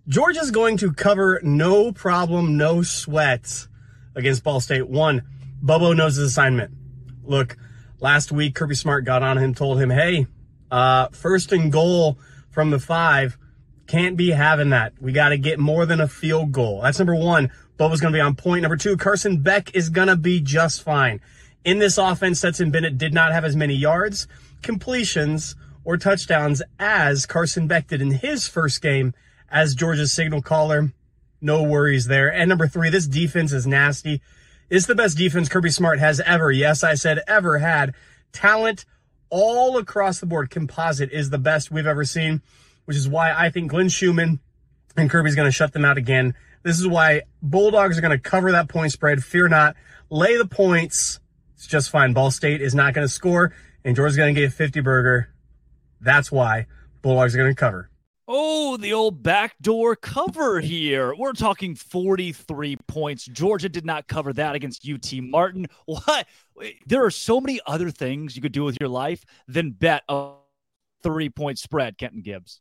Georgia's 0.10 0.52
going 0.52 0.76
to 0.78 0.91
cover 0.91 1.39
no 1.41 1.93
problem, 1.93 2.58
no 2.58 2.82
sweat 2.82 3.67
against 4.13 4.43
Ball 4.43 4.60
State. 4.60 4.89
One, 4.89 5.24
Bobo 5.62 5.93
knows 5.93 6.17
his 6.17 6.28
assignment. 6.28 6.72
Look, 7.24 7.56
last 8.02 8.34
week 8.34 8.56
Kirby 8.56 8.76
Smart 8.76 9.06
got 9.06 9.24
on 9.24 9.38
him, 9.38 9.54
told 9.54 9.80
him, 9.80 9.89
"Hey, 9.89 10.28
uh, 10.70 11.08
first 11.13 11.54
and 11.54 11.72
goal 11.72 12.20
from 12.50 12.72
the 12.72 12.80
five, 12.80 13.38
can't 13.88 14.17
be 14.17 14.32
having 14.32 14.72
that. 14.72 14.91
We 15.00 15.13
got 15.13 15.30
to 15.30 15.38
get 15.38 15.60
more 15.60 15.86
than 15.86 16.02
a 16.02 16.10
field 16.10 16.52
goal." 16.52 16.82
That's 16.82 17.00
number 17.00 17.15
one. 17.15 17.52
Bobo's 17.78 18.02
going 18.02 18.12
to 18.12 18.17
be 18.17 18.22
on 18.22 18.36
point. 18.36 18.63
Number 18.63 18.76
two, 18.76 18.98
Carson 18.98 19.41
Beck 19.41 19.74
is 19.74 19.88
going 19.88 20.10
to 20.10 20.17
be 20.17 20.41
just 20.41 20.84
fine. 20.84 21.22
In 21.63 21.80
this 21.80 21.98
offense, 21.98 22.39
Stetson 22.39 22.70
Bennett 22.70 22.98
did 22.98 23.13
not 23.13 23.32
have 23.32 23.46
as 23.46 23.56
many 23.56 23.76
yards, 23.76 24.28
completions, 24.62 25.56
or 25.88 25.95
touchdowns 25.95 26.62
as 26.78 27.26
Carson 27.26 27.65
Beck 27.65 27.88
did 27.88 28.02
in 28.02 28.12
his 28.12 28.45
first 28.45 28.82
game 28.82 29.13
as 29.50 29.73
Georgia's 29.73 30.12
signal 30.12 30.41
caller. 30.41 30.91
No 31.39 31.63
worries 31.63 32.08
there. 32.08 32.30
And 32.30 32.50
number 32.50 32.67
three, 32.67 32.89
this 32.89 33.08
defense 33.08 33.54
is 33.54 33.65
nasty. 33.65 34.21
It's 34.69 34.86
the 34.86 34.95
best 34.95 35.17
defense 35.17 35.47
Kirby 35.47 35.69
Smart 35.69 36.00
has 36.00 36.19
ever, 36.19 36.52
yes, 36.52 36.84
I 36.84 36.95
said 36.95 37.23
ever 37.26 37.60
had. 37.60 37.95
Talent 38.34 38.84
all 39.30 39.78
across 39.78 40.19
the 40.19 40.26
board. 40.26 40.50
Composite 40.50 41.10
is 41.13 41.30
the 41.30 41.38
best 41.38 41.71
we've 41.71 41.88
ever 41.88 42.04
seen, 42.04 42.41
which 42.84 42.97
is 42.97 43.08
why 43.08 43.32
I 43.32 43.50
think 43.50 43.71
Glenn 43.71 43.88
Schumann 43.88 44.41
and 44.97 45.10
Kirby's 45.10 45.36
going 45.36 45.47
to 45.47 45.54
shut 45.54 45.71
them 45.71 45.86
out 45.86 45.97
again. 45.97 46.36
This 46.63 46.82
is 46.82 46.88
why 46.88 47.21
Bulldogs 47.41 47.97
are 47.97 48.02
going 48.02 48.12
to 48.12 48.19
cover 48.19 48.52
that 48.52 48.67
point 48.67 48.91
spread. 48.91 49.23
Fear 49.23 49.47
not. 49.47 49.78
Lay 50.10 50.36
the 50.36 50.47
points. 50.47 51.21
It's 51.56 51.65
just 51.65 51.91
fine. 51.91 52.12
Ball 52.12 52.30
State 52.30 52.62
is 52.62 52.76
not 52.76 52.93
going 52.93 53.08
to 53.08 53.13
score, 53.13 53.54
and 53.86 53.95
Georgia's 53.95 54.17
going 54.17 54.36
to 54.36 54.41
get 54.41 54.50
a 54.50 54.54
50 54.54 54.82
burger. 54.82 55.30
That's 56.02 56.32
why 56.32 56.68
Bulldogs 57.02 57.36
are 57.36 57.38
going 57.38 57.52
to 57.52 57.60
cover. 57.60 57.90
Oh, 58.30 58.76
the 58.76 58.92
old 58.92 59.24
backdoor 59.24 59.96
cover 59.96 60.60
here. 60.60 61.16
We're 61.16 61.32
talking 61.32 61.76
43 61.76 62.76
points. 62.88 63.24
Georgia 63.26 63.70
did 63.70 63.86
not 63.86 64.08
cover 64.08 64.34
that 64.34 64.54
against 64.54 64.88
UT 64.88 65.14
Martin. 65.22 65.68
What? 65.86 66.28
There 66.86 67.06
are 67.06 67.12
so 67.12 67.40
many 67.40 67.62
other 67.66 67.90
things 67.90 68.36
you 68.36 68.42
could 68.42 68.52
do 68.52 68.66
with 68.66 68.78
your 68.82 68.90
life 68.90 69.24
than 69.48 69.72
bet 69.72 70.04
a 70.10 70.34
three 71.04 71.30
point 71.30 71.58
spread, 71.58 71.98
Kenton 71.98 72.22
Gibbs. 72.22 72.60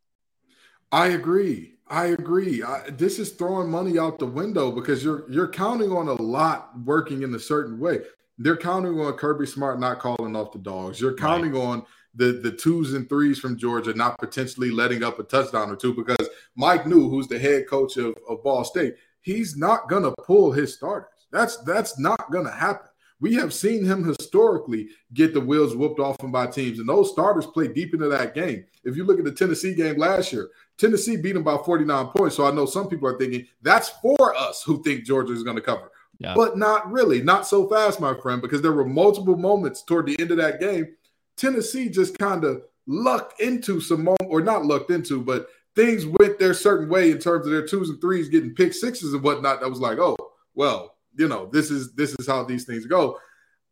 I 0.92 1.08
agree. 1.08 1.74
I 1.88 2.06
agree. 2.06 2.62
I, 2.62 2.90
this 2.90 3.18
is 3.18 3.32
throwing 3.32 3.68
money 3.68 3.98
out 3.98 4.18
the 4.18 4.26
window 4.26 4.70
because 4.70 5.02
you're 5.02 5.28
you're 5.28 5.48
counting 5.48 5.90
on 5.90 6.08
a 6.08 6.14
lot 6.14 6.78
working 6.84 7.22
in 7.22 7.34
a 7.34 7.40
certain 7.40 7.80
way. 7.80 8.00
They're 8.38 8.56
counting 8.56 9.00
on 9.00 9.12
Kirby 9.14 9.46
Smart 9.46 9.80
not 9.80 9.98
calling 9.98 10.36
off 10.36 10.52
the 10.52 10.58
dogs. 10.58 11.00
You're 11.00 11.14
counting 11.14 11.56
on 11.56 11.84
the 12.16 12.40
the 12.42 12.50
twos 12.50 12.94
and 12.94 13.08
threes 13.08 13.38
from 13.38 13.56
Georgia 13.56 13.94
not 13.94 14.18
potentially 14.18 14.70
letting 14.70 15.02
up 15.02 15.18
a 15.18 15.22
touchdown 15.22 15.70
or 15.70 15.76
two 15.76 15.94
because 15.94 16.28
Mike 16.56 16.84
Neu, 16.84 17.08
who's 17.08 17.28
the 17.28 17.38
head 17.38 17.68
coach 17.68 17.96
of, 17.96 18.16
of 18.28 18.42
Ball 18.42 18.64
State, 18.64 18.96
he's 19.20 19.56
not 19.56 19.88
gonna 19.88 20.12
pull 20.24 20.52
his 20.52 20.74
starters. 20.74 21.26
That's 21.30 21.58
that's 21.58 21.98
not 21.98 22.30
gonna 22.30 22.50
happen. 22.50 22.88
We 23.18 23.34
have 23.34 23.54
seen 23.54 23.84
him 23.84 24.04
historically 24.04 24.88
get 25.14 25.32
the 25.32 25.40
wheels 25.40 25.74
whooped 25.74 26.00
off 26.00 26.22
him 26.22 26.32
by 26.32 26.48
teams, 26.48 26.78
and 26.78 26.88
those 26.88 27.10
starters 27.10 27.46
play 27.46 27.68
deep 27.68 27.94
into 27.94 28.08
that 28.08 28.34
game. 28.34 28.66
If 28.84 28.96
you 28.96 29.04
look 29.04 29.18
at 29.18 29.24
the 29.24 29.32
Tennessee 29.32 29.74
game 29.74 29.96
last 29.96 30.32
year, 30.32 30.50
Tennessee 30.76 31.16
beat 31.16 31.32
them 31.32 31.42
by 31.42 31.56
49 31.56 32.08
points. 32.08 32.36
So 32.36 32.46
I 32.46 32.50
know 32.50 32.66
some 32.66 32.88
people 32.88 33.08
are 33.08 33.16
thinking 33.16 33.46
that's 33.62 33.88
for 34.02 34.36
us 34.36 34.62
who 34.62 34.82
think 34.82 35.04
Georgia 35.04 35.32
is 35.32 35.42
going 35.42 35.56
to 35.56 35.62
cover. 35.62 35.90
Yeah. 36.18 36.34
But 36.34 36.58
not 36.58 36.90
really, 36.90 37.22
not 37.22 37.46
so 37.46 37.68
fast, 37.68 38.00
my 38.00 38.14
friend, 38.20 38.40
because 38.40 38.62
there 38.62 38.72
were 38.72 38.86
multiple 38.86 39.36
moments 39.36 39.82
toward 39.82 40.06
the 40.06 40.18
end 40.20 40.30
of 40.30 40.36
that 40.38 40.60
game. 40.60 40.88
Tennessee 41.36 41.88
just 41.88 42.18
kind 42.18 42.44
of 42.44 42.62
lucked 42.86 43.40
into 43.40 43.80
some 43.80 44.04
moment, 44.04 44.28
or 44.28 44.40
not 44.40 44.64
lucked 44.64 44.90
into, 44.90 45.22
but 45.22 45.48
things 45.74 46.06
went 46.06 46.38
their 46.38 46.54
certain 46.54 46.88
way 46.88 47.10
in 47.10 47.18
terms 47.18 47.46
of 47.46 47.52
their 47.52 47.66
twos 47.66 47.90
and 47.90 48.00
threes 48.00 48.28
getting 48.28 48.54
pick 48.54 48.72
sixes 48.72 49.12
and 49.12 49.22
whatnot. 49.22 49.60
That 49.60 49.70
was 49.70 49.80
like, 49.80 49.98
oh, 49.98 50.16
well, 50.54 50.96
you 51.16 51.28
know, 51.28 51.46
this 51.46 51.70
is 51.70 51.92
this 51.94 52.14
is 52.18 52.26
how 52.26 52.44
these 52.44 52.64
things 52.64 52.86
go. 52.86 53.18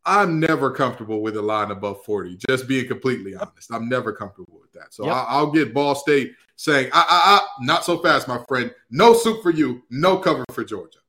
I'm 0.07 0.39
never 0.39 0.69
comfortable 0.69 1.21
with 1.21 1.35
a 1.35 1.41
line 1.41 1.71
above 1.71 2.05
40. 2.05 2.37
Just 2.47 2.67
being 2.67 2.87
completely 2.87 3.35
honest, 3.35 3.71
I'm 3.73 3.89
never 3.89 4.13
comfortable 4.13 4.59
with 4.61 4.71
that. 4.73 4.93
So 4.93 5.05
Yep. 5.05 5.13
I, 5.13 5.25
I'll 5.29 5.51
get 5.51 5.73
Ball 5.73 5.95
State 5.95 6.33
saying, 6.57 6.91
ah, 6.93 7.07
ah, 7.09 7.41
ah, 7.41 7.47
not 7.61 7.83
so 7.83 7.97
fast, 7.97 8.27
my 8.27 8.43
friend. 8.47 8.71
No 8.91 9.15
soup 9.15 9.41
for 9.41 9.49
you. 9.49 9.81
No 9.89 10.17
cover 10.17 10.45
for 10.51 10.63
Georgia. 10.63 10.99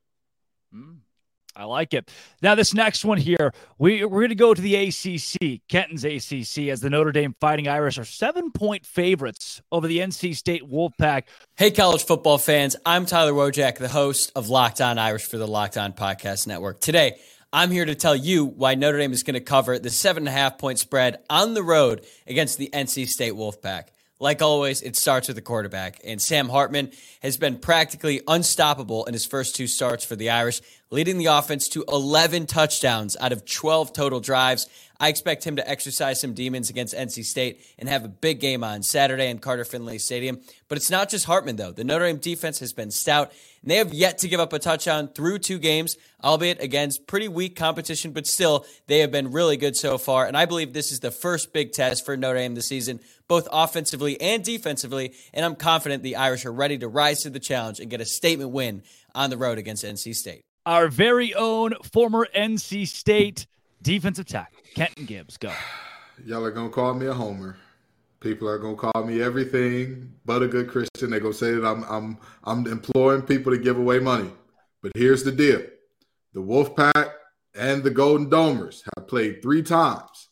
I 1.57 1.63
like 1.63 1.95
it. 1.95 2.11
Now, 2.43 2.53
this 2.53 2.73
next 2.75 3.03
one 3.03 3.17
here, 3.17 3.51
we, 3.79 4.05
we're 4.05 4.19
going 4.19 4.29
to 4.29 4.35
go 4.35 4.53
to 4.53 4.61
the 4.61 4.75
ACC, 4.75 5.61
Kenton's 5.67 6.05
ACC, 6.05 6.67
as 6.69 6.81
the 6.81 6.89
Notre 6.91 7.11
Dame 7.11 7.35
Fighting 7.41 7.67
Irish 7.67 7.97
are 7.97 8.05
seven 8.05 8.51
point 8.51 8.85
favorites 8.85 9.61
over 9.71 9.87
the 9.87 9.97
NC 9.97 10.35
State 10.35 10.69
Wolfpack. 10.69 11.23
Hey, 11.55 11.71
college 11.71 12.03
football 12.03 12.37
fans. 12.37 12.75
I'm 12.85 13.07
Tyler 13.07 13.33
Wojak, 13.33 13.77
the 13.77 13.87
host 13.87 14.31
of 14.35 14.49
Locked 14.49 14.81
On 14.81 14.99
Irish 14.99 15.25
for 15.25 15.39
the 15.39 15.47
Locked 15.47 15.77
On 15.77 15.93
Podcast 15.93 16.45
Network. 16.45 16.79
Today, 16.79 17.17
I'm 17.51 17.71
here 17.71 17.85
to 17.85 17.95
tell 17.95 18.15
you 18.15 18.45
why 18.45 18.75
Notre 18.75 18.99
Dame 18.99 19.13
is 19.13 19.23
going 19.23 19.33
to 19.33 19.39
cover 19.39 19.79
the 19.79 19.89
seven 19.89 20.27
and 20.27 20.27
a 20.27 20.31
half 20.31 20.59
point 20.59 20.77
spread 20.77 21.23
on 21.27 21.55
the 21.55 21.63
road 21.63 22.05
against 22.27 22.59
the 22.59 22.69
NC 22.71 23.07
State 23.07 23.33
Wolfpack. 23.33 23.85
Like 24.19 24.41
always, 24.41 24.81
it 24.81 24.95
starts 24.95 25.27
with 25.27 25.35
the 25.35 25.43
quarterback, 25.43 26.01
and 26.03 26.19
Sam 26.19 26.49
Hartman 26.49 26.91
has 27.21 27.37
been 27.37 27.59
practically 27.59 28.21
unstoppable 28.27 29.05
in 29.05 29.13
his 29.13 29.27
first 29.27 29.55
two 29.55 29.67
starts 29.67 30.03
for 30.03 30.15
the 30.15 30.31
Irish, 30.31 30.59
leading 30.89 31.19
the 31.19 31.27
offense 31.27 31.67
to 31.69 31.85
11 31.87 32.47
touchdowns 32.47 33.15
out 33.21 33.31
of 33.31 33.45
12 33.45 33.93
total 33.93 34.19
drives. 34.19 34.67
I 34.99 35.09
expect 35.09 35.45
him 35.45 35.55
to 35.57 35.69
exercise 35.69 36.19
some 36.19 36.33
demons 36.33 36.69
against 36.69 36.95
NC 36.95 37.23
State 37.23 37.61
and 37.77 37.87
have 37.87 38.03
a 38.03 38.09
big 38.09 38.39
game 38.39 38.63
on 38.63 38.83
Saturday 38.83 39.29
in 39.29 39.39
Carter 39.39 39.65
Finley 39.65 39.99
Stadium. 39.99 40.39
But 40.67 40.77
it's 40.77 40.89
not 40.89 41.09
just 41.09 41.25
Hartman, 41.25 41.55
though. 41.55 41.71
The 41.71 41.83
Notre 41.83 42.05
Dame 42.05 42.17
defense 42.17 42.59
has 42.59 42.73
been 42.73 42.91
stout, 42.91 43.31
and 43.61 43.71
they 43.71 43.75
have 43.75 43.93
yet 43.93 44.17
to 44.19 44.27
give 44.27 44.39
up 44.39 44.53
a 44.53 44.59
touchdown 44.59 45.07
through 45.09 45.39
two 45.39 45.59
games, 45.59 45.97
albeit 46.23 46.61
against 46.61 47.07
pretty 47.07 47.27
weak 47.27 47.55
competition, 47.55 48.11
but 48.11 48.27
still, 48.27 48.65
they 48.87 48.99
have 48.99 49.11
been 49.11 49.31
really 49.31 49.57
good 49.57 49.75
so 49.75 49.97
far. 49.97 50.25
And 50.25 50.35
I 50.35 50.45
believe 50.45 50.73
this 50.73 50.91
is 50.91 50.99
the 50.99 51.11
first 51.11 51.53
big 51.53 51.71
test 51.71 52.05
for 52.05 52.17
Notre 52.17 52.39
Dame 52.39 52.55
this 52.55 52.67
season, 52.67 52.99
both 53.27 53.47
offensively 53.51 54.19
and 54.19 54.43
defensively. 54.43 55.13
And 55.33 55.45
I'm 55.45 55.55
confident 55.55 56.03
the 56.03 56.15
Irish 56.15 56.45
are 56.45 56.51
ready 56.51 56.77
to 56.79 56.87
rise 56.87 57.21
to 57.21 57.29
the 57.29 57.39
challenge 57.39 57.79
and 57.79 57.89
get 57.89 58.01
a 58.01 58.05
statement 58.05 58.51
win 58.51 58.83
on 59.13 59.29
the 59.29 59.37
road 59.37 59.57
against 59.57 59.83
NC 59.83 60.15
State. 60.15 60.43
Our 60.65 60.89
very 60.89 61.33
own 61.33 61.75
former 61.93 62.27
NC 62.35 62.87
State 62.87 63.47
defensive 63.81 64.25
tackle. 64.25 64.56
Kenton 64.77 65.05
Gibbs, 65.05 65.37
go. 65.37 65.51
Y'all 66.23 66.45
are 66.45 66.51
gonna 66.51 66.69
call 66.69 66.93
me 66.93 67.07
a 67.07 67.13
homer. 67.13 67.57
People 68.19 68.47
are 68.47 68.59
gonna 68.59 68.75
call 68.75 69.03
me 69.05 69.23
everything 69.23 70.13
but 70.23 70.43
a 70.43 70.47
good 70.47 70.69
Christian. 70.69 71.09
They're 71.09 71.19
gonna 71.19 71.33
say 71.33 71.55
that 71.55 71.65
I'm 71.65 71.83
I'm 71.85 72.19
I'm 72.43 72.67
imploring 72.67 73.23
people 73.23 73.51
to 73.51 73.57
give 73.57 73.79
away 73.79 73.97
money. 73.97 74.29
But 74.83 74.91
here's 74.93 75.23
the 75.23 75.31
deal: 75.31 75.63
the 76.33 76.41
Wolfpack 76.41 77.09
and 77.55 77.83
the 77.83 77.89
Golden 77.89 78.29
Domers 78.29 78.83
have 78.95 79.07
played 79.07 79.41
three 79.41 79.63
times, 79.63 80.29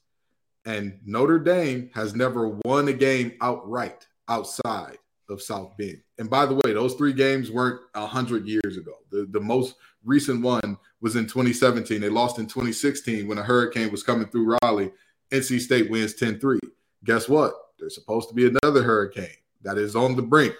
and 0.63 0.99
Notre 1.03 1.39
Dame 1.39 1.89
has 1.95 2.13
never 2.13 2.59
won 2.65 2.87
a 2.87 2.93
game 2.93 3.31
outright 3.41 4.05
outside 4.29 4.99
of 5.27 5.41
South 5.41 5.75
Bend. 5.75 6.03
And 6.19 6.29
by 6.29 6.45
the 6.45 6.53
way, 6.53 6.71
those 6.71 6.93
three 6.93 7.13
games 7.13 7.49
weren't 7.49 7.81
hundred 7.95 8.45
years 8.45 8.77
ago. 8.77 8.93
The 9.09 9.27
the 9.31 9.41
most 9.41 9.73
recent 10.05 10.41
one 10.41 10.77
was 11.01 11.15
in 11.15 11.25
2017. 11.25 11.99
They 11.99 12.09
lost 12.09 12.39
in 12.39 12.45
2016 12.45 13.27
when 13.27 13.37
a 13.37 13.43
hurricane 13.43 13.91
was 13.91 14.03
coming 14.03 14.27
through 14.27 14.57
Raleigh. 14.61 14.91
NC 15.31 15.59
State 15.59 15.89
wins 15.89 16.13
10 16.13 16.39
3. 16.39 16.59
Guess 17.03 17.27
what? 17.27 17.53
There's 17.79 17.95
supposed 17.95 18.29
to 18.29 18.35
be 18.35 18.47
another 18.47 18.83
hurricane 18.83 19.27
that 19.63 19.77
is 19.77 19.95
on 19.95 20.15
the 20.15 20.21
brink. 20.21 20.55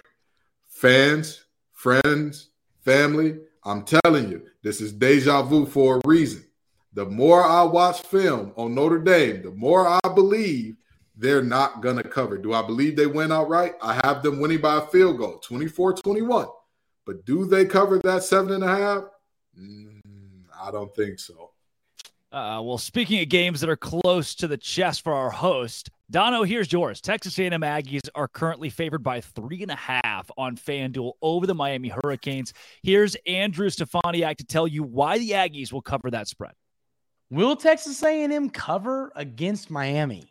Fans, 0.68 1.44
friends, 1.72 2.50
family, 2.84 3.38
I'm 3.64 3.84
telling 3.84 4.30
you, 4.30 4.42
this 4.62 4.80
is 4.80 4.92
deja 4.92 5.42
vu 5.42 5.66
for 5.66 5.96
a 5.96 6.00
reason. 6.06 6.44
The 6.92 7.06
more 7.06 7.44
I 7.44 7.62
watch 7.62 8.02
film 8.02 8.52
on 8.56 8.74
Notre 8.74 8.98
Dame, 8.98 9.42
the 9.42 9.50
more 9.50 9.86
I 9.86 10.00
believe 10.14 10.76
they're 11.16 11.42
not 11.42 11.80
going 11.80 11.96
to 11.96 12.02
cover. 12.02 12.38
Do 12.38 12.52
I 12.52 12.62
believe 12.62 12.96
they 12.96 13.06
win 13.06 13.32
outright? 13.32 13.74
I 13.82 14.00
have 14.04 14.22
them 14.22 14.38
winning 14.38 14.60
by 14.60 14.78
a 14.78 14.82
field 14.82 15.18
goal, 15.18 15.38
24 15.38 15.94
21. 15.94 16.46
But 17.04 17.24
do 17.24 17.46
they 17.46 17.64
cover 17.64 17.98
that 18.00 18.22
seven 18.22 18.52
and 18.52 18.64
a 18.64 18.68
half? 18.68 19.04
Mm, 19.58 20.00
I 20.60 20.70
don't 20.70 20.94
think 20.94 21.18
so. 21.18 21.50
Uh, 22.32 22.60
well, 22.62 22.76
speaking 22.76 23.22
of 23.22 23.28
games 23.28 23.60
that 23.60 23.70
are 23.70 23.76
close 23.76 24.34
to 24.34 24.48
the 24.48 24.56
chest 24.56 25.02
for 25.02 25.14
our 25.14 25.30
host, 25.30 25.90
Dono, 26.10 26.42
here's 26.42 26.72
yours. 26.72 27.00
Texas 27.00 27.38
A&M 27.38 27.62
Aggies 27.62 28.08
are 28.14 28.28
currently 28.28 28.68
favored 28.68 29.02
by 29.02 29.20
three 29.20 29.62
and 29.62 29.70
a 29.70 29.76
half 29.76 30.30
on 30.36 30.56
FanDuel 30.56 31.12
over 31.22 31.46
the 31.46 31.54
Miami 31.54 31.88
Hurricanes. 31.88 32.52
Here's 32.82 33.16
Andrew 33.26 33.70
Stefaniak 33.70 34.36
to 34.36 34.44
tell 34.44 34.68
you 34.68 34.82
why 34.82 35.18
the 35.18 35.30
Aggies 35.30 35.72
will 35.72 35.82
cover 35.82 36.10
that 36.10 36.28
spread. 36.28 36.52
Will 37.30 37.56
Texas 37.56 38.02
A&M 38.02 38.50
cover 38.50 39.10
against 39.16 39.70
Miami? 39.70 40.24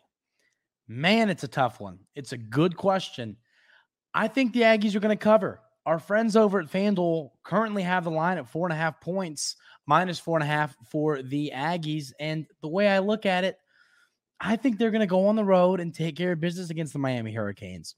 Man, 0.88 1.28
it's 1.28 1.44
a 1.44 1.48
tough 1.48 1.80
one. 1.80 1.98
It's 2.14 2.32
a 2.32 2.38
good 2.38 2.76
question. 2.76 3.36
I 4.14 4.28
think 4.28 4.52
the 4.52 4.62
Aggies 4.62 4.94
are 4.94 5.00
going 5.00 5.16
to 5.16 5.22
cover. 5.22 5.60
Our 5.86 6.00
friends 6.00 6.34
over 6.34 6.58
at 6.58 6.66
FanDuel 6.66 7.30
currently 7.44 7.84
have 7.84 8.02
the 8.02 8.10
line 8.10 8.38
at 8.38 8.48
four 8.48 8.66
and 8.66 8.72
a 8.72 8.76
half 8.76 9.00
points, 9.00 9.54
minus 9.86 10.18
four 10.18 10.36
and 10.36 10.42
a 10.42 10.52
half 10.52 10.76
for 10.90 11.22
the 11.22 11.52
Aggies. 11.54 12.12
And 12.18 12.46
the 12.60 12.68
way 12.68 12.88
I 12.88 12.98
look 12.98 13.24
at 13.24 13.44
it, 13.44 13.56
I 14.40 14.56
think 14.56 14.78
they're 14.78 14.90
going 14.90 15.00
to 15.00 15.06
go 15.06 15.28
on 15.28 15.36
the 15.36 15.44
road 15.44 15.78
and 15.78 15.94
take 15.94 16.16
care 16.16 16.32
of 16.32 16.40
business 16.40 16.70
against 16.70 16.92
the 16.92 16.98
Miami 16.98 17.32
Hurricanes. 17.32 17.94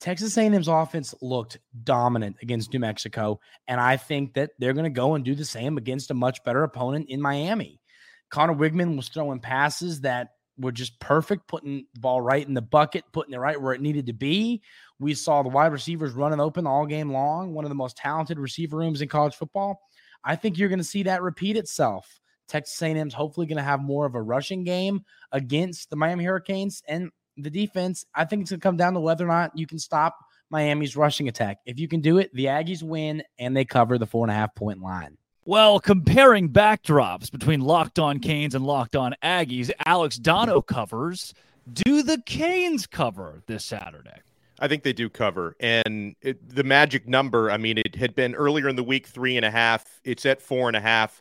Texas 0.00 0.36
A&M's 0.36 0.66
offense 0.66 1.14
looked 1.22 1.60
dominant 1.84 2.36
against 2.42 2.72
New 2.72 2.80
Mexico, 2.80 3.38
and 3.68 3.80
I 3.80 3.96
think 3.96 4.34
that 4.34 4.50
they're 4.58 4.72
going 4.72 4.82
to 4.82 4.90
go 4.90 5.14
and 5.14 5.24
do 5.24 5.36
the 5.36 5.44
same 5.44 5.78
against 5.78 6.10
a 6.10 6.14
much 6.14 6.42
better 6.42 6.64
opponent 6.64 7.08
in 7.08 7.22
Miami. 7.22 7.80
Conner 8.28 8.52
Weigman 8.52 8.96
was 8.96 9.08
throwing 9.08 9.38
passes 9.38 10.00
that 10.00 10.30
were 10.58 10.72
just 10.72 10.98
perfect, 10.98 11.46
putting 11.46 11.86
the 11.94 12.00
ball 12.00 12.20
right 12.20 12.46
in 12.46 12.54
the 12.54 12.62
bucket, 12.62 13.04
putting 13.12 13.32
it 13.32 13.38
right 13.38 13.60
where 13.60 13.74
it 13.74 13.80
needed 13.80 14.06
to 14.06 14.12
be. 14.12 14.62
We 15.02 15.14
saw 15.14 15.42
the 15.42 15.48
wide 15.48 15.72
receivers 15.72 16.12
running 16.12 16.38
open 16.38 16.64
all 16.64 16.86
game 16.86 17.10
long, 17.12 17.52
one 17.52 17.64
of 17.64 17.70
the 17.70 17.74
most 17.74 17.96
talented 17.96 18.38
receiver 18.38 18.76
rooms 18.76 19.02
in 19.02 19.08
college 19.08 19.34
football. 19.34 19.80
I 20.22 20.36
think 20.36 20.56
you're 20.56 20.68
going 20.68 20.78
to 20.78 20.84
see 20.84 21.02
that 21.02 21.22
repeat 21.22 21.56
itself. 21.56 22.20
Texas 22.46 22.80
A&M's 22.80 23.12
hopefully 23.12 23.46
going 23.46 23.56
to 23.56 23.64
have 23.64 23.82
more 23.82 24.06
of 24.06 24.14
a 24.14 24.22
rushing 24.22 24.62
game 24.62 25.04
against 25.32 25.90
the 25.90 25.96
Miami 25.96 26.24
Hurricanes 26.24 26.84
and 26.86 27.10
the 27.36 27.50
defense. 27.50 28.04
I 28.14 28.24
think 28.24 28.42
it's 28.42 28.50
going 28.50 28.60
to 28.60 28.62
come 28.62 28.76
down 28.76 28.94
to 28.94 29.00
whether 29.00 29.24
or 29.24 29.28
not 29.28 29.58
you 29.58 29.66
can 29.66 29.80
stop 29.80 30.16
Miami's 30.50 30.96
rushing 30.96 31.26
attack. 31.26 31.58
If 31.66 31.80
you 31.80 31.88
can 31.88 32.00
do 32.00 32.18
it, 32.18 32.32
the 32.32 32.44
Aggies 32.44 32.84
win 32.84 33.24
and 33.38 33.56
they 33.56 33.64
cover 33.64 33.98
the 33.98 34.06
four 34.06 34.24
and 34.24 34.30
a 34.30 34.34
half 34.34 34.54
point 34.54 34.80
line. 34.80 35.16
Well, 35.44 35.80
comparing 35.80 36.50
backdrops 36.50 37.28
between 37.28 37.60
Locked 37.60 37.98
On 37.98 38.20
Canes 38.20 38.54
and 38.54 38.64
Locked 38.64 38.94
On 38.94 39.16
Aggies, 39.24 39.72
Alex 39.84 40.16
Dono 40.16 40.60
covers. 40.60 41.34
Do 41.72 42.04
the 42.04 42.22
Canes 42.24 42.86
cover 42.86 43.42
this 43.46 43.64
Saturday? 43.64 44.20
I 44.62 44.68
think 44.68 44.84
they 44.84 44.92
do 44.92 45.10
cover. 45.10 45.56
And 45.58 46.14
it, 46.22 46.48
the 46.48 46.62
magic 46.62 47.08
number, 47.08 47.50
I 47.50 47.56
mean, 47.56 47.78
it 47.78 47.96
had 47.96 48.14
been 48.14 48.34
earlier 48.36 48.68
in 48.68 48.76
the 48.76 48.84
week 48.84 49.08
three 49.08 49.36
and 49.36 49.44
a 49.44 49.50
half. 49.50 50.00
It's 50.04 50.24
at 50.24 50.40
four 50.40 50.68
and 50.68 50.76
a 50.76 50.80
half. 50.80 51.20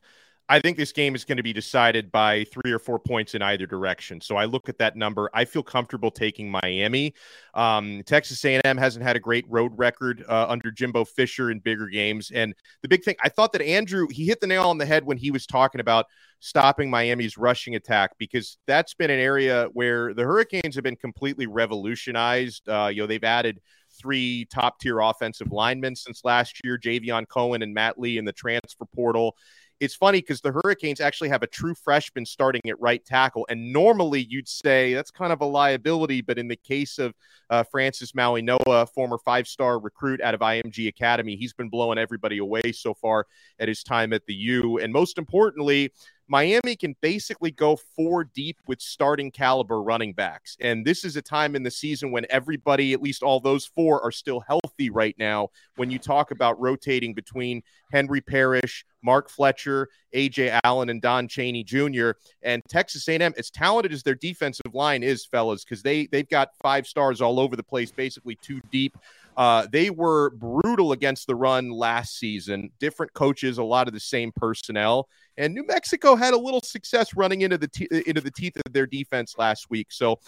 I 0.52 0.60
think 0.60 0.76
this 0.76 0.91
game 0.91 1.16
is 1.16 1.24
going 1.24 1.38
to 1.38 1.43
be 1.43 1.54
decided 1.54 2.12
by 2.12 2.43
three 2.43 2.74
or 2.74 2.78
four 2.80 2.99
points 2.99 3.36
in 3.36 3.41
either 3.41 3.66
direction. 3.66 4.20
So 4.20 4.36
I 4.36 4.43
look 4.43 4.68
at 4.68 4.78
that 4.80 4.97
number. 4.97 5.30
I 5.34 5.45
feel 5.45 5.64
comfortable 5.64 6.12
taking 6.12 6.52
Miami. 6.52 7.14
Um, 7.54 8.04
Texas 8.06 8.43
A&M 8.43 8.78
hasn't 8.78 9.06
had 9.06 9.16
a 9.16 9.20
great 9.20 9.45
road 9.47 9.72
record 9.78 10.26
uh, 10.28 10.47
under 10.49 10.70
Jimbo 10.70 11.06
Fisher 11.06 11.52
in 11.52 11.60
bigger 11.60 11.88
games. 11.88 12.32
And 12.32 12.54
the 12.82 12.89
big 12.89 13.02
thing, 13.02 13.16
I 13.24 13.30
thought 13.30 13.54
that 13.54 13.62
Andrew 13.62 14.08
he 14.12 14.26
hit 14.26 14.41
the 14.41 14.47
nail 14.47 14.66
on 14.66 14.78
the 14.78 14.86
head 14.86 15.06
when 15.06 15.16
he 15.16 15.32
was 15.32 15.47
talking 15.47 15.80
about 15.80 16.08
stopping 16.41 16.89
Miami's 16.89 17.38
rushing 17.38 17.76
attack 17.76 18.18
because 18.18 18.58
that's 18.68 18.93
been 18.93 19.10
an 19.10 19.22
area 19.22 19.70
where 19.72 20.14
the 20.14 20.24
Hurricanes 20.24 20.76
have 20.76 20.84
been 20.84 20.97
completely 20.97 21.47
revolutionized. 21.47 22.68
Uh, 22.68 22.89
you 22.91 23.02
know, 23.02 23.08
they've 23.08 23.24
added 23.24 23.62
three 23.89 24.43
top 24.52 24.82
tier 24.82 24.99
offensive 24.99 25.54
linemen 25.54 25.95
since 25.95 26.26
last 26.26 26.60
year: 26.66 26.78
Javion 26.78 27.26
Cohen 27.26 27.62
and 27.62 27.74
Matt 27.74 27.97
Lee 27.97 28.18
in 28.18 28.26
the 28.26 28.34
transfer 28.34 28.84
portal 28.93 29.38
it's 29.82 29.95
funny 29.95 30.19
because 30.19 30.41
the 30.41 30.51
Hurricanes 30.51 31.01
actually 31.01 31.29
have 31.29 31.41
a 31.41 31.47
true 31.47 31.73
freshman 31.73 32.23
starting 32.23 32.61
at 32.67 32.79
right 32.79 33.03
tackle. 33.03 33.47
And 33.49 33.73
normally 33.73 34.27
you'd 34.29 34.47
say 34.47 34.93
that's 34.93 35.09
kind 35.09 35.34
of 35.34 35.41
a 35.41 35.45
liability. 35.45 36.21
But 36.21 36.38
in 36.38 36.47
the 36.47 36.55
case 36.55 36.99
of 36.99 37.15
uh, 37.49 37.63
Francis 37.63 38.11
Mauigoa, 38.11 38.88
former 38.93 39.17
five 39.17 39.47
star 39.47 39.79
recruit 39.79 40.21
out 40.21 40.36
of 40.36 40.41
IMG 40.41 40.88
Academy, 40.88 41.36
he's 41.36 41.53
been 41.53 41.67
blowing 41.67 41.97
everybody 41.97 42.38
away 42.38 42.71
so 42.71 42.93
far 42.93 43.25
at 43.59 43.67
his 43.67 43.82
time 43.82 44.13
at 44.13 44.23
the 44.27 44.36
U. 44.36 44.77
And 44.77 44.93
most 44.93 45.17
importantly, 45.17 45.91
Miami 46.32 46.77
can 46.77 46.95
basically 47.01 47.51
go 47.51 47.75
four 47.75 48.23
deep 48.23 48.57
with 48.65 48.79
starting 48.79 49.29
caliber 49.29 49.84
running 49.84 50.13
backs. 50.13 50.55
And 50.61 50.86
this 50.86 51.03
is 51.03 51.17
a 51.17 51.21
time 51.21 51.57
in 51.57 51.63
the 51.63 51.69
season 51.69 52.09
when 52.09 52.25
everybody, 52.29 52.93
at 52.93 53.01
least 53.01 53.21
all 53.21 53.41
those 53.41 53.65
four, 53.65 54.01
are 54.01 54.13
still 54.13 54.39
healthy 54.39 54.89
right 54.89 55.13
now. 55.19 55.49
When 55.75 55.91
you 55.91 55.99
talk 55.99 56.32
about 56.32 56.57
rotating 56.57 57.13
between 57.13 57.63
Henry 57.91 58.21
Parrish, 58.21 58.86
Mark 59.03 59.29
Fletcher, 59.29 59.89
Ajay 60.15 60.57
Allen, 60.63 60.89
and 60.89 61.01
Don 61.01 61.27
Chaney 61.27 61.65
Jr. 61.65 62.11
And 62.43 62.63
Texas 62.69 63.09
A&M, 63.09 63.34
as 63.38 63.49
talented 63.49 63.91
as 63.91 64.01
their 64.01 64.15
defensive 64.15 64.73
line 64.73 65.03
is, 65.03 65.25
fellas, 65.25 65.65
because 65.65 65.84
they 65.84 66.05
they've 66.07 66.29
got 66.29 66.55
five 66.63 66.88
stars 66.88 67.19
all 67.19 67.41
over 67.41 67.57
the 67.57 67.63
place, 67.63 67.91
basically 67.91 68.38
two 68.41 68.61
deep. 68.71 68.97
Uh, 69.38 69.65
they 69.71 69.89
were 69.89 70.29
brutal 70.32 70.91
against 70.91 71.27
the 71.27 71.36
run 71.36 71.71
last 71.71 72.17
season. 72.17 72.69
Different 72.79 73.13
coaches, 73.13 73.57
a 73.57 73.63
lot 73.63 73.88
of 73.88 73.93
the 73.93 73.99
same 73.99 74.32
personnel, 74.36 75.07
and 75.38 75.53
New 75.53 75.65
Mexico 75.65 76.15
had 76.15 76.34
a 76.34 76.38
little 76.38 76.61
success 76.61 77.15
running 77.15 77.41
into 77.41 77.57
the 77.57 77.67
te- 77.67 77.88
uh, 77.91 78.01
into 78.05 78.21
the 78.21 78.32
teeth 78.32 78.57
of 78.65 78.73
their 78.73 78.88
defense 78.88 79.36
last 79.38 79.69
week. 79.69 79.88
So 79.91 80.19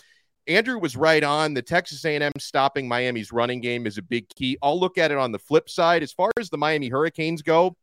Andrew 0.47 0.79
was 0.79 0.97
right 0.97 1.23
on. 1.23 1.53
The 1.53 1.61
Texas 1.61 2.03
A&M 2.03 2.31
stopping 2.37 2.87
Miami's 2.87 3.31
running 3.31 3.61
game 3.61 3.87
is 3.87 3.97
a 3.97 4.01
big 4.01 4.27
key. 4.29 4.57
I'll 4.61 4.79
look 4.79 4.97
at 4.97 5.11
it 5.11 5.17
on 5.17 5.31
the 5.31 5.39
flip 5.39 5.69
side. 5.69 6.03
As 6.03 6.11
far 6.11 6.31
as 6.39 6.49
the 6.49 6.57
Miami 6.57 6.89
Hurricanes 6.89 7.41
go, 7.41 7.75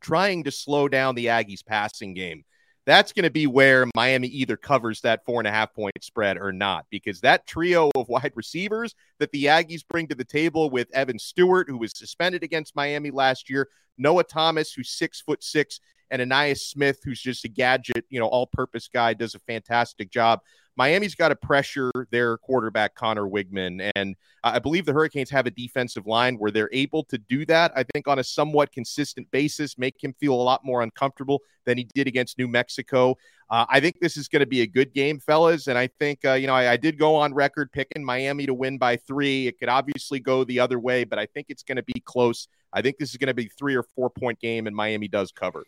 trying 0.00 0.44
to 0.44 0.50
slow 0.50 0.88
down 0.88 1.14
the 1.14 1.26
Aggies 1.26 1.64
passing 1.64 2.14
game. 2.14 2.44
That's 2.84 3.12
going 3.12 3.24
to 3.24 3.30
be 3.30 3.46
where 3.46 3.86
Miami 3.94 4.26
either 4.28 4.56
covers 4.56 5.00
that 5.02 5.24
four 5.24 5.40
and 5.40 5.46
a 5.46 5.52
half 5.52 5.72
point 5.72 5.92
spread 6.00 6.36
or 6.36 6.52
not, 6.52 6.86
because 6.90 7.20
that 7.20 7.46
trio 7.46 7.90
of 7.94 8.08
wide 8.08 8.32
receivers 8.34 8.94
that 9.20 9.30
the 9.30 9.44
Aggies 9.44 9.86
bring 9.88 10.08
to 10.08 10.16
the 10.16 10.24
table 10.24 10.68
with 10.68 10.92
Evan 10.92 11.18
Stewart, 11.18 11.68
who 11.68 11.78
was 11.78 11.92
suspended 11.96 12.42
against 12.42 12.74
Miami 12.74 13.12
last 13.12 13.48
year, 13.48 13.68
Noah 13.98 14.24
Thomas, 14.24 14.72
who's 14.72 14.90
six 14.90 15.20
foot 15.20 15.44
six, 15.44 15.78
and 16.10 16.20
Ainias 16.20 16.58
Smith, 16.58 16.98
who's 17.04 17.20
just 17.20 17.44
a 17.44 17.48
gadget, 17.48 18.04
you 18.10 18.18
know, 18.18 18.26
all 18.26 18.46
purpose 18.46 18.88
guy, 18.92 19.14
does 19.14 19.34
a 19.34 19.40
fantastic 19.40 20.10
job. 20.10 20.40
Miami's 20.76 21.14
got 21.14 21.28
to 21.28 21.36
pressure 21.36 21.90
their 22.10 22.38
quarterback, 22.38 22.94
Conner 22.94 23.24
Weigman. 23.24 23.90
And 23.94 24.16
I 24.42 24.58
believe 24.58 24.86
the 24.86 24.92
Hurricanes 24.92 25.30
have 25.30 25.46
a 25.46 25.50
defensive 25.50 26.06
line 26.06 26.36
where 26.36 26.50
they're 26.50 26.70
able 26.72 27.04
to 27.04 27.18
do 27.18 27.44
that, 27.46 27.72
I 27.76 27.84
think, 27.92 28.08
on 28.08 28.18
a 28.18 28.24
somewhat 28.24 28.72
consistent 28.72 29.30
basis, 29.30 29.78
make 29.78 30.02
him 30.02 30.14
feel 30.18 30.34
a 30.34 30.42
lot 30.42 30.64
more 30.64 30.82
uncomfortable 30.82 31.40
than 31.64 31.78
he 31.78 31.86
did 31.94 32.06
against 32.06 32.38
New 32.38 32.48
Mexico. 32.48 33.16
Uh, 33.50 33.66
I 33.68 33.80
think 33.80 34.00
this 34.00 34.16
is 34.16 34.28
going 34.28 34.40
to 34.40 34.46
be 34.46 34.62
a 34.62 34.66
good 34.66 34.94
game, 34.94 35.20
fellas. 35.20 35.66
And 35.66 35.76
I 35.76 35.88
think, 35.98 36.24
uh, 36.24 36.32
you 36.32 36.46
know, 36.46 36.54
I, 36.54 36.72
I 36.72 36.76
did 36.76 36.98
go 36.98 37.14
on 37.16 37.34
record 37.34 37.70
picking 37.70 38.02
Miami 38.02 38.46
to 38.46 38.54
win 38.54 38.78
by 38.78 38.96
three. 38.96 39.46
It 39.46 39.58
could 39.58 39.68
obviously 39.68 40.20
go 40.20 40.42
the 40.42 40.58
other 40.58 40.78
way, 40.78 41.04
but 41.04 41.18
I 41.18 41.26
think 41.26 41.46
it's 41.50 41.62
going 41.62 41.76
to 41.76 41.82
be 41.82 42.00
close. 42.00 42.48
I 42.72 42.80
think 42.80 42.96
this 42.96 43.10
is 43.10 43.18
going 43.18 43.28
to 43.28 43.34
be 43.34 43.48
three 43.48 43.76
or 43.76 43.82
four 43.82 44.08
point 44.08 44.40
game, 44.40 44.66
and 44.66 44.74
Miami 44.74 45.06
does 45.06 45.32
cover. 45.32 45.64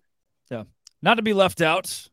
Yeah. 0.51 0.65
Not 1.03 1.17
to 1.17 1.23
be 1.23 1.35
left 1.35 1.61
out, 1.61 2.09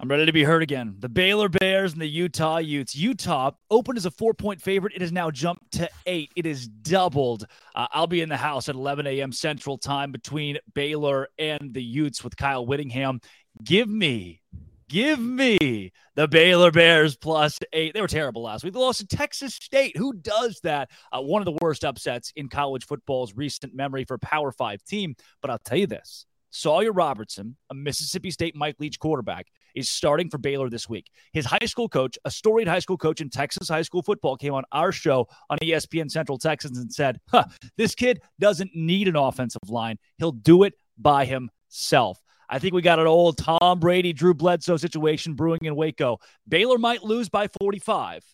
I'm 0.00 0.08
ready 0.08 0.26
to 0.26 0.32
be 0.32 0.44
heard 0.44 0.62
again. 0.62 0.94
The 1.00 1.08
Baylor 1.08 1.48
Bears 1.48 1.92
and 1.92 2.00
the 2.00 2.06
Utah 2.06 2.58
Utes. 2.58 2.94
Utah 2.94 3.50
opened 3.68 3.98
as 3.98 4.06
a 4.06 4.12
four 4.12 4.32
point 4.32 4.62
favorite. 4.62 4.92
It 4.94 5.00
has 5.00 5.10
now 5.10 5.28
jumped 5.32 5.72
to 5.72 5.90
eight. 6.06 6.30
It 6.36 6.46
is 6.46 6.68
doubled. 6.68 7.46
Uh, 7.74 7.88
I'll 7.90 8.06
be 8.06 8.20
in 8.20 8.28
the 8.28 8.36
house 8.36 8.68
at 8.68 8.76
11 8.76 9.08
a.m. 9.08 9.32
Central 9.32 9.76
Time 9.76 10.12
between 10.12 10.56
Baylor 10.72 11.26
and 11.36 11.74
the 11.74 11.82
Utes 11.82 12.22
with 12.22 12.36
Kyle 12.36 12.64
Whittingham. 12.64 13.20
Give 13.64 13.88
me, 13.88 14.40
give 14.88 15.18
me 15.18 15.90
the 16.14 16.28
Baylor 16.28 16.70
Bears 16.70 17.16
plus 17.16 17.58
eight. 17.72 17.92
They 17.92 18.00
were 18.00 18.06
terrible 18.06 18.42
last 18.42 18.62
week. 18.62 18.74
They 18.74 18.78
lost 18.78 19.00
to 19.00 19.06
Texas 19.08 19.56
State. 19.56 19.96
Who 19.96 20.12
does 20.12 20.60
that? 20.62 20.90
Uh, 21.10 21.22
one 21.22 21.42
of 21.42 21.46
the 21.46 21.58
worst 21.60 21.84
upsets 21.84 22.32
in 22.36 22.48
college 22.48 22.86
football's 22.86 23.34
recent 23.34 23.74
memory 23.74 24.04
for 24.04 24.14
a 24.14 24.20
Power 24.20 24.52
Five 24.52 24.80
team. 24.84 25.16
But 25.42 25.50
I'll 25.50 25.58
tell 25.58 25.78
you 25.78 25.88
this 25.88 26.24
Sawyer 26.50 26.92
Robertson, 26.92 27.56
a 27.68 27.74
Mississippi 27.74 28.30
State 28.30 28.54
Mike 28.54 28.76
Leach 28.78 29.00
quarterback, 29.00 29.48
is 29.74 29.88
starting 29.88 30.30
for 30.30 30.38
Baylor 30.38 30.68
this 30.70 30.88
week. 30.88 31.10
His 31.32 31.44
high 31.44 31.66
school 31.66 31.88
coach, 31.88 32.18
a 32.24 32.30
storied 32.30 32.68
high 32.68 32.78
school 32.78 32.96
coach 32.96 33.20
in 33.20 33.30
Texas 33.30 33.68
high 33.68 33.82
school 33.82 34.02
football, 34.02 34.36
came 34.36 34.54
on 34.54 34.64
our 34.72 34.92
show 34.92 35.28
on 35.50 35.58
ESPN 35.58 36.10
Central 36.10 36.38
Texans 36.38 36.78
and 36.78 36.92
said, 36.92 37.20
huh, 37.28 37.44
This 37.76 37.94
kid 37.94 38.20
doesn't 38.38 38.70
need 38.74 39.08
an 39.08 39.16
offensive 39.16 39.60
line. 39.68 39.98
He'll 40.18 40.32
do 40.32 40.64
it 40.64 40.74
by 40.96 41.24
himself. 41.24 42.22
I 42.48 42.58
think 42.58 42.72
we 42.72 42.80
got 42.80 42.98
an 42.98 43.06
old 43.06 43.36
Tom 43.36 43.78
Brady, 43.78 44.12
Drew 44.12 44.32
Bledsoe 44.32 44.78
situation 44.78 45.34
brewing 45.34 45.60
in 45.62 45.76
Waco. 45.76 46.18
Baylor 46.48 46.78
might 46.78 47.02
lose 47.02 47.28
by 47.28 47.48
45 47.60 48.24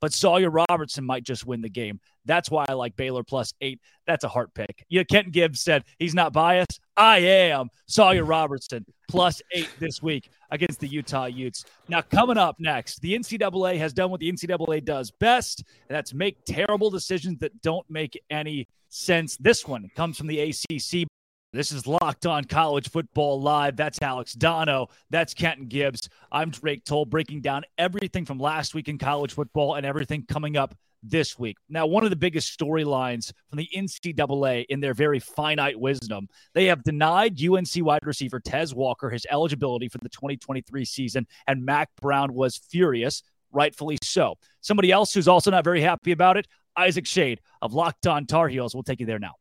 but 0.00 0.12
Sawyer 0.12 0.50
Robertson 0.50 1.04
might 1.04 1.24
just 1.24 1.46
win 1.46 1.60
the 1.60 1.68
game. 1.68 2.00
That's 2.24 2.50
why 2.50 2.64
I 2.68 2.74
like 2.74 2.96
Baylor 2.96 3.22
plus 3.22 3.52
eight. 3.60 3.80
That's 4.06 4.24
a 4.24 4.28
heart 4.28 4.54
pick. 4.54 4.84
Know, 4.90 5.04
Kenton 5.04 5.32
Gibbs 5.32 5.60
said 5.60 5.84
he's 5.98 6.14
not 6.14 6.32
biased. 6.32 6.80
I 6.96 7.18
am. 7.18 7.68
Sawyer 7.86 8.24
Robertson 8.24 8.84
plus 9.08 9.42
eight 9.52 9.68
this 9.78 10.02
week 10.02 10.30
against 10.50 10.80
the 10.80 10.88
Utah 10.88 11.26
Utes. 11.26 11.64
Now, 11.88 12.02
coming 12.02 12.38
up 12.38 12.56
next, 12.58 13.00
the 13.00 13.14
NCAA 13.14 13.78
has 13.78 13.92
done 13.92 14.10
what 14.10 14.20
the 14.20 14.30
NCAA 14.30 14.84
does 14.84 15.10
best, 15.10 15.64
and 15.88 15.96
that's 15.96 16.14
make 16.14 16.44
terrible 16.44 16.90
decisions 16.90 17.38
that 17.40 17.60
don't 17.62 17.88
make 17.90 18.20
any 18.30 18.68
sense. 18.88 19.36
This 19.36 19.66
one 19.66 19.90
comes 19.94 20.16
from 20.16 20.26
the 20.26 20.40
ACC. 20.40 21.06
This 21.52 21.72
is 21.72 21.86
Locked 21.86 22.26
On 22.26 22.44
College 22.44 22.90
Football 22.90 23.40
Live. 23.40 23.76
That's 23.76 24.02
Alex 24.02 24.34
Dono. 24.34 24.88
That's 25.10 25.32
Kenton 25.32 25.68
Gibbs. 25.68 26.08
I'm 26.30 26.50
Drake 26.50 26.84
Toll, 26.84 27.06
breaking 27.06 27.40
down 27.40 27.62
everything 27.78 28.24
from 28.24 28.38
last 28.38 28.74
week 28.74 28.88
in 28.88 28.98
college 28.98 29.32
football 29.32 29.74
and 29.74 29.86
everything 29.86 30.24
coming 30.28 30.56
up 30.56 30.74
this 31.02 31.38
week. 31.38 31.56
Now, 31.68 31.86
one 31.86 32.04
of 32.04 32.10
the 32.10 32.16
biggest 32.16 32.58
storylines 32.58 33.32
from 33.48 33.58
the 33.58 33.68
NCAA 33.74 34.66
in 34.68 34.80
their 34.80 34.94
very 34.94 35.20
finite 35.20 35.78
wisdom, 35.78 36.28
they 36.54 36.66
have 36.66 36.82
denied 36.82 37.40
UNC 37.42 37.68
wide 37.76 38.06
receiver 38.06 38.40
Tez 38.40 38.74
Walker 38.74 39.10
his 39.10 39.26
eligibility 39.30 39.88
for 39.88 39.98
the 39.98 40.08
2023 40.08 40.84
season, 40.84 41.26
and 41.46 41.64
Mack 41.64 41.90
Brown 42.00 42.34
was 42.34 42.56
furious, 42.56 43.22
rightfully 43.52 43.98
so. 44.02 44.34
Somebody 44.60 44.90
else 44.90 45.14
who's 45.14 45.28
also 45.28 45.50
not 45.50 45.64
very 45.64 45.80
happy 45.80 46.12
about 46.12 46.36
it, 46.36 46.46
Isaac 46.76 47.06
Shade 47.06 47.40
of 47.62 47.72
Locked 47.72 48.06
On 48.06 48.26
Tar 48.26 48.48
Heels. 48.48 48.74
We'll 48.74 48.82
take 48.82 49.00
you 49.00 49.06
there 49.06 49.18
now. 49.18 49.34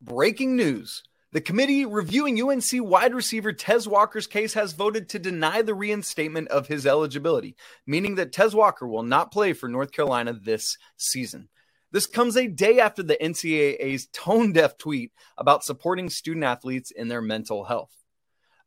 Breaking 0.00 0.56
news. 0.56 1.02
The 1.32 1.40
committee 1.40 1.86
reviewing 1.86 2.38
UNC 2.42 2.66
wide 2.74 3.14
receiver 3.14 3.54
Tez 3.54 3.88
Walker's 3.88 4.26
case 4.26 4.52
has 4.52 4.74
voted 4.74 5.08
to 5.08 5.18
deny 5.18 5.62
the 5.62 5.74
reinstatement 5.74 6.48
of 6.48 6.66
his 6.66 6.86
eligibility, 6.86 7.56
meaning 7.86 8.16
that 8.16 8.32
Tez 8.32 8.54
Walker 8.54 8.86
will 8.86 9.02
not 9.02 9.32
play 9.32 9.54
for 9.54 9.66
North 9.66 9.92
Carolina 9.92 10.34
this 10.34 10.76
season. 10.98 11.48
This 11.90 12.06
comes 12.06 12.36
a 12.36 12.48
day 12.48 12.80
after 12.80 13.02
the 13.02 13.16
NCAA's 13.16 14.08
tone 14.12 14.52
deaf 14.52 14.76
tweet 14.76 15.12
about 15.38 15.64
supporting 15.64 16.10
student 16.10 16.44
athletes 16.44 16.90
in 16.90 17.08
their 17.08 17.22
mental 17.22 17.64
health. 17.64 17.96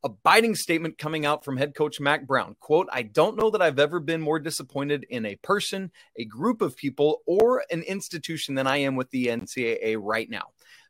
A 0.03 0.09
biting 0.09 0.55
statement 0.55 0.97
coming 0.97 1.24
out 1.24 1.45
from 1.45 1.57
head 1.57 1.76
coach 1.76 1.99
Mack 1.99 2.26
Brown. 2.26 2.55
Quote, 2.59 2.88
I 2.91 3.03
don't 3.03 3.38
know 3.38 3.51
that 3.51 3.61
I've 3.61 3.80
ever 3.80 3.99
been 3.99 4.22
more 4.22 4.39
disappointed 4.39 5.05
in 5.07 5.28
a 5.28 5.36
person, 5.36 5.91
a 6.16 6.26
group 6.26 6.63
of 6.63 6.76
people, 6.76 7.22
or 7.28 7.63
an 7.70 7.84
institution 7.84 8.55
than 8.55 8.66
I 8.66 8.78
am 8.78 8.95
with 8.95 9.11
the 9.11 9.28
NCAA 9.28 9.97
right 9.99 10.30
now. 10.30 10.45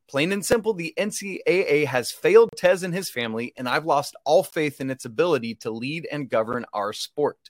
Plain 0.08 0.32
and 0.32 0.46
simple, 0.46 0.74
the 0.74 0.94
NCAA 0.98 1.88
has 1.88 2.12
failed 2.12 2.52
Tez 2.56 2.84
and 2.84 2.94
his 2.94 3.10
family, 3.10 3.54
and 3.58 3.68
I've 3.68 3.86
lost 3.86 4.16
all 4.24 4.44
faith 4.44 4.80
in 4.80 4.92
its 4.92 5.06
ability 5.06 5.56
to 5.56 5.72
lead 5.72 6.08
and 6.12 6.30
govern 6.30 6.66
our 6.74 6.94
sport. 6.94 7.50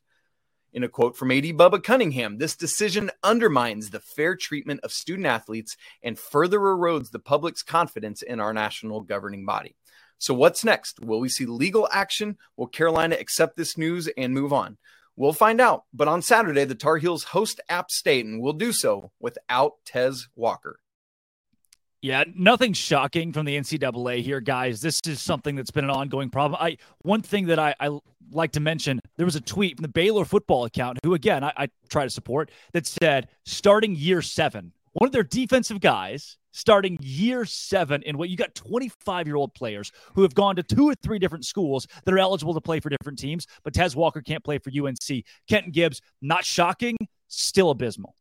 In 0.72 0.84
a 0.84 0.90
quote 0.90 1.18
from 1.18 1.32
AD 1.32 1.44
Bubba 1.44 1.84
Cunningham, 1.84 2.38
this 2.38 2.56
decision 2.56 3.12
undermines 3.24 3.90
the 3.90 4.00
fair 4.00 4.36
treatment 4.36 4.82
of 4.84 4.92
student 4.92 5.26
athletes 5.26 5.76
and 6.02 6.20
further 6.20 6.60
erodes 6.60 7.12
the 7.12 7.20
public's 7.20 7.64
confidence 7.64 8.22
in 8.22 8.40
our 8.40 8.54
national 8.54 9.02
governing 9.02 9.46
body. 9.46 9.76
So, 10.18 10.34
what's 10.34 10.64
next? 10.64 11.00
Will 11.00 11.20
we 11.20 11.30
see 11.30 11.46
legal 11.46 11.90
action? 11.92 12.38
Will 12.56 12.68
Carolina 12.68 13.16
accept 13.20 13.58
this 13.58 13.78
news 13.78 14.10
and 14.18 14.34
move 14.34 14.54
on? 14.54 14.78
We'll 15.18 15.34
find 15.34 15.62
out. 15.62 15.84
But 15.94 16.08
on 16.08 16.22
Saturday, 16.22 16.66
the 16.66 16.76
Tar 16.76 16.98
Heels 16.98 17.26
host 17.26 17.62
App 17.70 17.90
State 17.90 18.26
and 18.26 18.42
will 18.42 18.54
do 18.54 18.72
so 18.72 19.12
without 19.20 19.74
Tez 19.86 20.28
Walker. 20.36 20.80
Yeah, 22.06 22.24
nothing 22.36 22.74
shocking 22.74 23.34
from 23.34 23.48
the 23.48 23.58
NCAA 23.58 24.22
here, 24.22 24.40
guys. 24.40 24.80
This 24.80 25.02
is 25.08 25.20
something 25.20 25.56
that's 25.56 25.72
been 25.72 25.86
an 25.86 25.90
ongoing 25.90 26.30
problem. 26.30 26.62
I 26.62 26.78
one 27.02 27.24
thing 27.24 27.48
that 27.48 27.58
I, 27.58 27.74
I 27.80 27.98
like 28.30 28.52
to 28.52 28.60
mention, 28.60 29.00
there 29.18 29.26
was 29.26 29.36
a 29.36 29.42
tweet 29.42 29.78
from 29.78 29.82
the 29.82 29.90
Baylor 29.90 30.24
football 30.24 30.66
account, 30.66 31.00
who 31.04 31.16
again 31.16 31.44
I, 31.44 31.52
I 31.58 31.70
try 31.90 32.04
to 32.04 32.10
support, 32.12 32.52
that 32.74 32.86
said 32.86 33.30
starting 33.44 33.96
year 33.96 34.22
seven, 34.22 34.72
one 34.94 35.08
of 35.08 35.14
their 35.14 35.24
defensive 35.24 35.82
guys 35.82 36.38
starting 36.52 37.00
year 37.02 37.44
seven 37.44 38.04
in 38.04 38.20
what 38.20 38.30
you 38.30 38.38
got 38.38 38.54
25 38.54 39.26
year 39.26 39.36
old 39.36 39.56
players 39.56 39.92
who 40.14 40.22
have 40.22 40.36
gone 40.36 40.56
to 40.58 40.62
two 40.62 40.88
or 40.88 40.94
three 41.02 41.18
different 41.18 41.44
schools 41.44 41.88
that 42.04 42.14
are 42.14 42.20
eligible 42.20 42.54
to 42.54 42.62
play 42.62 42.80
for 42.80 42.90
different 42.90 43.18
teams, 43.18 43.48
but 43.64 43.74
Tez 43.74 43.96
Walker 43.96 44.22
can't 44.22 44.44
play 44.44 44.60
for 44.60 44.70
UNC. 44.70 45.26
Kenton 45.50 45.72
Gibbs, 45.72 46.04
not 46.22 46.46
shocking, 46.46 46.98
still 47.30 47.72
abysmal. 47.72 48.14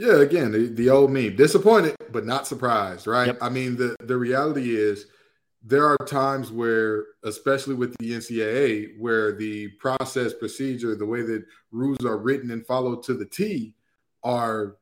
Yeah, 0.00 0.20
again, 0.20 0.50
the, 0.52 0.66
the 0.66 0.90
old 0.90 1.12
meme. 1.12 1.36
Disappointed, 1.36 1.94
but 2.10 2.26
not 2.26 2.46
surprised, 2.46 3.06
right? 3.06 3.28
Yep. 3.28 3.38
I 3.40 3.48
mean, 3.48 3.76
the, 3.76 3.94
the 4.00 4.16
reality 4.16 4.74
is 4.76 5.06
there 5.62 5.86
are 5.86 5.96
times 6.06 6.50
where, 6.50 7.06
especially 7.22 7.74
with 7.74 7.96
the 7.98 8.12
NCAA, 8.12 8.98
where 8.98 9.32
the 9.36 9.68
process, 9.78 10.34
procedure, 10.34 10.94
the 10.94 11.06
way 11.06 11.22
that 11.22 11.44
rules 11.70 12.04
are 12.04 12.18
written 12.18 12.50
and 12.50 12.66
followed 12.66 13.02
to 13.04 13.14
the 13.14 13.24
T 13.24 13.74
are 14.22 14.76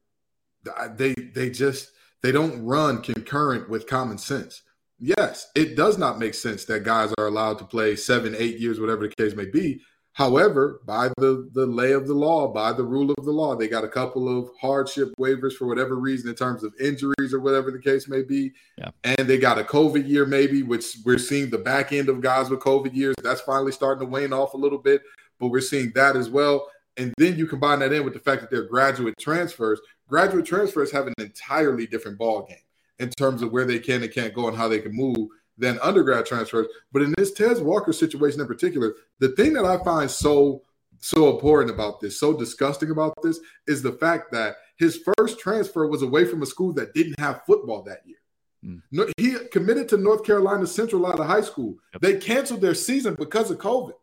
they 0.95 1.13
they 1.15 1.51
just 1.51 1.91
they 2.23 2.33
don't 2.33 2.65
run 2.65 3.03
concurrent 3.03 3.69
with 3.69 3.87
common 3.87 4.19
sense. 4.19 4.63
Yes, 4.99 5.51
it 5.57 5.77
does 5.77 5.99
not 5.99 6.21
make 6.21 6.35
sense 6.35 6.65
that 6.67 6.85
guys 6.85 7.13
are 7.19 7.27
allowed 7.27 7.59
to 7.59 7.65
play 7.65 7.97
seven, 7.97 8.37
eight 8.39 8.59
years, 8.59 8.79
whatever 8.79 9.09
the 9.09 9.15
case 9.15 9.35
may 9.35 9.47
be, 9.47 9.83
However, 10.15 10.81
by 10.85 11.09
the, 11.17 11.49
the 11.55 11.65
lay 11.65 11.93
of 11.93 12.07
the 12.07 12.15
law, 12.15 12.53
by 12.53 12.73
the 12.75 12.85
rule 12.85 13.11
of 13.17 13.25
the 13.25 13.31
law, 13.31 13.57
they 13.57 13.67
got 13.67 13.83
a 13.85 13.89
couple 13.89 14.29
of 14.29 14.51
hardship 14.61 15.11
waivers 15.19 15.55
for 15.55 15.67
whatever 15.67 15.97
reason 15.97 16.29
in 16.29 16.35
terms 16.35 16.63
of 16.63 16.75
injuries 16.79 17.33
or 17.33 17.41
whatever 17.41 17.71
the 17.71 17.79
case 17.79 18.09
may 18.09 18.23
be. 18.23 18.53
Yeah. 18.77 18.91
And 19.05 19.27
they 19.27 19.39
got 19.39 19.59
a 19.59 19.65
COVID 19.65 20.07
year, 20.07 20.27
maybe, 20.27 20.63
which 20.63 20.99
we're 21.05 21.17
seeing 21.17 21.49
the 21.49 21.59
back 21.59 21.93
end 21.93 22.11
of 22.11 22.21
guys 22.21 22.51
with 22.51 22.61
COVID 22.61 22.95
years. 22.95 23.15
That's 23.23 23.41
finally 23.41 23.73
starting 23.73 24.07
to 24.07 24.11
wane 24.11 24.35
off 24.35 24.53
a 24.53 24.59
little 24.59 24.79
bit, 24.79 25.01
but 25.41 25.49
we're 25.49 25.63
seeing 25.63 25.93
that 25.95 26.15
as 26.15 26.29
well. 26.29 26.69
And 26.99 27.15
then 27.17 27.39
you 27.39 27.47
combine 27.47 27.79
that 27.79 27.95
in 27.95 28.05
with 28.05 28.13
the 28.13 28.21
fact 28.21 28.43
that 28.43 28.51
they're 28.51 28.69
graduate 28.69 29.15
transfers. 29.19 29.81
Graduate 30.09 30.45
transfers 30.45 30.93
have 30.93 31.07
an 31.07 31.15
entirely 31.19 31.87
different 31.87 32.19
ball 32.19 32.45
game 32.47 32.59
in 32.99 33.09
terms 33.09 33.41
of 33.41 33.51
where 33.51 33.65
they 33.65 33.79
can 33.79 34.03
and 34.03 34.13
can't 34.13 34.35
go 34.35 34.47
and 34.47 34.57
how 34.57 34.69
they 34.69 34.81
can 34.81 34.95
move 34.95 35.29
than 35.59 35.79
undergrad 35.81 36.27
transfers. 36.27 36.67
But 36.93 37.03
in 37.03 37.15
this 37.17 37.33
Tez 37.33 37.61
Walker 37.61 37.93
situation 37.93 38.41
in 38.41 38.47
particular, 38.47 38.95
the 39.19 39.31
thing 39.31 39.53
that 39.55 39.65
I 39.65 39.83
find 39.85 40.11
so 40.11 40.63
so 41.05 41.35
important 41.35 41.75
about 41.75 42.01
this, 42.01 42.19
so 42.19 42.33
disgusting 42.33 42.91
about 42.91 43.15
this, 43.23 43.41
is 43.67 43.83
the 43.83 43.93
fact 43.93 44.31
that 44.33 44.57
his 44.77 45.01
first 45.19 45.39
transfer 45.41 45.87
was 45.87 46.03
away 46.03 46.25
from 46.25 46.43
a 46.43 46.47
school 46.47 46.73
that 46.75 46.95
didn't 46.95 47.19
have 47.19 47.43
football 47.45 47.83
that 47.83 48.07
year. 48.07 48.19
Hmm. 48.63 48.77
No, 48.93 49.07
he 49.17 49.37
committed 49.51 49.89
to 49.89 49.97
North 49.97 50.25
Carolina 50.25 50.67
Central 50.67 51.07
out 51.07 51.19
of 51.19 51.27
high 51.27 51.41
school. 51.41 51.77
They 52.01 52.19
canceled 52.19 52.61
their 52.61 52.75
season 52.75 53.15
because 53.15 53.51
of 53.51 53.59
COVID. 53.59 53.95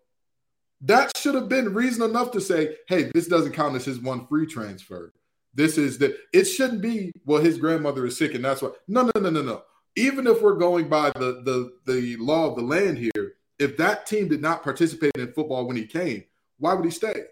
That 0.81 1.15
should 1.17 1.35
have 1.35 1.49
been 1.49 1.73
reason 1.73 2.03
enough 2.03 2.31
to 2.31 2.41
say, 2.41 2.75
hey, 2.87 3.11
this 3.13 3.27
doesn't 3.27 3.53
count 3.53 3.75
as 3.75 3.85
his 3.85 3.99
one 3.99 4.27
free 4.27 4.45
transfer. 4.45 5.13
This 5.53 5.77
is 5.77 5.97
the 5.97 6.17
it 6.31 6.45
shouldn't 6.45 6.81
be, 6.81 7.11
well, 7.25 7.41
his 7.41 7.57
grandmother 7.57 8.05
is 8.05 8.17
sick, 8.17 8.35
and 8.35 8.45
that's 8.45 8.61
why. 8.61 8.69
No, 8.87 9.03
no, 9.03 9.11
no, 9.21 9.29
no, 9.29 9.41
no. 9.41 9.63
Even 9.99 10.27
if 10.27 10.41
we're 10.41 10.55
going 10.55 10.87
by 10.87 11.11
the 11.15 11.41
the 11.43 11.73
the 11.85 12.15
law 12.17 12.47
of 12.49 12.55
the 12.55 12.61
land 12.61 12.97
here, 12.97 13.33
if 13.59 13.75
that 13.77 14.05
team 14.05 14.29
did 14.29 14.41
not 14.41 14.63
participate 14.63 15.11
in 15.17 15.33
football 15.33 15.67
when 15.67 15.75
he 15.75 15.85
came, 15.85 16.23
why 16.57 16.73
would 16.73 16.85
he 16.85 16.91
stay? 16.91 17.23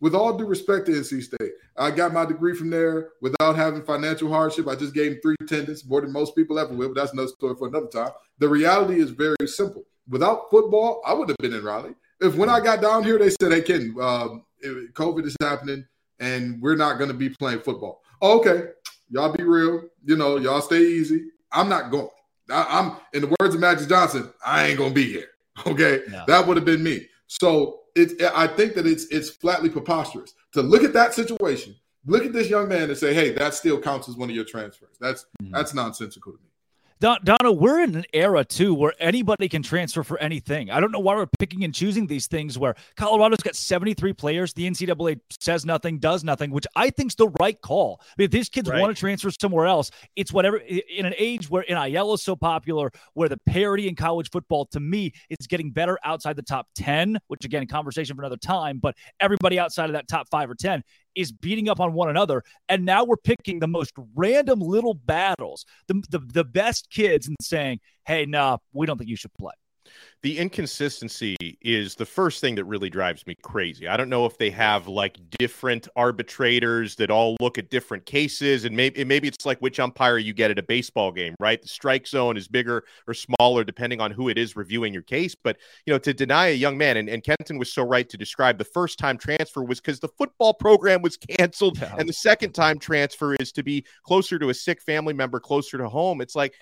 With 0.00 0.14
all 0.14 0.36
due 0.36 0.46
respect 0.46 0.86
to 0.86 0.92
NC 0.92 1.22
State, 1.22 1.52
I 1.76 1.90
got 1.90 2.12
my 2.14 2.24
degree 2.24 2.54
from 2.54 2.70
there 2.70 3.10
without 3.20 3.56
having 3.56 3.82
financial 3.82 4.30
hardship. 4.30 4.68
I 4.68 4.74
just 4.74 4.94
gave 4.94 5.12
him 5.12 5.18
three 5.22 5.36
attendance, 5.40 5.84
more 5.84 6.00
than 6.00 6.12
most 6.12 6.34
people 6.34 6.58
ever 6.58 6.72
will, 6.72 6.88
but 6.88 6.96
that's 6.96 7.12
another 7.12 7.28
story 7.28 7.54
for 7.58 7.68
another 7.68 7.88
time. 7.88 8.10
The 8.38 8.48
reality 8.48 9.00
is 9.00 9.10
very 9.10 9.36
simple. 9.46 9.84
Without 10.08 10.50
football, 10.50 11.02
I 11.06 11.12
would 11.12 11.28
have 11.28 11.38
been 11.38 11.52
in 11.52 11.62
Raleigh. 11.62 11.94
If 12.20 12.36
when 12.36 12.48
I 12.48 12.60
got 12.60 12.80
down 12.80 13.04
here, 13.04 13.18
they 13.18 13.30
said, 13.30 13.52
"Hey, 13.52 13.62
Ken, 13.62 13.94
um, 14.00 14.44
COVID 14.64 15.26
is 15.26 15.36
happening, 15.42 15.86
and 16.20 16.60
we're 16.62 16.76
not 16.76 16.96
going 16.96 17.08
to 17.08 17.16
be 17.16 17.28
playing 17.28 17.60
football." 17.60 18.02
Okay, 18.22 18.68
y'all 19.10 19.32
be 19.32 19.44
real. 19.44 19.84
You 20.04 20.16
know, 20.16 20.36
y'all 20.36 20.62
stay 20.62 20.82
easy. 20.82 21.30
I'm 21.54 21.68
not 21.68 21.90
going. 21.90 22.08
I, 22.50 22.78
am 22.78 22.96
in 23.12 23.22
the 23.22 23.36
words 23.40 23.54
of 23.54 23.60
Magic 23.60 23.88
Johnson. 23.88 24.30
I 24.44 24.66
ain't 24.66 24.78
gonna 24.78 24.94
be 24.94 25.04
here. 25.04 25.28
Okay, 25.68 26.00
no. 26.08 26.24
that 26.26 26.44
would 26.44 26.56
have 26.56 26.66
been 26.66 26.82
me. 26.82 27.06
So 27.28 27.82
it, 27.94 28.20
I 28.34 28.48
think 28.48 28.74
that 28.74 28.88
it's 28.88 29.04
it's 29.06 29.30
flatly 29.30 29.70
preposterous 29.70 30.34
to 30.52 30.62
look 30.62 30.82
at 30.82 30.92
that 30.94 31.14
situation, 31.14 31.76
look 32.06 32.24
at 32.24 32.32
this 32.32 32.50
young 32.50 32.68
man, 32.68 32.90
and 32.90 32.98
say, 32.98 33.14
"Hey, 33.14 33.30
that 33.34 33.54
still 33.54 33.80
counts 33.80 34.08
as 34.08 34.16
one 34.16 34.28
of 34.28 34.34
your 34.34 34.44
transfers." 34.44 34.96
That's 35.00 35.26
mm-hmm. 35.40 35.52
that's 35.54 35.72
nonsensical 35.72 36.32
to 36.32 36.38
me. 36.38 36.48
Donna, 37.04 37.52
we're 37.52 37.82
in 37.82 37.96
an 37.96 38.04
era 38.14 38.46
too 38.46 38.72
where 38.72 38.94
anybody 38.98 39.46
can 39.46 39.62
transfer 39.62 40.02
for 40.02 40.18
anything. 40.20 40.70
I 40.70 40.80
don't 40.80 40.90
know 40.90 41.00
why 41.00 41.14
we're 41.14 41.26
picking 41.38 41.62
and 41.62 41.74
choosing 41.74 42.06
these 42.06 42.28
things 42.28 42.58
where 42.58 42.74
Colorado's 42.96 43.42
got 43.42 43.54
73 43.54 44.14
players. 44.14 44.54
The 44.54 44.70
NCAA 44.70 45.20
says 45.38 45.66
nothing, 45.66 45.98
does 45.98 46.24
nothing, 46.24 46.50
which 46.50 46.66
I 46.74 46.88
think's 46.88 47.14
the 47.14 47.28
right 47.40 47.60
call. 47.60 48.00
I 48.00 48.04
mean, 48.16 48.24
if 48.24 48.30
these 48.30 48.48
kids 48.48 48.70
right. 48.70 48.80
want 48.80 48.96
to 48.96 48.98
transfer 48.98 49.30
somewhere 49.30 49.66
else, 49.66 49.90
it's 50.16 50.32
whatever. 50.32 50.56
In 50.56 51.04
an 51.04 51.12
age 51.18 51.50
where 51.50 51.62
NIL 51.68 52.14
is 52.14 52.22
so 52.22 52.36
popular, 52.36 52.90
where 53.12 53.28
the 53.28 53.36
parity 53.36 53.86
in 53.86 53.96
college 53.96 54.30
football 54.30 54.64
to 54.66 54.80
me 54.80 55.12
is 55.28 55.46
getting 55.46 55.72
better 55.72 55.98
outside 56.04 56.36
the 56.36 56.42
top 56.42 56.68
10, 56.74 57.18
which 57.26 57.44
again, 57.44 57.66
conversation 57.66 58.16
for 58.16 58.22
another 58.22 58.38
time, 58.38 58.78
but 58.78 58.96
everybody 59.20 59.58
outside 59.58 59.90
of 59.90 59.92
that 59.92 60.08
top 60.08 60.26
five 60.30 60.48
or 60.48 60.54
10 60.54 60.82
is 61.14 61.32
beating 61.32 61.68
up 61.68 61.80
on 61.80 61.92
one 61.92 62.08
another. 62.08 62.42
And 62.68 62.84
now 62.84 63.04
we're 63.04 63.16
picking 63.16 63.58
the 63.58 63.68
most 63.68 63.92
random 64.14 64.60
little 64.60 64.94
battles, 64.94 65.64
the, 65.86 66.02
the, 66.10 66.18
the 66.18 66.44
best 66.44 66.90
kids, 66.90 67.26
and 67.26 67.36
saying, 67.40 67.80
hey, 68.06 68.26
nah, 68.26 68.58
we 68.72 68.86
don't 68.86 68.98
think 68.98 69.10
you 69.10 69.16
should 69.16 69.34
play 69.34 69.52
the 70.24 70.38
inconsistency 70.38 71.36
is 71.60 71.96
the 71.96 72.06
first 72.06 72.40
thing 72.40 72.54
that 72.54 72.64
really 72.64 72.88
drives 72.88 73.26
me 73.26 73.36
crazy. 73.42 73.86
I 73.86 73.98
don't 73.98 74.08
know 74.08 74.24
if 74.24 74.38
they 74.38 74.48
have 74.48 74.88
like 74.88 75.18
different 75.38 75.86
arbitrators 75.96 76.96
that 76.96 77.10
all 77.10 77.36
look 77.40 77.58
at 77.58 77.68
different 77.68 78.06
cases, 78.06 78.64
and 78.64 78.74
maybe 78.74 79.04
maybe 79.04 79.28
it's 79.28 79.44
like 79.44 79.58
which 79.58 79.78
umpire 79.78 80.16
you 80.16 80.32
get 80.32 80.50
at 80.50 80.58
a 80.58 80.62
baseball 80.62 81.12
game, 81.12 81.34
right? 81.38 81.60
The 81.60 81.68
strike 81.68 82.06
zone 82.06 82.38
is 82.38 82.48
bigger 82.48 82.84
or 83.06 83.12
smaller 83.12 83.64
depending 83.64 84.00
on 84.00 84.12
who 84.12 84.30
it 84.30 84.38
is 84.38 84.56
reviewing 84.56 84.94
your 84.94 85.02
case. 85.02 85.34
But 85.34 85.58
you 85.84 85.92
know, 85.92 85.98
to 85.98 86.14
deny 86.14 86.46
a 86.46 86.54
young 86.54 86.78
man, 86.78 86.96
and, 86.96 87.10
and 87.10 87.22
Kenton 87.22 87.58
was 87.58 87.70
so 87.70 87.82
right 87.82 88.08
to 88.08 88.16
describe 88.16 88.56
the 88.56 88.64
first 88.64 88.98
time 88.98 89.18
transfer 89.18 89.62
was 89.62 89.78
because 89.78 90.00
the 90.00 90.08
football 90.08 90.54
program 90.54 91.02
was 91.02 91.18
canceled, 91.18 91.78
yeah. 91.78 91.96
and 91.98 92.08
the 92.08 92.14
second 92.14 92.54
time 92.54 92.78
transfer 92.78 93.34
is 93.40 93.52
to 93.52 93.62
be 93.62 93.84
closer 94.04 94.38
to 94.38 94.48
a 94.48 94.54
sick 94.54 94.80
family 94.80 95.12
member, 95.12 95.38
closer 95.38 95.76
to 95.76 95.86
home. 95.86 96.22
It's 96.22 96.34
like 96.34 96.54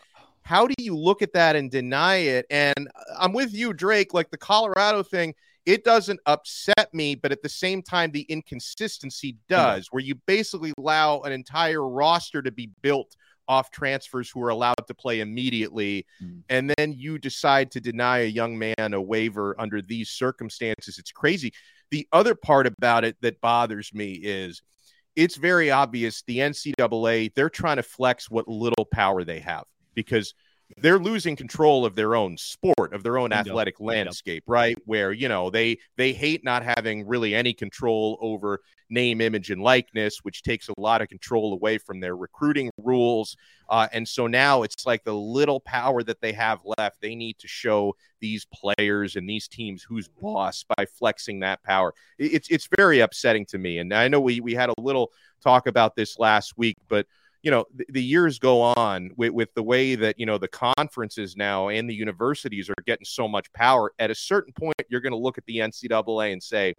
how 0.43 0.67
do 0.67 0.75
you 0.79 0.97
look 0.97 1.23
at 1.23 1.33
that 1.33 1.57
and 1.57 1.71
deny 1.71 2.17
it? 2.17 2.47
And 2.51 2.89
I'm 3.19 3.33
with 3.33 3.53
you, 3.53 3.73
Drake. 3.73 4.13
Like 4.13 4.31
the 4.31 4.39
Colorado 4.39 5.03
thing, 5.03 5.35
it 5.65 5.85
doesn't 5.85 6.21
upset 6.27 6.93
me, 6.93 7.15
but 7.15 7.33
at 7.33 7.43
the 7.43 7.49
same 7.49 7.83
time, 7.83 8.11
the 8.11 8.23
inconsistency 8.23 9.37
does, 9.49 9.89
where 9.91 10.03
you 10.03 10.17
basically 10.27 10.73
allow 10.79 11.21
an 11.21 11.33
entire 11.33 11.89
roster 11.89 12.43
to 12.43 12.51
be 12.51 12.71
built 12.83 13.17
off 13.49 13.71
transfers 13.71 14.31
who 14.31 14.43
are 14.43 14.49
allowed 14.49 14.87
to 14.87 14.95
play 14.95 15.21
immediately. 15.21 16.07
Mm. 16.23 16.43
And 16.49 16.75
then 16.77 16.93
you 16.93 17.19
decide 17.19 17.71
to 17.73 17.81
deny 17.81 18.21
a 18.21 18.27
young 18.27 18.59
man 18.59 18.75
a 18.79 19.01
waiver 19.01 19.55
under 19.59 19.83
these 19.83 20.11
circumstances. 20.11 20.99
It's 20.99 21.13
crazy. 21.13 21.53
The 21.91 22.09
other 22.13 22.35
part 22.35 22.67
about 22.67 23.05
it 23.05 23.17
that 23.21 23.41
bothers 23.41 23.93
me 23.93 24.13
is 24.15 24.63
it's 25.15 25.37
very 25.37 25.71
obvious 25.71 26.23
the 26.23 26.39
NCAA, 26.39 27.35
they're 27.35 27.51
trying 27.51 27.77
to 27.77 27.83
flex 27.83 28.31
what 28.31 28.49
little 28.49 28.87
power 28.87 29.25
they 29.25 29.41
have 29.41 29.65
because 29.95 30.35
they're 30.79 30.99
losing 30.99 31.37
control 31.37 31.85
of 31.85 31.95
their 31.95 32.15
own 32.15 32.37
sport 32.37 32.93
of 32.93 33.03
their 33.03 33.19
own 33.19 33.33
athletic 33.33 33.81
landscape 33.81 34.43
right? 34.47 34.77
Where 34.85 35.13
you 35.13 35.29
know 35.29 35.51
they 35.51 35.79
they 35.97 36.13
hate 36.13 36.45
not 36.45 36.63
having 36.63 37.07
really 37.07 37.35
any 37.35 37.53
control 37.53 38.19
over 38.21 38.61
name 38.91 39.21
image 39.21 39.51
and 39.51 39.63
likeness 39.63 40.19
which 40.23 40.43
takes 40.43 40.69
a 40.69 40.75
lot 40.79 41.01
of 41.01 41.09
control 41.09 41.53
away 41.55 41.79
from 41.79 42.01
their 42.01 42.17
recruiting 42.17 42.71
rules. 42.79 43.37
Uh, 43.69 43.89
and 43.93 44.07
so 44.07 44.27
now 44.27 44.63
it's 44.63 44.85
like 44.85 45.03
the 45.05 45.15
little 45.15 45.61
power 45.61 46.03
that 46.03 46.21
they 46.21 46.33
have 46.33 46.61
left 46.79 47.01
they 47.01 47.15
need 47.15 47.39
to 47.39 47.49
show 47.49 47.95
these 48.21 48.47
players 48.47 49.17
and 49.17 49.29
these 49.29 49.49
teams 49.49 49.83
who's 49.83 50.09
boss 50.09 50.65
by 50.77 50.87
flexing 50.87 51.41
that 51.41 51.63
power. 51.63 51.95
It's 52.19 52.49
it's 52.51 52.69
very 52.77 53.01
upsetting 53.01 53.47
to 53.47 53.59
me. 53.59 53.79
And 53.79 53.93
i 53.93 54.09
know 54.09 54.21
we 54.21 54.41
we 54.41 54.55
had 54.55 54.71
a 54.71 54.81
little 54.81 55.13
talk 55.43 55.67
about 55.67 55.97
this 55.97 56.19
last 56.21 56.57
week 56.57 56.77
but 56.89 57.07
you 57.43 57.51
know 57.51 57.65
the, 57.75 57.87
the 57.91 58.03
years 58.03 58.39
go 58.39 58.61
on 58.61 59.11
with, 59.17 59.33
with 59.33 59.53
the 59.55 59.63
way 59.63 59.95
that 59.95 60.19
you 60.19 60.27
know 60.27 60.39
the 60.39 60.49
conferences 60.49 61.37
now 61.37 61.69
and 61.69 61.89
the 61.89 61.95
universities 61.95 62.69
are 62.71 62.83
getting 62.87 63.05
so 63.05 63.29
much 63.29 63.53
power 63.53 63.93
at 63.99 64.11
a 64.11 64.15
certain 64.15 64.53
point 64.53 64.75
you're 64.89 65.01
going 65.01 65.13
to 65.13 65.19
look 65.19 65.39
at 65.39 65.45
the 65.47 65.59
ncaa 65.59 66.33
and 66.33 66.43
say 66.43 66.75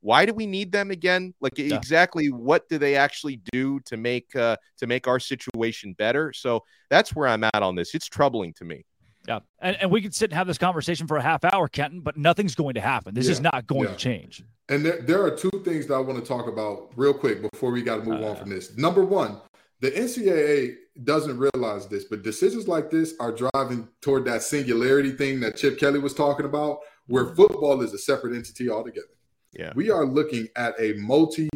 why 0.00 0.24
do 0.24 0.32
we 0.32 0.46
need 0.46 0.70
them 0.70 0.90
again 0.90 1.34
like 1.40 1.56
yeah. 1.58 1.74
exactly 1.74 2.30
what 2.30 2.68
do 2.68 2.78
they 2.78 2.94
actually 2.94 3.40
do 3.52 3.80
to 3.80 3.96
make 3.96 4.34
uh, 4.36 4.56
to 4.76 4.86
make 4.86 5.08
our 5.08 5.18
situation 5.18 5.92
better 5.94 6.32
so 6.32 6.62
that's 6.90 7.14
where 7.14 7.28
i'm 7.28 7.44
at 7.44 7.62
on 7.62 7.74
this 7.74 7.94
it's 7.94 8.06
troubling 8.06 8.52
to 8.52 8.64
me 8.64 8.84
yeah, 9.26 9.40
and, 9.60 9.76
and 9.82 9.90
we 9.90 10.00
could 10.00 10.14
sit 10.14 10.30
and 10.30 10.38
have 10.38 10.46
this 10.46 10.56
conversation 10.56 11.06
for 11.06 11.18
a 11.18 11.22
half 11.22 11.44
hour, 11.44 11.68
Kenton, 11.68 12.00
but 12.00 12.16
nothing's 12.16 12.54
going 12.54 12.74
to 12.74 12.80
happen. 12.80 13.14
This 13.14 13.26
yeah. 13.26 13.32
is 13.32 13.40
not 13.42 13.66
going 13.66 13.82
yeah. 13.82 13.90
to 13.90 13.96
change. 13.96 14.42
And 14.70 14.82
there, 14.82 15.02
there, 15.02 15.22
are 15.22 15.30
two 15.30 15.50
things 15.66 15.86
that 15.88 15.94
I 15.94 15.98
want 15.98 16.18
to 16.18 16.24
talk 16.26 16.46
about 16.48 16.92
real 16.96 17.12
quick 17.12 17.42
before 17.42 17.70
we 17.70 17.82
got 17.82 17.96
to 17.96 18.02
move 18.04 18.22
uh, 18.22 18.30
on 18.30 18.36
from 18.36 18.48
this. 18.48 18.78
Number 18.78 19.04
one, 19.04 19.38
the 19.80 19.90
NCAA 19.90 20.74
doesn't 21.04 21.38
realize 21.38 21.86
this, 21.86 22.04
but 22.04 22.22
decisions 22.22 22.66
like 22.66 22.90
this 22.90 23.14
are 23.20 23.32
driving 23.32 23.88
toward 24.00 24.24
that 24.24 24.42
singularity 24.42 25.12
thing 25.12 25.40
that 25.40 25.56
Chip 25.56 25.78
Kelly 25.78 26.00
was 26.00 26.14
talking 26.14 26.46
about, 26.46 26.80
where 27.06 27.26
mm-hmm. 27.26 27.36
football 27.36 27.80
is 27.82 27.92
a 27.92 27.98
separate 27.98 28.34
entity 28.34 28.68
altogether. 28.68 29.06
Yeah. 29.52 29.72
We 29.74 29.90
are 29.90 30.04
looking 30.04 30.48
at 30.56 30.74
a 30.80 30.94
multi 30.94 31.48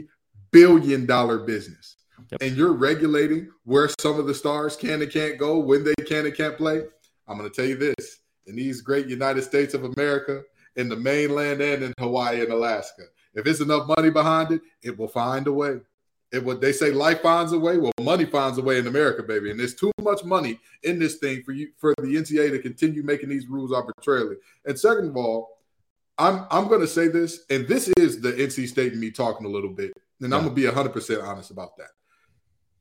billion 0.50 1.06
dollar 1.06 1.38
business. 1.38 1.96
Yep. 2.30 2.42
And 2.42 2.56
you're 2.56 2.72
regulating 2.72 3.50
where 3.64 3.90
some 4.00 4.18
of 4.18 4.26
the 4.26 4.34
stars 4.34 4.76
can 4.76 5.02
and 5.02 5.10
can't 5.10 5.38
go, 5.38 5.58
when 5.58 5.84
they 5.84 5.94
can 6.06 6.24
and 6.24 6.36
can't 6.36 6.56
play. 6.56 6.82
I'm 7.26 7.36
going 7.36 7.50
to 7.50 7.54
tell 7.54 7.68
you 7.68 7.76
this 7.76 8.20
in 8.46 8.56
these 8.56 8.80
great 8.80 9.06
United 9.06 9.42
States 9.42 9.74
of 9.74 9.84
America, 9.84 10.42
in 10.76 10.88
the 10.88 10.96
mainland 10.96 11.60
and 11.60 11.82
in 11.82 11.92
Hawaii 11.98 12.40
and 12.40 12.52
Alaska, 12.52 13.02
if 13.34 13.46
it's 13.46 13.60
enough 13.60 13.86
money 13.96 14.10
behind 14.10 14.52
it, 14.52 14.62
it 14.82 14.98
will 14.98 15.08
find 15.08 15.46
a 15.46 15.52
way. 15.52 15.80
It 16.32 16.42
what 16.42 16.62
they 16.62 16.72
say 16.72 16.90
life 16.90 17.20
finds 17.20 17.52
a 17.52 17.58
way. 17.58 17.76
Well, 17.76 17.92
money 18.00 18.24
finds 18.24 18.56
a 18.56 18.62
way 18.62 18.78
in 18.78 18.86
America, 18.86 19.22
baby. 19.22 19.50
And 19.50 19.60
there's 19.60 19.74
too 19.74 19.92
much 20.00 20.24
money 20.24 20.58
in 20.82 20.98
this 20.98 21.16
thing 21.16 21.42
for 21.42 21.52
you 21.52 21.70
for 21.76 21.94
the 21.98 22.16
NCAA 22.16 22.50
to 22.52 22.58
continue 22.58 23.02
making 23.02 23.28
these 23.28 23.46
rules 23.46 23.70
arbitrarily. 23.70 24.36
And 24.64 24.78
second 24.78 25.08
of 25.08 25.16
all, 25.16 25.58
I'm 26.18 26.46
I'm 26.50 26.68
gonna 26.68 26.86
say 26.86 27.08
this, 27.08 27.44
and 27.50 27.68
this 27.68 27.90
is 27.98 28.20
the 28.20 28.32
NC 28.32 28.68
State 28.68 28.92
and 28.92 29.00
me 29.00 29.10
talking 29.10 29.46
a 29.46 29.50
little 29.50 29.70
bit, 29.70 29.92
and 30.20 30.30
yeah. 30.30 30.36
I'm 30.36 30.44
gonna 30.44 30.54
be 30.54 30.64
hundred 30.66 30.94
percent 30.94 31.20
honest 31.20 31.50
about 31.50 31.76
that. 31.76 31.90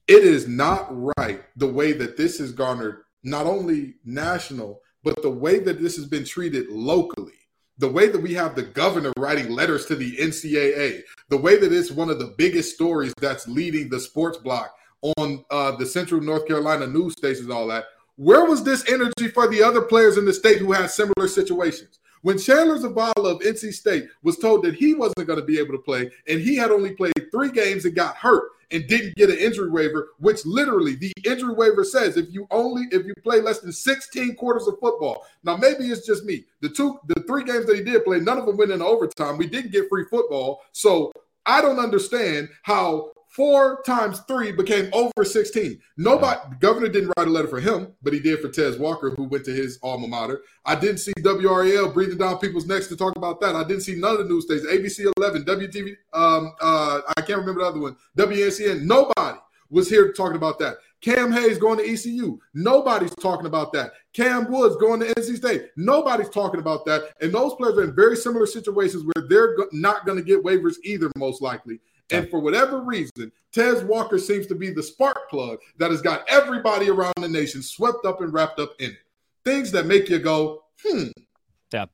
It 0.08 0.24
is 0.24 0.48
not 0.48 0.88
right 1.18 1.42
the 1.58 1.68
way 1.68 1.92
that 1.94 2.18
this 2.18 2.40
has 2.40 2.52
garnered 2.52 3.04
not 3.24 3.46
only 3.46 3.96
national, 4.06 4.82
but 5.04 5.22
the 5.22 5.30
way 5.30 5.60
that 5.60 5.82
this 5.82 5.96
has 5.98 6.06
been 6.06 6.24
treated 6.26 6.70
locally 6.70 7.41
the 7.82 7.90
way 7.90 8.08
that 8.08 8.22
we 8.22 8.34
have 8.36 8.56
the 8.56 8.62
governor 8.62 9.12
writing 9.18 9.50
letters 9.50 9.88
to 9.88 9.96
the 9.96 10.16
NCAA, 10.18 11.02
the 11.30 11.38
way 11.38 11.58
that 11.58 11.74
it's 11.74 11.92
one 11.92 12.12
of 12.12 12.20
the 12.20 12.34
biggest 12.38 12.76
stories 12.76 13.12
that's 13.20 13.48
leading 13.48 13.90
the 13.90 14.00
sports 14.00 14.38
block 14.38 14.76
on 15.18 15.44
uh, 15.50 15.76
the 15.76 15.86
Central 15.86 16.22
North 16.22 16.48
Carolina 16.48 16.86
news 16.86 17.14
stations, 17.14 17.50
all 17.50 17.68
that. 17.68 17.86
Where 18.18 18.46
was 18.46 18.64
this 18.64 18.88
energy 18.88 19.30
for 19.30 19.48
the 19.48 19.64
other 19.64 19.82
players 19.82 20.18
in 20.18 20.26
the 20.26 20.34
state 20.34 20.60
who 20.60 20.72
had 20.72 20.92
similar 20.92 21.28
situations? 21.28 21.98
When 22.22 22.38
Chandler 22.38 22.78
Zavala 22.78 23.16
of 23.18 23.40
NC 23.40 23.74
State 23.74 24.06
was 24.22 24.38
told 24.38 24.64
that 24.64 24.76
he 24.76 24.94
wasn't 24.94 25.26
going 25.26 25.40
to 25.40 25.46
be 25.46 25.58
able 25.58 25.74
to 25.74 25.82
play 25.82 26.12
and 26.28 26.40
he 26.40 26.56
had 26.56 26.70
only 26.70 26.94
played 26.94 27.14
three 27.32 27.52
games 27.52 27.86
and 27.86 27.96
got 27.96 28.16
hurt 28.16 28.52
and 28.72 28.88
didn't 28.88 29.16
get 29.16 29.30
an 29.30 29.38
injury 29.38 29.70
waiver, 29.70 30.10
which 30.20 30.46
literally 30.46 30.96
the 30.96 31.14
injury 31.26 31.54
waiver 31.54 31.84
says 31.84 32.18
if 32.18 32.32
you 32.32 32.48
only 32.52 32.84
if 32.92 33.06
you 33.06 33.14
play 33.24 33.42
less 33.42 33.60
than 33.60 33.72
16 33.72 34.36
quarters 34.36 34.68
of 34.68 34.80
football. 34.80 35.26
Now 35.44 35.58
maybe 35.58 35.86
it's 35.86 36.06
just 36.06 36.26
me. 36.26 36.46
The 36.62 36.70
two 36.70 37.00
the 37.08 37.22
three 37.24 37.44
games 37.44 37.66
that 37.66 37.76
he 37.76 37.84
did 37.84 38.06
play, 38.06 38.20
none 38.20 38.38
of 38.38 38.46
them 38.46 38.58
went 38.58 38.72
into 38.72 38.86
overtime. 38.86 39.38
We 39.38 39.48
didn't 39.48 39.72
get 39.72 39.90
free 39.90 40.06
football. 40.10 40.62
So 40.72 41.12
I 41.46 41.62
don't 41.62 41.80
understand 41.80 42.50
how 42.64 43.12
Four 43.32 43.82
times 43.86 44.20
three 44.28 44.52
became 44.52 44.90
over 44.92 45.24
16. 45.24 45.80
Nobody, 45.96 46.38
governor 46.60 46.90
didn't 46.90 47.14
write 47.16 47.28
a 47.28 47.32
letter 47.32 47.48
for 47.48 47.62
him, 47.62 47.94
but 48.04 48.12
he 48.12 48.20
did 48.20 48.42
for 48.42 48.50
Tez 48.50 48.78
Walker, 48.78 49.10
who 49.10 49.24
went 49.24 49.46
to 49.46 49.52
his 49.52 49.80
alma 49.82 50.06
mater. 50.06 50.42
I 50.66 50.76
didn't 50.76 50.98
see 50.98 51.14
WRAL 51.18 51.94
breathing 51.94 52.18
down 52.18 52.40
people's 52.40 52.68
necks 52.68 52.88
to 52.88 52.98
talk 52.98 53.16
about 53.16 53.40
that. 53.40 53.56
I 53.56 53.64
didn't 53.64 53.84
see 53.84 53.96
none 53.96 54.12
of 54.12 54.18
the 54.18 54.26
news 54.26 54.44
stations, 54.44 54.68
ABC 54.70 55.10
11, 55.16 55.46
WTV, 55.46 55.96
um, 56.12 56.52
uh, 56.60 57.00
I 57.16 57.22
can't 57.22 57.40
remember 57.40 57.62
the 57.62 57.68
other 57.68 57.80
one, 57.80 57.96
WNCN. 58.18 58.82
Nobody 58.82 59.40
was 59.70 59.90
here 59.90 60.12
talking 60.12 60.36
about 60.36 60.60
that. 60.60 60.76
Cam 61.00 61.32
Hayes 61.32 61.58
going 61.58 61.78
to 61.78 61.90
ECU. 61.90 62.38
Nobody's 62.54 63.16
talking 63.16 63.46
about 63.46 63.72
that. 63.72 63.94
Cam 64.14 64.52
Woods 64.52 64.76
going 64.76 65.00
to 65.00 65.08
NC 65.16 65.38
State. 65.38 65.70
Nobody's 65.78 66.30
talking 66.30 66.60
about 66.60 66.86
that. 66.86 67.14
And 67.22 67.34
those 67.34 67.56
players 67.56 67.78
are 67.78 67.84
in 67.84 67.96
very 67.96 68.18
similar 68.18 68.46
situations 68.46 69.04
where 69.04 69.26
they're 69.28 69.56
not 69.72 70.06
going 70.06 70.18
to 70.18 70.24
get 70.24 70.44
waivers 70.44 70.76
either, 70.84 71.10
most 71.16 71.42
likely. 71.42 71.80
And 72.12 72.30
for 72.30 72.40
whatever 72.40 72.82
reason, 72.82 73.32
Tez 73.52 73.84
Walker 73.84 74.18
seems 74.18 74.48
to 74.48 74.56
be 74.56 74.70
the 74.70 74.84
spark 74.84 75.30
plug 75.30 75.60
that 75.78 75.92
has 75.92 76.02
got 76.02 76.24
everybody 76.30 76.90
around 76.90 77.14
the 77.18 77.28
nation 77.28 77.62
swept 77.62 78.06
up 78.06 78.22
and 78.22 78.34
wrapped 78.34 78.60
up 78.60 78.74
in 78.80 78.92
it. 78.92 78.98
Things 79.44 79.72
that 79.72 79.86
make 79.86 80.10
you 80.10 80.20
go, 80.20 80.64
hmm. 80.86 81.08
Yeah. 81.74 81.86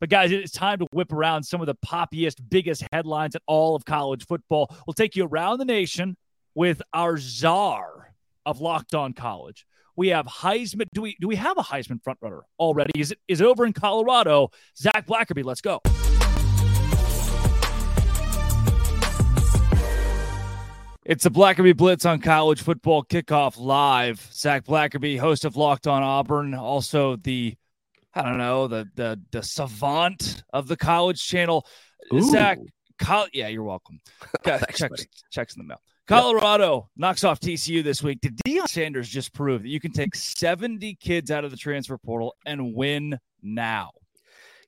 But 0.00 0.10
guys, 0.10 0.30
it's 0.32 0.52
time 0.52 0.78
to 0.80 0.86
whip 0.92 1.12
around 1.12 1.44
some 1.44 1.60
of 1.60 1.66
the 1.66 1.76
poppiest, 1.76 2.36
biggest 2.48 2.84
headlines 2.92 3.34
in 3.34 3.40
all 3.46 3.74
of 3.74 3.84
college 3.84 4.26
football. 4.26 4.74
We'll 4.86 4.94
take 4.94 5.16
you 5.16 5.26
around 5.26 5.58
the 5.58 5.64
nation 5.64 6.16
with 6.54 6.82
our 6.92 7.16
czar 7.16 8.14
of 8.44 8.60
Locked 8.60 8.94
On 8.94 9.12
College. 9.12 9.66
We 9.96 10.08
have 10.08 10.26
Heisman. 10.26 10.86
Do 10.92 11.02
we 11.02 11.16
do 11.20 11.28
we 11.28 11.36
have 11.36 11.56
a 11.56 11.62
Heisman 11.62 12.00
frontrunner 12.02 12.42
already? 12.58 13.00
Is 13.00 13.12
it 13.12 13.18
is 13.28 13.40
it 13.40 13.46
over 13.46 13.64
in 13.64 13.72
Colorado? 13.72 14.50
Zach 14.76 15.06
Blackerby, 15.06 15.42
let's 15.42 15.62
go. 15.62 15.80
It's 21.08 21.22
the 21.22 21.30
Blackerby 21.30 21.76
Blitz 21.76 22.04
on 22.04 22.20
college 22.20 22.62
football 22.62 23.04
kickoff 23.04 23.60
live. 23.60 24.28
Zach 24.32 24.64
Blackerby, 24.64 25.16
host 25.16 25.44
of 25.44 25.54
Locked 25.54 25.86
On 25.86 26.02
Auburn, 26.02 26.52
also 26.52 27.14
the 27.14 27.54
I 28.12 28.22
don't 28.22 28.38
know 28.38 28.66
the 28.66 28.88
the 28.96 29.20
the 29.30 29.40
savant 29.40 30.42
of 30.52 30.66
the 30.66 30.76
college 30.76 31.24
channel. 31.24 31.64
Ooh. 32.12 32.28
Zach, 32.28 32.58
col- 32.98 33.28
yeah, 33.32 33.46
you're 33.46 33.62
welcome. 33.62 34.00
Thanks, 34.44 34.78
checks, 34.78 35.06
checks 35.30 35.54
in 35.54 35.62
the 35.62 35.68
mail. 35.68 35.80
Colorado 36.08 36.90
knocks 36.96 37.22
off 37.22 37.38
TCU 37.38 37.84
this 37.84 38.02
week. 38.02 38.20
Did 38.20 38.40
Deion 38.44 38.66
Sanders 38.66 39.08
just 39.08 39.32
prove 39.32 39.62
that 39.62 39.68
you 39.68 39.78
can 39.78 39.92
take 39.92 40.16
70 40.16 40.96
kids 40.96 41.30
out 41.30 41.44
of 41.44 41.52
the 41.52 41.56
transfer 41.56 41.98
portal 41.98 42.34
and 42.44 42.74
win 42.74 43.16
now? 43.40 43.92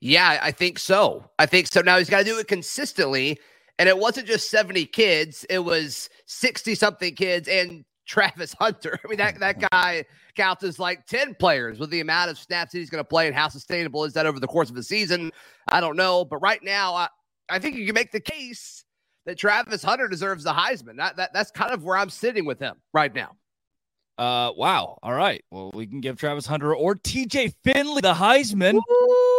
Yeah, 0.01 0.39
I 0.41 0.53
think 0.53 0.79
so. 0.79 1.29
I 1.37 1.47
think 1.47 1.67
so. 1.67 1.81
Now 1.81 1.99
he's 1.99 2.09
got 2.09 2.19
to 2.19 2.25
do 2.25 2.39
it 2.39 2.47
consistently. 2.47 3.41
And 3.79 3.89
it 3.89 3.97
wasn't 3.97 4.27
just 4.27 4.51
70 4.51 4.87
kids, 4.87 5.47
it 5.49 5.61
was 5.61 6.11
60 6.27 6.75
something 6.75 7.15
kids 7.15 7.49
and 7.49 7.85
Travis 8.07 8.55
Hunter. 8.59 8.99
I 9.05 9.09
mean, 9.09 9.19
that, 9.19 9.39
that 9.39 9.71
guy 9.71 10.05
counts 10.35 10.65
as 10.65 10.79
like 10.79 11.07
10 11.07 11.37
players 11.37 11.79
with 11.79 11.91
the 11.91 12.01
amount 12.01 12.31
of 12.31 12.39
snaps 12.39 12.73
that 12.73 12.79
he's 12.79 12.91
going 12.91 13.05
to 13.05 13.09
play 13.09 13.27
and 13.27 13.37
how 13.37 13.49
sustainable 13.49 14.05
is 14.05 14.15
that 14.15 14.27
over 14.27 14.41
the 14.41 14.47
course 14.47 14.71
of 14.71 14.77
the 14.77 14.83
season. 14.83 15.31
I 15.69 15.81
don't 15.81 15.97
know. 15.97 16.25
But 16.25 16.39
right 16.39 16.63
now, 16.63 16.95
I, 16.95 17.09
I 17.49 17.59
think 17.59 17.77
you 17.77 17.87
can 17.87 17.95
make 17.95 18.11
the 18.11 18.21
case 18.21 18.85
that 19.27 19.39
Travis 19.39 19.83
Hunter 19.83 20.09
deserves 20.09 20.45
the 20.45 20.53
Heisman. 20.53 20.97
That, 20.97 21.17
that, 21.17 21.33
that's 21.33 21.51
kind 21.51 21.73
of 21.73 21.85
where 21.85 21.97
I'm 21.97 22.11
sitting 22.11 22.45
with 22.45 22.59
him 22.59 22.77
right 22.93 23.15
now. 23.15 23.37
Uh, 24.19 24.53
wow. 24.57 24.99
All 25.01 25.15
right. 25.15 25.45
Well, 25.53 25.71
we 25.73 25.87
can 25.87 26.01
give 26.01 26.17
Travis 26.17 26.45
Hunter 26.45 26.75
or 26.75 26.97
TJ 26.97 27.55
Finley 27.63 28.01
the 28.01 28.15
Heisman 28.15 28.81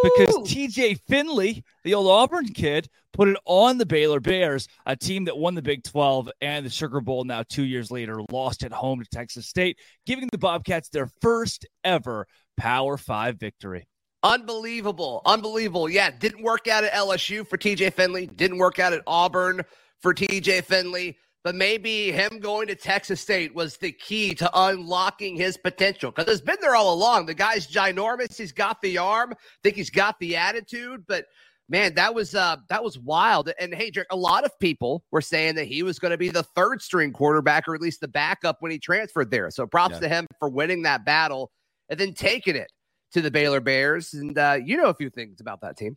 because 0.04 0.36
TJ 0.48 1.02
Finley, 1.06 1.66
the 1.84 1.96
old 1.96 2.08
Auburn 2.08 2.48
kid, 2.48 2.88
put 3.12 3.28
it 3.28 3.38
on 3.44 3.78
the 3.78 3.86
Baylor 3.86 4.22
Bears, 4.22 4.70
a 4.86 4.96
team 4.96 5.26
that 5.26 5.38
won 5.38 5.54
the 5.54 5.62
Big 5.62 5.84
12 5.84 6.30
and 6.40 6.66
the 6.66 6.70
Sugar 6.70 7.02
Bowl 7.02 7.26
now 7.26 7.44
two 7.50 7.66
years 7.66 7.92
later, 7.92 8.22
lost 8.32 8.64
at 8.64 8.72
home 8.72 9.02
to 9.02 9.10
Texas 9.12 9.48
State, 9.48 9.78
giving 10.06 10.30
the 10.32 10.38
Bobcats 10.38 10.88
their 10.88 11.10
first 11.22 11.68
ever 11.84 12.26
Power 12.56 12.96
Five 12.96 13.38
victory. 13.38 13.86
Unbelievable. 14.24 15.22
Unbelievable. 15.26 15.90
Yeah, 15.90 16.12
didn't 16.12 16.44
work 16.44 16.68
out 16.70 16.86
at 16.86 16.94
LSU 16.94 17.46
for 17.46 17.58
TJ 17.58 17.94
Finley, 17.94 18.28
didn't 18.28 18.58
work 18.58 18.80
out 18.80 18.94
at 18.94 19.02
Auburn 19.08 19.62
for 20.02 20.14
TJ 20.14 20.64
Finley, 20.64 21.18
but 21.44 21.56
maybe 21.56 22.12
him 22.12 22.40
going 22.40 22.68
to 22.68 22.76
Texas 22.76 23.22
State 23.22 23.56
was 23.56 23.78
the 23.78 23.92
key 23.92 24.34
to 24.36 24.50
unlocking 24.54 25.36
his 25.36 25.58
potential 25.58 26.12
because 26.12 26.32
it's 26.32 26.42
been 26.42 26.58
there 26.62 26.76
all 26.76 26.94
along. 26.94 27.26
The 27.26 27.34
guy's 27.34 27.68
ginormous. 27.68 28.38
He's 28.38 28.52
got 28.52 28.82
the 28.82 28.98
arm. 28.98 29.32
I 29.34 29.36
think 29.64 29.76
he's 29.76 29.90
got 29.90 30.20
the 30.20 30.36
attitude, 30.36 31.06
but 31.08 31.26
man, 31.70 31.96
that 31.96 32.14
was 32.14 32.36
uh 32.36 32.58
that 32.70 32.84
was 32.84 33.00
wild. 33.00 33.52
And 33.60 33.74
hey, 33.74 33.90
Drake, 33.92 34.08
a 34.12 34.18
lot 34.18 34.44
of 34.44 34.52
people 34.60 35.04
were 35.12 35.22
saying 35.22 35.56
that 35.56 35.66
he 35.66 35.84
was 35.84 35.98
going 36.00 36.12
to 36.12 36.18
be 36.18 36.30
the 36.30 36.44
third 36.44 36.82
string 36.82 37.14
quarterback 37.14 37.68
or 37.68 37.76
at 37.76 37.82
least 37.82 38.02
the 38.02 38.08
backup 38.08 38.58
when 38.60 38.72
he 38.72 38.80
transferred 38.80 39.32
there. 39.32 39.50
So 39.52 39.66
props 39.66 39.94
Yeah. 39.96 40.00
to 40.02 40.10
him 40.10 40.28
for 40.40 40.50
winning 40.50 40.82
that 40.84 41.06
battle 41.06 41.52
and 41.88 42.00
then 42.00 42.14
taking 42.14 42.56
it 42.56 42.72
to 43.14 43.22
the 43.22 43.32
Baylor 43.32 43.62
Bears. 43.62 44.14
And 44.14 44.38
uh, 44.38 44.58
you 44.64 44.78
know 44.78 44.88
a 44.90 44.94
few 44.94 45.10
things 45.10 45.40
about 45.42 45.62
that 45.62 45.78
team. 45.78 45.96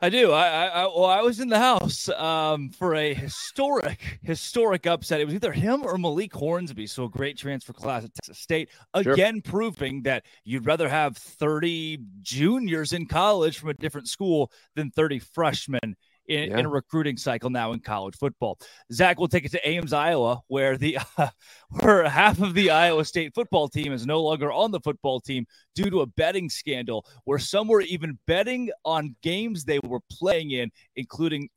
I 0.00 0.10
do. 0.10 0.30
I, 0.30 0.46
I, 0.46 0.66
I 0.66 0.82
well, 0.84 1.06
I 1.06 1.22
was 1.22 1.40
in 1.40 1.48
the 1.48 1.58
house 1.58 2.08
um, 2.10 2.70
for 2.70 2.94
a 2.94 3.12
historic, 3.12 4.20
historic 4.22 4.86
upset. 4.86 5.20
It 5.20 5.24
was 5.24 5.34
either 5.34 5.50
him 5.50 5.82
or 5.82 5.98
Malik 5.98 6.32
Hornsby. 6.34 6.86
So 6.86 7.04
a 7.04 7.10
great 7.10 7.36
transfer 7.36 7.72
class 7.72 8.04
at 8.04 8.14
Texas 8.14 8.38
State. 8.38 8.70
Sure. 9.02 9.12
Again, 9.12 9.40
proving 9.40 10.02
that 10.02 10.24
you'd 10.44 10.66
rather 10.66 10.88
have 10.88 11.16
30 11.16 11.98
juniors 12.22 12.92
in 12.92 13.06
college 13.06 13.58
from 13.58 13.70
a 13.70 13.74
different 13.74 14.08
school 14.08 14.52
than 14.76 14.90
30 14.92 15.18
freshmen 15.18 15.96
in, 16.28 16.52
in 16.58 16.66
a 16.66 16.68
recruiting 16.68 17.16
cycle 17.16 17.50
now 17.50 17.72
in 17.72 17.80
college 17.80 18.16
football. 18.16 18.58
Zach 18.92 19.18
will 19.18 19.28
take 19.28 19.44
it 19.44 19.50
to 19.52 19.68
Ames, 19.68 19.92
Iowa, 19.92 20.40
where 20.48 20.76
the 20.76 20.98
where 21.70 22.08
half 22.08 22.40
of 22.40 22.54
the 22.54 22.70
Iowa 22.70 23.04
State 23.04 23.34
football 23.34 23.68
team 23.68 23.92
is 23.92 24.06
no 24.06 24.22
longer 24.22 24.52
on 24.52 24.70
the 24.70 24.80
football 24.80 25.20
team 25.20 25.46
due 25.74 25.90
to 25.90 26.02
a 26.02 26.06
betting 26.06 26.50
scandal, 26.50 27.06
where 27.24 27.38
some 27.38 27.66
were 27.66 27.80
even 27.80 28.18
betting 28.26 28.70
on 28.84 29.16
games 29.22 29.64
they 29.64 29.80
were 29.80 30.00
playing 30.10 30.50
in, 30.50 30.70
including 30.96 31.48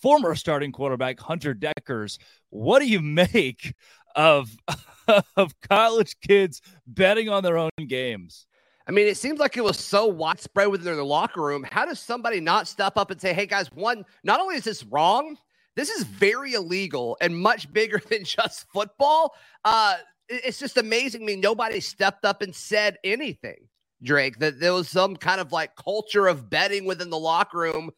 former 0.00 0.34
starting 0.34 0.72
quarterback 0.72 1.20
Hunter 1.20 1.54
Dekkers. 1.54 2.18
What 2.50 2.78
do 2.78 2.88
you 2.88 3.00
make 3.00 3.74
of 4.14 4.56
of 5.36 5.52
college 5.68 6.16
kids 6.20 6.62
betting 6.86 7.28
on 7.28 7.42
their 7.42 7.58
own 7.58 7.70
games? 7.88 8.46
I 8.86 8.90
mean, 8.90 9.06
it 9.06 9.16
seems 9.16 9.38
like 9.38 9.56
it 9.56 9.64
was 9.64 9.78
so 9.78 10.06
widespread 10.06 10.68
within 10.68 10.94
their 10.94 11.04
locker 11.04 11.42
room. 11.42 11.64
How 11.70 11.84
does 11.84 12.00
somebody 12.00 12.40
not 12.40 12.66
step 12.66 12.96
up 12.96 13.10
and 13.10 13.20
say, 13.20 13.32
hey, 13.32 13.46
guys, 13.46 13.70
one, 13.72 14.04
not 14.24 14.40
only 14.40 14.56
is 14.56 14.64
this 14.64 14.84
wrong, 14.84 15.36
this 15.76 15.88
is 15.88 16.04
very 16.04 16.54
illegal 16.54 17.16
and 17.20 17.36
much 17.36 17.72
bigger 17.72 18.00
than 18.10 18.24
just 18.24 18.66
football. 18.72 19.34
Uh, 19.64 19.96
it's 20.28 20.58
just 20.58 20.76
amazing. 20.76 21.22
I 21.22 21.26
mean, 21.26 21.40
nobody 21.40 21.80
stepped 21.80 22.24
up 22.24 22.42
and 22.42 22.54
said 22.54 22.98
anything, 23.04 23.68
Drake, 24.02 24.38
that 24.38 24.60
there 24.60 24.72
was 24.72 24.88
some 24.88 25.16
kind 25.16 25.40
of 25.40 25.52
like 25.52 25.76
culture 25.76 26.26
of 26.26 26.50
betting 26.50 26.84
within 26.84 27.10
the 27.10 27.18
locker 27.18 27.58
room. 27.58 27.90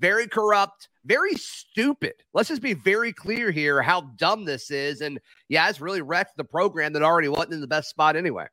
Very 0.00 0.26
corrupt, 0.26 0.88
very 1.04 1.34
stupid. 1.34 2.14
Let's 2.34 2.48
just 2.48 2.62
be 2.62 2.74
very 2.74 3.12
clear 3.12 3.52
here 3.52 3.82
how 3.82 4.00
dumb 4.16 4.44
this 4.44 4.70
is. 4.72 5.00
And 5.00 5.20
yeah, 5.48 5.68
it's 5.68 5.80
really 5.80 6.02
wrecked 6.02 6.36
the 6.36 6.44
program 6.44 6.92
that 6.94 7.04
already 7.04 7.28
wasn't 7.28 7.52
in 7.54 7.60
the 7.60 7.68
best 7.68 7.90
spot 7.90 8.16
anyway. 8.16 8.46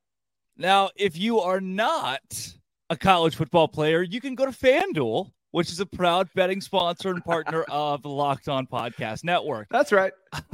Now, 0.59 0.89
if 0.97 1.17
you 1.17 1.39
are 1.39 1.61
not 1.61 2.53
a 2.89 2.97
college 2.97 3.37
football 3.37 3.69
player, 3.69 4.01
you 4.01 4.19
can 4.19 4.35
go 4.35 4.45
to 4.45 4.51
FanDuel, 4.51 5.31
which 5.51 5.69
is 5.71 5.79
a 5.79 5.85
proud 5.85 6.27
betting 6.35 6.59
sponsor 6.59 7.11
and 7.11 7.23
partner 7.23 7.61
of 7.69 8.01
the 8.01 8.09
Locked 8.09 8.49
On 8.49 8.67
Podcast 8.67 9.23
Network. 9.23 9.69
That's 9.71 9.93
right. 9.93 10.11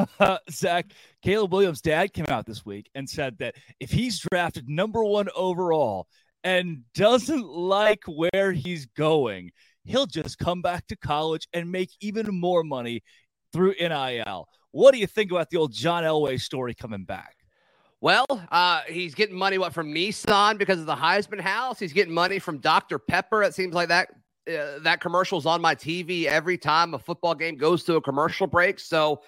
Zach, 0.51 0.91
Caleb 1.23 1.53
Williams' 1.53 1.81
dad 1.81 2.13
came 2.13 2.27
out 2.29 2.45
this 2.45 2.63
week 2.63 2.87
and 2.93 3.09
said 3.09 3.39
that 3.39 3.55
if 3.79 3.89
he's 3.89 4.19
drafted 4.19 4.69
number 4.69 5.03
one 5.03 5.27
overall 5.35 6.05
and 6.43 6.83
doesn't 6.93 7.47
like 7.47 8.03
where 8.05 8.51
he's 8.51 8.85
going, 8.85 9.49
he'll 9.85 10.05
just 10.05 10.37
come 10.37 10.61
back 10.61 10.85
to 10.85 10.95
college 10.95 11.47
and 11.51 11.71
make 11.71 11.89
even 11.99 12.27
more 12.27 12.63
money 12.63 13.01
through 13.51 13.73
NIL. 13.79 14.47
What 14.69 14.93
do 14.93 14.99
you 14.99 15.07
think 15.07 15.31
about 15.31 15.49
the 15.49 15.57
old 15.57 15.73
John 15.73 16.03
Elway 16.03 16.39
story 16.39 16.75
coming 16.75 17.05
back? 17.05 17.35
Well, 18.01 18.25
uh, 18.51 18.81
he's 18.87 19.15
getting 19.15 19.35
money 19.35 19.57
what 19.57 19.73
from 19.73 19.93
Nissan 19.93 20.57
because 20.57 20.79
of 20.79 20.85
the 20.85 20.95
Heisman 20.95 21.39
House. 21.39 21.79
He's 21.79 21.93
getting 21.93 22.13
money 22.13 22.39
from 22.39 22.59
Dr. 22.59 22.99
Pepper. 22.99 23.41
It 23.41 23.53
seems 23.53 23.73
like 23.73 23.87
that 23.87 24.09
uh, 24.47 24.79
that 24.79 25.01
commercial's 25.01 25.45
on 25.45 25.59
my 25.61 25.73
TV 25.73 26.25
every 26.25 26.57
time 26.57 26.93
a 26.93 26.99
football 26.99 27.33
game 27.33 27.55
goes 27.55 27.83
to 27.85 27.95
a 27.95 28.01
commercial 28.01 28.45
break. 28.45 28.79
So 28.79 29.21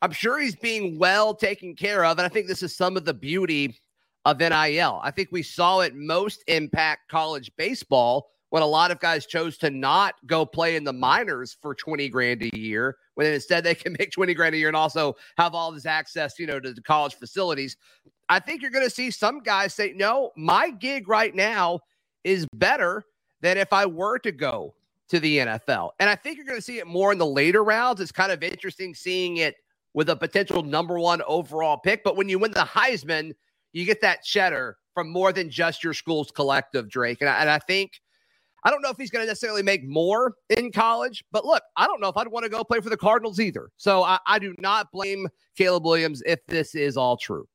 I'm 0.00 0.12
sure 0.12 0.40
he's 0.40 0.56
being 0.56 0.98
well 0.98 1.34
taken 1.34 1.76
care 1.76 2.04
of, 2.04 2.18
and 2.18 2.24
I 2.24 2.28
think 2.28 2.46
this 2.46 2.62
is 2.62 2.74
some 2.74 2.96
of 2.96 3.04
the 3.04 3.14
beauty 3.14 3.78
of 4.24 4.38
NIL. 4.38 5.00
I 5.02 5.10
think 5.10 5.28
we 5.30 5.42
saw 5.42 5.80
it 5.80 5.94
most 5.94 6.42
impact 6.46 7.10
college 7.10 7.50
baseball 7.56 8.30
when 8.52 8.62
a 8.62 8.66
lot 8.66 8.90
of 8.90 9.00
guys 9.00 9.24
chose 9.24 9.56
to 9.56 9.70
not 9.70 10.14
go 10.26 10.44
play 10.44 10.76
in 10.76 10.84
the 10.84 10.92
minors 10.92 11.56
for 11.62 11.74
20 11.74 12.06
grand 12.10 12.42
a 12.42 12.54
year, 12.54 12.98
when 13.14 13.26
instead 13.26 13.64
they 13.64 13.74
can 13.74 13.96
make 13.98 14.10
20 14.10 14.34
grand 14.34 14.54
a 14.54 14.58
year 14.58 14.68
and 14.68 14.76
also 14.76 15.16
have 15.38 15.54
all 15.54 15.72
this 15.72 15.86
access, 15.86 16.38
you 16.38 16.46
know, 16.46 16.60
to 16.60 16.74
the 16.74 16.82
college 16.82 17.14
facilities. 17.14 17.78
I 18.28 18.40
think 18.40 18.60
you're 18.60 18.70
going 18.70 18.84
to 18.84 18.90
see 18.90 19.10
some 19.10 19.40
guys 19.40 19.72
say, 19.72 19.94
no, 19.96 20.32
my 20.36 20.68
gig 20.68 21.08
right 21.08 21.34
now 21.34 21.80
is 22.24 22.46
better 22.52 23.06
than 23.40 23.56
if 23.56 23.72
I 23.72 23.86
were 23.86 24.18
to 24.18 24.32
go 24.32 24.74
to 25.08 25.18
the 25.18 25.38
NFL. 25.38 25.92
And 25.98 26.10
I 26.10 26.14
think 26.14 26.36
you're 26.36 26.44
going 26.44 26.58
to 26.58 26.62
see 26.62 26.78
it 26.78 26.86
more 26.86 27.10
in 27.10 27.16
the 27.16 27.24
later 27.24 27.64
rounds. 27.64 28.02
It's 28.02 28.12
kind 28.12 28.32
of 28.32 28.42
interesting 28.42 28.94
seeing 28.94 29.38
it 29.38 29.56
with 29.94 30.10
a 30.10 30.16
potential 30.16 30.62
number 30.62 30.98
one 30.98 31.22
overall 31.26 31.78
pick. 31.78 32.04
But 32.04 32.18
when 32.18 32.28
you 32.28 32.38
win 32.38 32.50
the 32.50 32.60
Heisman, 32.60 33.32
you 33.72 33.86
get 33.86 34.02
that 34.02 34.24
cheddar 34.24 34.76
from 34.92 35.10
more 35.10 35.32
than 35.32 35.48
just 35.48 35.82
your 35.82 35.94
school's 35.94 36.30
collective, 36.30 36.90
Drake. 36.90 37.22
And 37.22 37.30
I, 37.30 37.40
and 37.40 37.48
I 37.48 37.58
think, 37.58 37.92
I 38.64 38.70
don't 38.70 38.82
know 38.82 38.90
if 38.90 38.96
he's 38.96 39.10
going 39.10 39.24
to 39.24 39.26
necessarily 39.26 39.62
make 39.62 39.84
more 39.84 40.34
in 40.50 40.70
college, 40.70 41.24
but 41.32 41.44
look, 41.44 41.62
I 41.76 41.86
don't 41.86 42.00
know 42.00 42.08
if 42.08 42.16
I'd 42.16 42.28
want 42.28 42.44
to 42.44 42.50
go 42.50 42.62
play 42.62 42.80
for 42.80 42.90
the 42.90 42.96
Cardinals 42.96 43.40
either. 43.40 43.70
So 43.76 44.02
I, 44.02 44.18
I 44.26 44.38
do 44.38 44.54
not 44.58 44.92
blame 44.92 45.28
Caleb 45.56 45.84
Williams 45.84 46.22
if 46.26 46.44
this 46.46 46.74
is 46.74 46.96
all 46.96 47.16
true. 47.16 47.46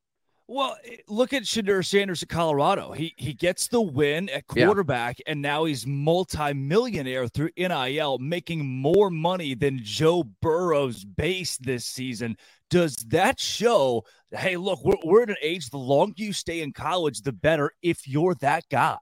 Well, 0.50 0.78
eh, 0.86 0.98
look 1.10 1.34
at 1.34 1.44
Shedeur 1.44 1.86
Sanders 1.86 2.24
at 2.24 2.30
Colorado. 2.30 2.94
He 2.94 3.14
he 3.18 3.34
gets 3.34 3.68
the 3.68 3.82
win 3.82 4.30
at 4.30 4.48
quarterback, 4.48 5.20
yeah. 5.20 5.32
and 5.34 5.42
now 5.42 5.66
he's 5.66 5.86
multimillionaire 5.86 7.28
through 7.28 7.50
NIL, 7.58 8.18
making 8.20 8.66
more 8.66 9.10
money 9.10 9.56
than 9.56 9.80
Joe 9.84 10.24
Burrow's 10.42 11.04
base 11.04 11.58
this 11.58 11.86
season. 11.86 12.38
Does 12.70 12.96
that 13.08 13.40
show? 13.40 14.06
Hey, 14.32 14.56
look, 14.56 14.84
we're, 14.86 14.96
we're 15.04 15.24
at 15.24 15.30
an 15.30 15.36
age. 15.42 15.70
The 15.70 15.78
longer 15.78 16.14
you 16.18 16.32
stay 16.32 16.62
in 16.62 16.72
college, 16.72 17.22
the 17.22 17.34
better. 17.34 17.72
If 17.82 18.08
you're 18.08 18.36
that 18.36 18.64
guy, 18.70 18.98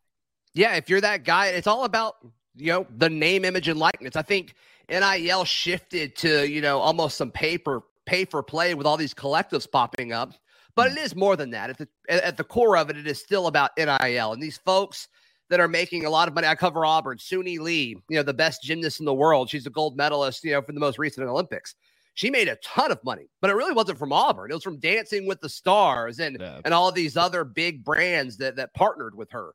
yeah, 0.56 0.76
if 0.76 0.90
you're 0.90 1.02
that 1.02 1.24
guy, 1.24 1.48
it's 1.48 1.68
all 1.68 1.84
about 1.84 2.16
you 2.56 2.72
know 2.72 2.88
the 2.98 3.10
name, 3.10 3.46
image, 3.46 3.68
and 3.68 3.80
likeness. 3.80 4.16
I 4.16 4.24
think 4.24 4.56
NIL 4.90 5.46
shifted 5.46 6.16
to 6.18 6.50
you 6.50 6.62
know 6.62 6.80
almost 6.80 7.18
some 7.18 7.30
paper 7.30 7.84
pay 8.08 8.26
for 8.26 8.42
play 8.42 8.74
with 8.74 8.88
all 8.88 8.98
these 8.98 9.14
collectives 9.14 9.70
popping 9.70 10.12
up 10.14 10.34
but 10.76 10.92
it 10.92 10.98
is 10.98 11.16
more 11.16 11.36
than 11.36 11.52
that. 11.52 11.70
At 11.70 11.78
the 11.78 11.88
at 12.10 12.38
the 12.38 12.44
core 12.44 12.78
of 12.78 12.90
it, 12.90 12.98
it 12.98 13.08
is 13.08 13.20
still 13.20 13.48
about 13.48 13.72
NIL 13.78 14.34
and 14.34 14.44
these 14.44 14.58
folks 14.58 15.08
that 15.50 15.60
are 15.60 15.68
making 15.68 16.06
a 16.06 16.10
lot 16.10 16.28
of 16.28 16.34
money. 16.34 16.48
I 16.48 16.56
cover 16.56 16.86
Auburn, 16.86 17.18
Suni 17.18 17.60
Lee, 17.60 17.98
you 18.10 18.18
know, 18.18 18.24
the 18.24 18.34
best 18.34 18.62
gymnast 18.64 19.00
in 19.00 19.06
the 19.06 19.14
world. 19.14 19.50
She's 19.50 19.66
a 19.66 19.70
gold 19.70 19.96
medalist, 19.96 20.44
you 20.44 20.52
know, 20.52 20.62
for 20.62 20.74
the 20.74 20.80
most 20.80 20.98
recent 21.00 21.28
Olympics. 21.28 21.76
She 22.16 22.30
made 22.30 22.48
a 22.48 22.56
ton 22.58 22.92
of 22.92 23.04
money, 23.04 23.28
but 23.42 23.50
it 23.50 23.56
really 23.56 23.74
wasn't 23.74 24.00
from 24.00 24.14
Auburn. 24.14 24.50
It 24.50 24.54
was 24.54 24.64
from 24.64 24.80
Dancing 24.80 25.28
with 25.28 25.42
the 25.42 25.50
Stars 25.50 26.20
and 26.20 26.38
yeah. 26.40 26.60
and 26.66 26.74
all 26.74 26.92
these 26.92 27.18
other 27.18 27.44
big 27.44 27.84
brands 27.84 28.38
that 28.38 28.56
that 28.58 28.74
partnered 28.74 29.16
with 29.16 29.32
her. 29.32 29.54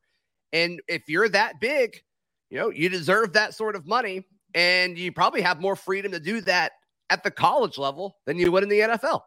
And 0.53 0.80
if 0.88 1.09
you're 1.09 1.28
that 1.28 1.61
big, 1.61 2.01
you 2.51 2.59
know, 2.59 2.70
you 2.70 2.88
deserve 2.88 3.32
that 3.34 3.55
sort 3.55 3.76
of 3.76 3.86
money, 3.86 4.24
and 4.55 4.98
you 4.98 5.12
probably 5.12 5.42
have 5.42 5.61
more 5.61 5.76
freedom 5.76 6.12
to 6.12 6.20
do 6.20 6.40
that 6.42 6.72
at 7.09 7.22
the 7.22 7.30
college 7.30 7.78
level 7.78 8.16
than 8.26 8.38
you 8.38 8.51
would 8.51 8.62
in 8.62 8.68
the 8.68 8.80
NFL. 8.80 9.20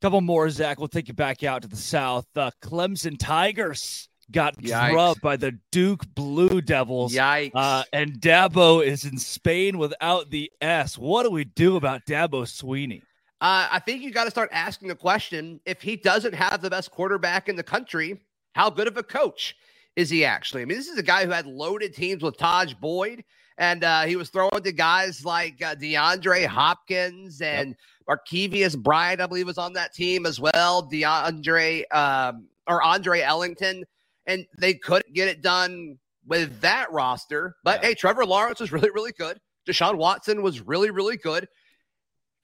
Couple 0.00 0.20
more, 0.20 0.50
Zach. 0.50 0.78
We'll 0.78 0.88
take 0.88 1.08
you 1.08 1.14
back 1.14 1.44
out 1.44 1.62
to 1.62 1.68
the 1.68 1.76
south. 1.76 2.26
Uh, 2.34 2.50
Clemson 2.62 3.16
Tigers 3.18 4.08
got 4.32 4.60
Yikes. 4.60 4.90
drubbed 4.90 5.20
by 5.20 5.36
the 5.36 5.58
Duke 5.70 6.04
Blue 6.14 6.60
Devils. 6.60 7.14
Yikes. 7.14 7.52
Uh, 7.54 7.84
and 7.92 8.20
Dabo 8.20 8.84
is 8.84 9.04
in 9.04 9.18
Spain 9.18 9.78
without 9.78 10.30
the 10.30 10.50
S. 10.60 10.98
What 10.98 11.22
do 11.22 11.30
we 11.30 11.44
do 11.44 11.76
about 11.76 12.04
Dabo 12.06 12.42
Swinney? 12.42 13.02
Uh, 13.40 13.68
I 13.70 13.80
think 13.80 14.02
you 14.02 14.10
got 14.10 14.24
to 14.24 14.30
start 14.30 14.48
asking 14.52 14.88
the 14.88 14.94
question 14.94 15.60
if 15.66 15.82
he 15.82 15.96
doesn't 15.96 16.34
have 16.34 16.62
the 16.62 16.70
best 16.70 16.90
quarterback 16.90 17.48
in 17.48 17.56
the 17.56 17.62
country, 17.62 18.20
how 18.54 18.70
good 18.70 18.86
of 18.86 18.96
a 18.96 19.02
coach 19.02 19.56
is 19.96 20.10
he 20.10 20.24
actually? 20.24 20.62
I 20.62 20.64
mean, 20.64 20.78
this 20.78 20.88
is 20.88 20.98
a 20.98 21.02
guy 21.02 21.24
who 21.24 21.30
had 21.30 21.46
loaded 21.46 21.94
teams 21.94 22.22
with 22.22 22.36
Tajh 22.36 22.78
Boyd, 22.78 23.24
and 23.58 23.84
uh, 23.84 24.02
he 24.02 24.16
was 24.16 24.30
throwing 24.30 24.62
to 24.62 24.72
guys 24.72 25.24
like 25.24 25.62
uh, 25.62 25.74
DeAndre 25.74 26.46
Hopkins 26.46 27.40
and 27.40 27.76
yep. 28.08 28.18
Markevius 28.18 28.76
Bryant, 28.76 29.20
I 29.20 29.26
believe, 29.26 29.46
was 29.46 29.58
on 29.58 29.74
that 29.74 29.94
team 29.94 30.26
as 30.26 30.40
well. 30.40 30.88
DeAndre 30.90 31.84
um, 31.94 32.48
or 32.66 32.82
Andre 32.82 33.20
Ellington, 33.20 33.84
and 34.26 34.46
they 34.58 34.74
couldn't 34.74 35.14
get 35.14 35.28
it 35.28 35.42
done 35.42 35.98
with 36.26 36.60
that 36.60 36.90
roster. 36.90 37.56
But 37.64 37.82
yeah. 37.82 37.88
hey, 37.88 37.94
Trevor 37.94 38.24
Lawrence 38.24 38.60
was 38.60 38.72
really, 38.72 38.90
really 38.90 39.12
good. 39.12 39.38
Deshaun 39.68 39.96
Watson 39.96 40.42
was 40.42 40.60
really, 40.60 40.90
really 40.90 41.16
good. 41.16 41.48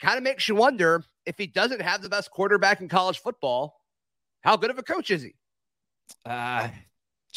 Kind 0.01 0.19
of 0.19 0.23
makes 0.23 0.49
you 0.49 0.55
wonder 0.55 1.03
if 1.27 1.37
he 1.37 1.47
doesn't 1.47 1.83
have 1.83 2.03
the 2.03 2.09
best 2.09 2.31
quarterback 2.31 2.81
in 2.81 2.89
college 2.89 3.19
football, 3.19 3.81
how 4.43 4.57
good 4.57 4.71
of 4.71 4.79
a 4.79 4.83
coach 4.83 5.11
is 5.11 5.23
he? 5.23 5.35
Uh, 6.25 6.69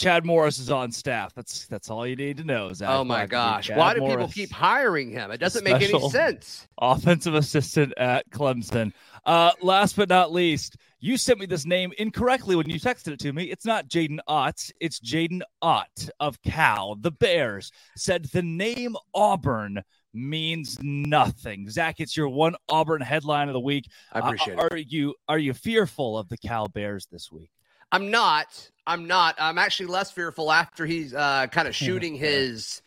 Chad 0.01 0.25
Morris 0.25 0.57
is 0.57 0.71
on 0.71 0.91
staff. 0.91 1.33
That's 1.35 1.67
that's 1.67 1.89
all 1.89 2.07
you 2.07 2.15
need 2.15 2.37
to 2.37 2.43
know. 2.43 2.73
Zach 2.73 2.89
oh 2.89 3.03
my 3.03 3.27
gosh! 3.27 3.69
Why 3.69 3.93
do 3.93 3.99
Morris, 3.99 4.15
people 4.15 4.27
keep 4.29 4.51
hiring 4.51 5.11
him? 5.11 5.29
It 5.29 5.37
doesn't 5.37 5.63
make 5.63 5.81
any 5.81 6.09
sense. 6.09 6.67
Offensive 6.79 7.35
assistant 7.35 7.93
at 7.97 8.29
Clemson. 8.31 8.93
Uh, 9.25 9.51
last 9.61 9.95
but 9.95 10.09
not 10.09 10.31
least, 10.31 10.77
you 10.99 11.17
sent 11.17 11.39
me 11.39 11.45
this 11.45 11.65
name 11.65 11.93
incorrectly 11.99 12.55
when 12.55 12.67
you 12.67 12.79
texted 12.79 13.13
it 13.13 13.19
to 13.19 13.31
me. 13.31 13.43
It's 13.43 13.65
not 13.65 13.87
Jaden 13.87 14.17
Ott. 14.27 14.71
It's 14.79 14.99
Jaden 14.99 15.41
Ott 15.61 16.09
of 16.19 16.41
Cal. 16.41 16.95
The 16.95 17.11
Bears 17.11 17.71
said 17.95 18.25
the 18.25 18.41
name 18.41 18.95
Auburn 19.13 19.83
means 20.13 20.79
nothing. 20.81 21.69
Zach, 21.69 21.99
it's 21.99 22.17
your 22.17 22.29
one 22.29 22.55
Auburn 22.69 23.01
headline 23.01 23.49
of 23.49 23.53
the 23.53 23.59
week. 23.59 23.85
I 24.11 24.19
appreciate 24.19 24.57
uh, 24.57 24.65
it. 24.65 24.73
Are 24.73 24.77
you 24.77 25.15
are 25.29 25.39
you 25.39 25.53
fearful 25.53 26.17
of 26.17 26.27
the 26.29 26.37
Cal 26.37 26.67
Bears 26.67 27.07
this 27.11 27.31
week? 27.31 27.51
I'm 27.91 28.11
not. 28.11 28.69
I'm 28.87 29.07
not. 29.07 29.35
I'm 29.39 29.57
actually 29.57 29.87
less 29.87 30.11
fearful 30.11 30.51
after 30.51 30.85
he's 30.85 31.13
uh, 31.13 31.47
kind 31.47 31.67
of 31.67 31.75
shooting 31.75 32.15
his 32.15 32.81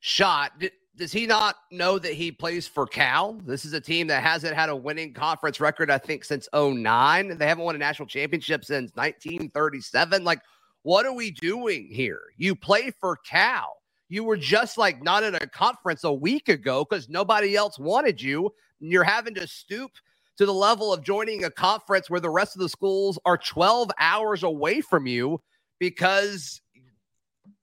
shot. 0.00 0.58
D- 0.58 0.70
does 0.96 1.12
he 1.12 1.26
not 1.26 1.56
know 1.70 1.98
that 1.98 2.12
he 2.14 2.32
plays 2.32 2.66
for 2.66 2.86
Cal? 2.86 3.34
This 3.46 3.64
is 3.64 3.72
a 3.72 3.80
team 3.80 4.08
that 4.08 4.22
hasn't 4.22 4.56
had 4.56 4.68
a 4.68 4.74
winning 4.76 5.14
conference 5.14 5.60
record, 5.60 5.90
I 5.90 5.98
think, 5.98 6.24
since 6.24 6.48
09. 6.52 7.38
They 7.38 7.46
haven't 7.46 7.64
won 7.64 7.76
a 7.76 7.78
national 7.78 8.08
championship 8.08 8.64
since 8.64 8.90
1937. 8.96 10.24
Like, 10.24 10.40
what 10.82 11.06
are 11.06 11.12
we 11.14 11.30
doing 11.30 11.88
here? 11.90 12.22
You 12.36 12.56
play 12.56 12.90
for 13.00 13.16
Cal. 13.16 13.76
You 14.08 14.24
were 14.24 14.36
just 14.36 14.76
like 14.76 15.02
not 15.02 15.22
in 15.22 15.36
a 15.36 15.46
conference 15.46 16.02
a 16.02 16.12
week 16.12 16.48
ago 16.48 16.84
because 16.84 17.08
nobody 17.08 17.54
else 17.54 17.78
wanted 17.78 18.20
you. 18.20 18.52
And 18.80 18.90
You're 18.90 19.04
having 19.04 19.34
to 19.36 19.46
stoop 19.46 19.92
to 20.38 20.46
the 20.46 20.54
level 20.54 20.92
of 20.92 21.02
joining 21.02 21.44
a 21.44 21.50
conference 21.50 22.08
where 22.08 22.20
the 22.20 22.30
rest 22.30 22.54
of 22.54 22.62
the 22.62 22.68
schools 22.68 23.18
are 23.24 23.36
12 23.36 23.90
hours 23.98 24.44
away 24.44 24.80
from 24.80 25.06
you 25.06 25.40
because 25.78 26.60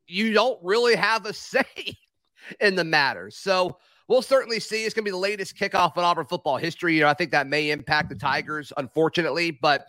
you 0.07 0.33
don't 0.33 0.59
really 0.61 0.95
have 0.95 1.25
a 1.25 1.33
say 1.33 1.65
in 2.59 2.75
the 2.75 2.83
matter. 2.83 3.31
So 3.31 3.77
we'll 4.07 4.21
certainly 4.21 4.59
see. 4.59 4.85
It's 4.85 4.93
going 4.93 5.03
to 5.03 5.07
be 5.07 5.11
the 5.11 5.17
latest 5.17 5.57
kickoff 5.57 5.97
in 5.97 6.03
Auburn 6.03 6.25
football 6.25 6.57
history. 6.57 6.95
You 6.95 7.01
know, 7.01 7.07
I 7.07 7.13
think 7.13 7.31
that 7.31 7.47
may 7.47 7.71
impact 7.71 8.09
the 8.09 8.15
Tigers, 8.15 8.71
unfortunately. 8.77 9.51
But 9.51 9.85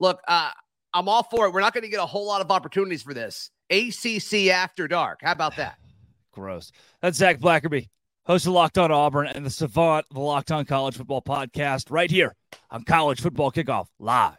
look, 0.00 0.20
uh, 0.26 0.50
I'm 0.92 1.08
all 1.08 1.22
for 1.22 1.46
it. 1.46 1.52
We're 1.52 1.60
not 1.60 1.72
going 1.72 1.84
to 1.84 1.90
get 1.90 2.00
a 2.00 2.06
whole 2.06 2.26
lot 2.26 2.40
of 2.40 2.50
opportunities 2.50 3.02
for 3.02 3.14
this. 3.14 3.50
ACC 3.70 4.48
after 4.48 4.88
dark. 4.88 5.20
How 5.22 5.32
about 5.32 5.56
that? 5.56 5.76
Gross. 6.32 6.72
That's 7.00 7.16
Zach 7.16 7.38
Blackerby 7.38 7.88
host 8.26 8.46
of 8.46 8.52
Locked 8.52 8.78
On 8.78 8.90
Auburn 8.90 9.26
and 9.26 9.44
the 9.44 9.50
Savant, 9.50 10.06
the 10.10 10.20
Locked 10.20 10.50
On 10.50 10.64
College 10.64 10.96
Football 10.96 11.22
Podcast, 11.22 11.90
right 11.90 12.10
here 12.10 12.34
on 12.70 12.84
College 12.84 13.20
Football 13.20 13.52
Kickoff 13.52 13.86
Live. 13.98 14.38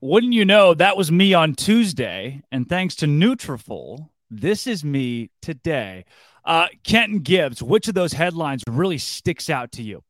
Wouldn't 0.00 0.32
you 0.32 0.44
know 0.44 0.74
that 0.74 0.96
was 0.96 1.10
me 1.10 1.34
on 1.34 1.54
Tuesday, 1.54 2.42
and 2.52 2.68
thanks 2.68 2.94
to 2.96 3.06
Nutrafol, 3.06 4.10
this 4.30 4.68
is 4.68 4.84
me 4.84 5.30
today. 5.42 6.04
Uh, 6.44 6.68
Kenton 6.84 7.18
Gibbs, 7.18 7.62
which 7.62 7.88
of 7.88 7.94
those 7.94 8.12
headlines 8.12 8.62
really 8.68 8.98
sticks 8.98 9.50
out 9.50 9.72
to 9.72 9.82
you? 9.82 10.04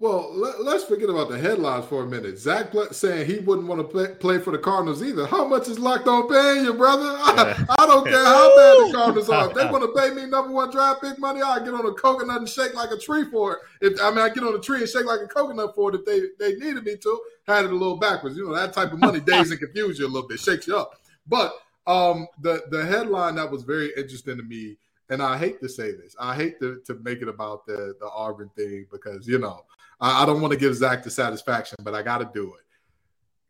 Well, 0.00 0.32
let, 0.34 0.76
us 0.76 0.84
forget 0.84 1.10
about 1.10 1.28
the 1.28 1.38
headlines 1.38 1.84
for 1.84 2.04
a 2.04 2.06
minute. 2.06 2.38
Zach 2.38 2.72
saying 2.90 3.26
he 3.26 3.40
wouldn't 3.40 3.68
want 3.68 3.82
to 3.82 3.84
play, 3.86 4.06
play, 4.14 4.38
for 4.38 4.50
the 4.50 4.56
Cardinals 4.56 5.02
either. 5.02 5.26
How 5.26 5.46
much 5.46 5.68
is 5.68 5.78
locked 5.78 6.08
on 6.08 6.26
paying 6.26 6.64
you, 6.64 6.72
brother? 6.72 7.04
I, 7.04 7.66
I 7.78 7.86
don't 7.86 8.06
care 8.06 8.24
how 8.24 8.56
bad 8.56 8.88
the 8.88 8.92
Cardinals 8.94 9.28
are. 9.28 9.50
If 9.50 9.54
they 9.54 9.66
want 9.70 9.84
to 9.84 10.00
pay 10.00 10.14
me 10.14 10.24
number 10.24 10.52
one 10.54 10.70
draft 10.70 11.02
pick 11.02 11.18
money, 11.18 11.42
I 11.42 11.58
get 11.58 11.74
on 11.74 11.84
a 11.84 11.92
coconut 11.92 12.38
and 12.38 12.48
shake 12.48 12.74
like 12.74 12.90
a 12.92 12.96
tree 12.96 13.24
for 13.24 13.52
it. 13.52 13.92
If 13.92 14.00
I 14.00 14.08
mean, 14.08 14.20
I 14.20 14.30
get 14.30 14.42
on 14.42 14.54
a 14.54 14.58
tree 14.58 14.78
and 14.78 14.88
shake 14.88 15.04
like 15.04 15.20
a 15.20 15.26
coconut 15.26 15.74
for 15.74 15.94
it 15.94 16.00
if 16.00 16.06
they 16.06 16.20
they 16.38 16.56
needed 16.56 16.82
me 16.82 16.96
to. 16.96 17.20
Had 17.46 17.66
it 17.66 17.70
a 17.70 17.74
little 17.74 17.98
backwards, 17.98 18.38
you 18.38 18.48
know 18.48 18.54
that 18.54 18.72
type 18.72 18.94
of 18.94 19.00
money 19.00 19.20
days 19.20 19.50
and 19.50 19.60
confuse 19.60 19.98
you 19.98 20.06
a 20.06 20.08
little 20.08 20.26
bit, 20.26 20.40
shakes 20.40 20.66
you 20.66 20.78
up. 20.78 20.94
But 21.26 21.52
um, 21.86 22.26
the 22.40 22.64
the 22.70 22.86
headline 22.86 23.34
that 23.34 23.50
was 23.50 23.64
very 23.64 23.92
interesting 23.98 24.38
to 24.38 24.42
me 24.42 24.78
and 25.10 25.20
I 25.20 25.36
hate 25.36 25.60
to 25.60 25.68
say 25.68 25.90
this. 25.90 26.14
I 26.18 26.36
hate 26.36 26.60
to, 26.60 26.80
to 26.86 26.94
make 27.02 27.20
it 27.20 27.28
about 27.28 27.66
the, 27.66 27.94
the 27.98 28.08
Auburn 28.08 28.48
thing 28.56 28.86
because, 28.92 29.26
you 29.26 29.40
know, 29.40 29.64
I, 30.00 30.22
I 30.22 30.26
don't 30.26 30.40
want 30.40 30.52
to 30.52 30.58
give 30.58 30.74
Zach 30.74 31.02
the 31.02 31.10
satisfaction, 31.10 31.78
but 31.82 31.94
I 31.94 32.02
got 32.02 32.18
to 32.18 32.30
do 32.32 32.54
it. 32.54 32.64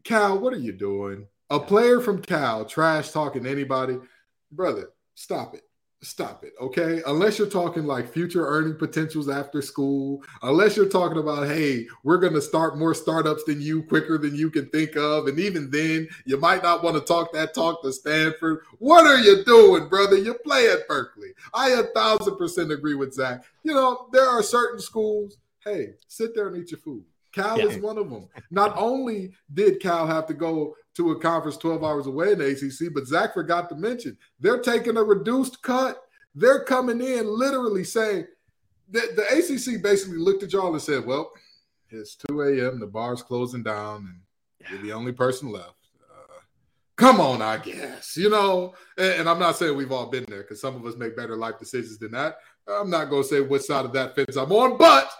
Cal, 0.04 0.38
what 0.38 0.52
are 0.52 0.58
you 0.58 0.72
doing? 0.72 1.26
A 1.50 1.60
player 1.60 2.00
from 2.00 2.22
Cal 2.22 2.64
trash 2.64 3.10
talking 3.10 3.46
anybody, 3.46 3.98
brother. 4.52 4.90
Stop 5.14 5.54
it. 5.54 5.62
Stop 6.02 6.44
it, 6.44 6.54
okay? 6.58 7.02
Unless 7.06 7.38
you're 7.38 7.46
talking 7.46 7.84
like 7.84 8.10
future 8.10 8.46
earning 8.46 8.78
potentials 8.78 9.28
after 9.28 9.60
school, 9.60 10.22
unless 10.42 10.74
you're 10.74 10.88
talking 10.88 11.18
about, 11.18 11.46
hey, 11.46 11.86
we're 12.04 12.16
going 12.16 12.32
to 12.32 12.40
start 12.40 12.78
more 12.78 12.94
startups 12.94 13.44
than 13.44 13.60
you 13.60 13.82
quicker 13.82 14.16
than 14.16 14.34
you 14.34 14.50
can 14.50 14.70
think 14.70 14.96
of. 14.96 15.26
And 15.26 15.38
even 15.38 15.70
then, 15.70 16.08
you 16.24 16.38
might 16.38 16.62
not 16.62 16.82
want 16.82 16.96
to 16.96 17.02
talk 17.02 17.34
that 17.34 17.52
talk 17.52 17.82
to 17.82 17.92
Stanford. 17.92 18.60
What 18.78 19.04
are 19.04 19.18
you 19.18 19.44
doing, 19.44 19.90
brother? 19.90 20.16
You 20.16 20.32
play 20.42 20.70
at 20.70 20.88
Berkeley. 20.88 21.34
I 21.52 21.72
a 21.72 21.82
thousand 21.94 22.36
percent 22.36 22.72
agree 22.72 22.94
with 22.94 23.12
Zach. 23.12 23.44
You 23.62 23.74
know, 23.74 24.08
there 24.10 24.26
are 24.26 24.42
certain 24.42 24.80
schools 24.80 25.36
hey, 25.64 25.94
sit 26.08 26.34
there 26.34 26.48
and 26.48 26.56
eat 26.56 26.70
your 26.70 26.80
food. 26.80 27.04
Cal 27.32 27.58
yeah. 27.58 27.66
is 27.66 27.78
one 27.78 27.98
of 27.98 28.10
them. 28.10 28.28
Not 28.50 28.76
only 28.76 29.32
did 29.52 29.80
Cal 29.80 30.06
have 30.06 30.26
to 30.26 30.34
go 30.34 30.74
to 30.96 31.12
a 31.12 31.20
conference 31.20 31.56
12 31.56 31.84
hours 31.84 32.06
away 32.06 32.32
in 32.32 32.38
the 32.38 32.46
ACC, 32.46 32.92
but 32.92 33.06
Zach 33.06 33.34
forgot 33.34 33.68
to 33.68 33.76
mention 33.76 34.16
they're 34.40 34.60
taking 34.60 34.96
a 34.96 35.02
reduced 35.02 35.62
cut. 35.62 36.02
They're 36.34 36.64
coming 36.64 37.00
in 37.00 37.26
literally 37.26 37.84
saying 37.84 38.26
that 38.90 39.16
the 39.16 39.22
ACC 39.22 39.82
basically 39.82 40.18
looked 40.18 40.42
at 40.42 40.52
y'all 40.52 40.72
and 40.72 40.82
said, 40.82 41.06
"Well, 41.06 41.30
it's 41.90 42.16
2 42.28 42.42
a.m. 42.42 42.80
The 42.80 42.86
bar's 42.86 43.22
closing 43.22 43.62
down, 43.62 44.20
and 44.60 44.70
you're 44.70 44.82
the 44.82 44.92
only 44.92 45.12
person 45.12 45.50
left. 45.50 45.74
Uh, 46.02 46.40
come 46.96 47.20
on, 47.20 47.42
I 47.42 47.58
guess 47.58 48.16
you 48.16 48.30
know." 48.30 48.74
And, 48.98 49.20
and 49.20 49.28
I'm 49.28 49.38
not 49.38 49.56
saying 49.56 49.76
we've 49.76 49.92
all 49.92 50.06
been 50.06 50.24
there 50.28 50.42
because 50.42 50.60
some 50.60 50.76
of 50.76 50.84
us 50.84 50.96
make 50.96 51.16
better 51.16 51.36
life 51.36 51.58
decisions 51.58 51.98
than 51.98 52.12
that. 52.12 52.38
I'm 52.68 52.90
not 52.90 53.10
going 53.10 53.22
to 53.22 53.28
say 53.28 53.40
which 53.40 53.62
side 53.62 53.84
of 53.84 53.92
that 53.92 54.14
fence 54.14 54.36
I'm 54.36 54.52
on, 54.52 54.76
but 54.76 55.10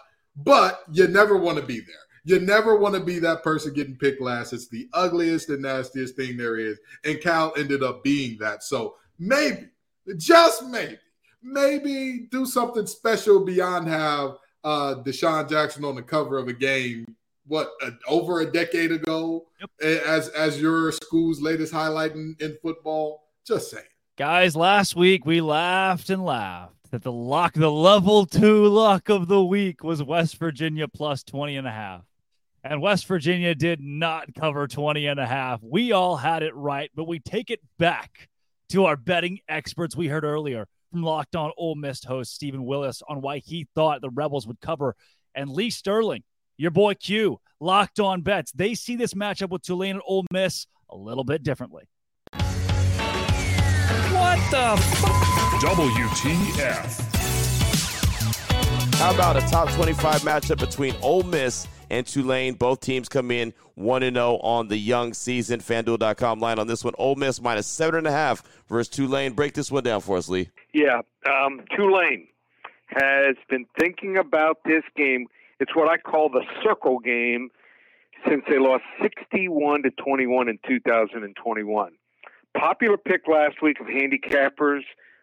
but 0.44 0.82
you 0.92 1.08
never 1.08 1.36
want 1.36 1.58
to 1.58 1.64
be 1.64 1.80
there. 1.80 1.94
You 2.24 2.38
never 2.40 2.76
want 2.76 2.94
to 2.94 3.00
be 3.00 3.18
that 3.20 3.42
person 3.42 3.72
getting 3.72 3.96
picked 3.96 4.20
last. 4.20 4.52
It's 4.52 4.68
the 4.68 4.88
ugliest 4.92 5.48
and 5.48 5.62
nastiest 5.62 6.16
thing 6.16 6.36
there 6.36 6.58
is. 6.58 6.78
And 7.04 7.20
Cal 7.20 7.52
ended 7.56 7.82
up 7.82 8.04
being 8.04 8.38
that. 8.40 8.62
So 8.62 8.96
maybe, 9.18 9.68
just 10.16 10.66
maybe, 10.66 10.98
maybe 11.42 12.28
do 12.30 12.44
something 12.44 12.86
special 12.86 13.44
beyond 13.44 13.88
have 13.88 14.36
uh 14.62 14.96
DeSean 15.02 15.48
Jackson 15.48 15.84
on 15.84 15.94
the 15.94 16.02
cover 16.02 16.36
of 16.36 16.48
a 16.48 16.52
game, 16.52 17.06
what, 17.46 17.70
uh, 17.82 17.90
over 18.06 18.40
a 18.40 18.52
decade 18.52 18.92
ago, 18.92 19.46
yep. 19.58 19.70
as 20.06 20.28
as 20.28 20.60
your 20.60 20.92
school's 20.92 21.40
latest 21.40 21.72
highlight 21.72 22.12
in, 22.12 22.36
in 22.40 22.56
football. 22.62 23.28
Just 23.46 23.70
saying. 23.70 23.84
Guys, 24.18 24.54
last 24.54 24.94
week 24.94 25.24
we 25.24 25.40
laughed 25.40 26.10
and 26.10 26.22
laughed 26.22 26.79
that 26.90 27.02
the 27.02 27.12
lock, 27.12 27.54
the 27.54 27.70
level 27.70 28.26
two 28.26 28.66
luck 28.66 29.08
of 29.08 29.28
the 29.28 29.44
week 29.44 29.84
was 29.84 30.02
West 30.02 30.36
Virginia 30.38 30.88
plus 30.88 31.22
20 31.22 31.56
and 31.56 31.66
a 31.66 31.70
half. 31.70 32.02
And 32.62 32.82
West 32.82 33.06
Virginia 33.06 33.54
did 33.54 33.80
not 33.80 34.34
cover 34.34 34.66
20 34.66 35.06
and 35.06 35.18
a 35.18 35.26
half. 35.26 35.60
We 35.62 35.92
all 35.92 36.16
had 36.16 36.42
it 36.42 36.54
right, 36.54 36.90
but 36.94 37.08
we 37.08 37.18
take 37.18 37.50
it 37.50 37.60
back 37.78 38.28
to 38.70 38.84
our 38.84 38.96
betting 38.96 39.38
experts 39.48 39.96
we 39.96 40.08
heard 40.08 40.24
earlier 40.24 40.66
from 40.90 41.02
Locked 41.02 41.36
On 41.36 41.52
Ole 41.56 41.76
Miss 41.76 42.04
host 42.04 42.34
Stephen 42.34 42.64
Willis 42.64 43.02
on 43.08 43.20
why 43.20 43.38
he 43.38 43.66
thought 43.74 44.00
the 44.00 44.10
Rebels 44.10 44.46
would 44.46 44.60
cover. 44.60 44.94
And 45.34 45.48
Lee 45.48 45.70
Sterling, 45.70 46.24
your 46.58 46.70
boy 46.70 46.94
Q, 46.94 47.40
Locked 47.60 48.00
On 48.00 48.20
Bets, 48.20 48.52
they 48.52 48.74
see 48.74 48.96
this 48.96 49.14
matchup 49.14 49.50
with 49.50 49.62
Tulane 49.62 49.92
and 49.92 50.02
Ole 50.06 50.26
Miss 50.32 50.66
a 50.90 50.96
little 50.96 51.24
bit 51.24 51.42
differently. 51.42 51.84
What 54.30 54.50
the 54.52 54.58
f- 54.58 55.02
WTF. 55.60 57.00
How 58.94 59.12
about 59.12 59.36
a 59.36 59.40
top 59.40 59.72
25 59.72 60.20
matchup 60.20 60.60
between 60.60 60.94
Ole 61.02 61.24
Miss 61.24 61.66
and 61.90 62.06
Tulane? 62.06 62.54
Both 62.54 62.78
teams 62.78 63.08
come 63.08 63.32
in 63.32 63.52
1 63.74 64.02
0 64.02 64.36
on 64.36 64.68
the 64.68 64.76
young 64.76 65.14
season. 65.14 65.58
FanDuel.com 65.58 66.38
line 66.38 66.60
on 66.60 66.68
this 66.68 66.84
one. 66.84 66.94
Ole 66.96 67.16
Miss 67.16 67.42
minus 67.42 67.66
7.5 67.76 68.44
versus 68.68 68.88
Tulane. 68.88 69.32
Break 69.32 69.54
this 69.54 69.68
one 69.68 69.82
down 69.82 70.00
for 70.00 70.16
us, 70.16 70.28
Lee. 70.28 70.48
Yeah. 70.72 71.00
Um, 71.28 71.62
Tulane 71.76 72.28
has 72.86 73.34
been 73.48 73.66
thinking 73.80 74.16
about 74.16 74.58
this 74.64 74.84
game. 74.96 75.26
It's 75.58 75.74
what 75.74 75.90
I 75.90 75.96
call 75.96 76.28
the 76.28 76.44
circle 76.62 77.00
game 77.00 77.50
since 78.28 78.44
they 78.48 78.60
lost 78.60 78.84
61 79.02 79.82
to 79.82 79.90
21 79.90 80.48
in 80.48 80.60
2021. 80.68 81.94
Popular 82.56 82.96
pick 82.96 83.28
last 83.28 83.62
week 83.62 83.78
of 83.80 83.86
handicappers 83.86 84.80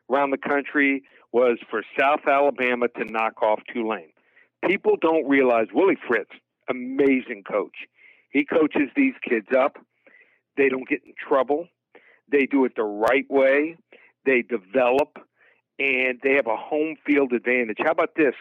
around 0.09 0.31
the 0.31 0.37
country 0.37 1.03
was 1.33 1.57
for 1.69 1.83
South 1.99 2.21
Alabama 2.27 2.87
to 2.87 3.05
knock 3.05 3.41
off 3.41 3.59
Tulane. 3.73 4.13
People 4.65 4.95
don't 4.99 5.27
realize 5.27 5.67
Willie 5.73 5.97
Fritz, 6.07 6.31
amazing 6.69 7.43
coach. 7.49 7.75
He 8.31 8.45
coaches 8.45 8.89
these 8.95 9.13
kids 9.27 9.47
up. 9.57 9.77
They 10.55 10.69
don't 10.69 10.87
get 10.87 11.01
in 11.05 11.13
trouble. 11.27 11.67
They 12.31 12.45
do 12.45 12.65
it 12.65 12.73
the 12.75 12.83
right 12.83 13.25
way. 13.29 13.77
They 14.25 14.41
develop 14.41 15.17
and 15.79 16.19
they 16.23 16.33
have 16.33 16.47
a 16.47 16.57
home 16.57 16.95
field 17.05 17.33
advantage. 17.33 17.77
How 17.79 17.91
about 17.91 18.15
this? 18.15 18.33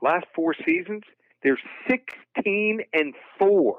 Last 0.00 0.24
four 0.34 0.54
seasons, 0.66 1.02
they're 1.42 1.60
16 1.88 2.80
and 2.92 3.14
4. 3.38 3.76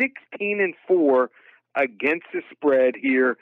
16 0.00 0.60
and 0.60 0.74
4 0.86 1.30
against 1.74 2.26
the 2.32 2.42
spread 2.52 2.94
here 3.00 3.36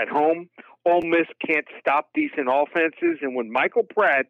at 0.00 0.08
home. 0.08 0.48
Ole 0.84 1.02
Miss 1.02 1.26
can't 1.46 1.66
stop 1.80 2.08
decent 2.14 2.48
offenses, 2.50 3.18
and 3.22 3.34
when 3.34 3.52
Michael 3.52 3.84
Pratt, 3.84 4.26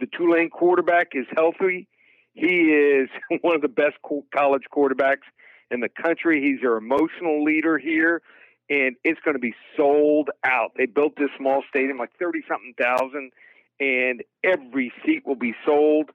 the 0.00 0.06
Tulane 0.06 0.50
quarterback, 0.50 1.08
is 1.12 1.26
healthy, 1.36 1.88
he 2.34 2.70
is 2.70 3.08
one 3.40 3.56
of 3.56 3.62
the 3.62 3.68
best 3.68 3.96
college 4.34 4.64
quarterbacks 4.72 5.26
in 5.70 5.80
the 5.80 5.88
country. 5.88 6.42
He's 6.42 6.60
their 6.60 6.76
emotional 6.76 7.42
leader 7.42 7.78
here, 7.78 8.22
and 8.70 8.96
it's 9.02 9.20
going 9.24 9.34
to 9.34 9.40
be 9.40 9.54
sold 9.76 10.30
out. 10.44 10.72
They 10.76 10.86
built 10.86 11.14
this 11.16 11.30
small 11.36 11.62
stadium, 11.68 11.98
like 11.98 12.12
thirty 12.18 12.40
something 12.48 12.74
thousand, 12.80 13.32
and 13.80 14.22
every 14.44 14.92
seat 15.04 15.26
will 15.26 15.36
be 15.36 15.54
sold. 15.66 16.10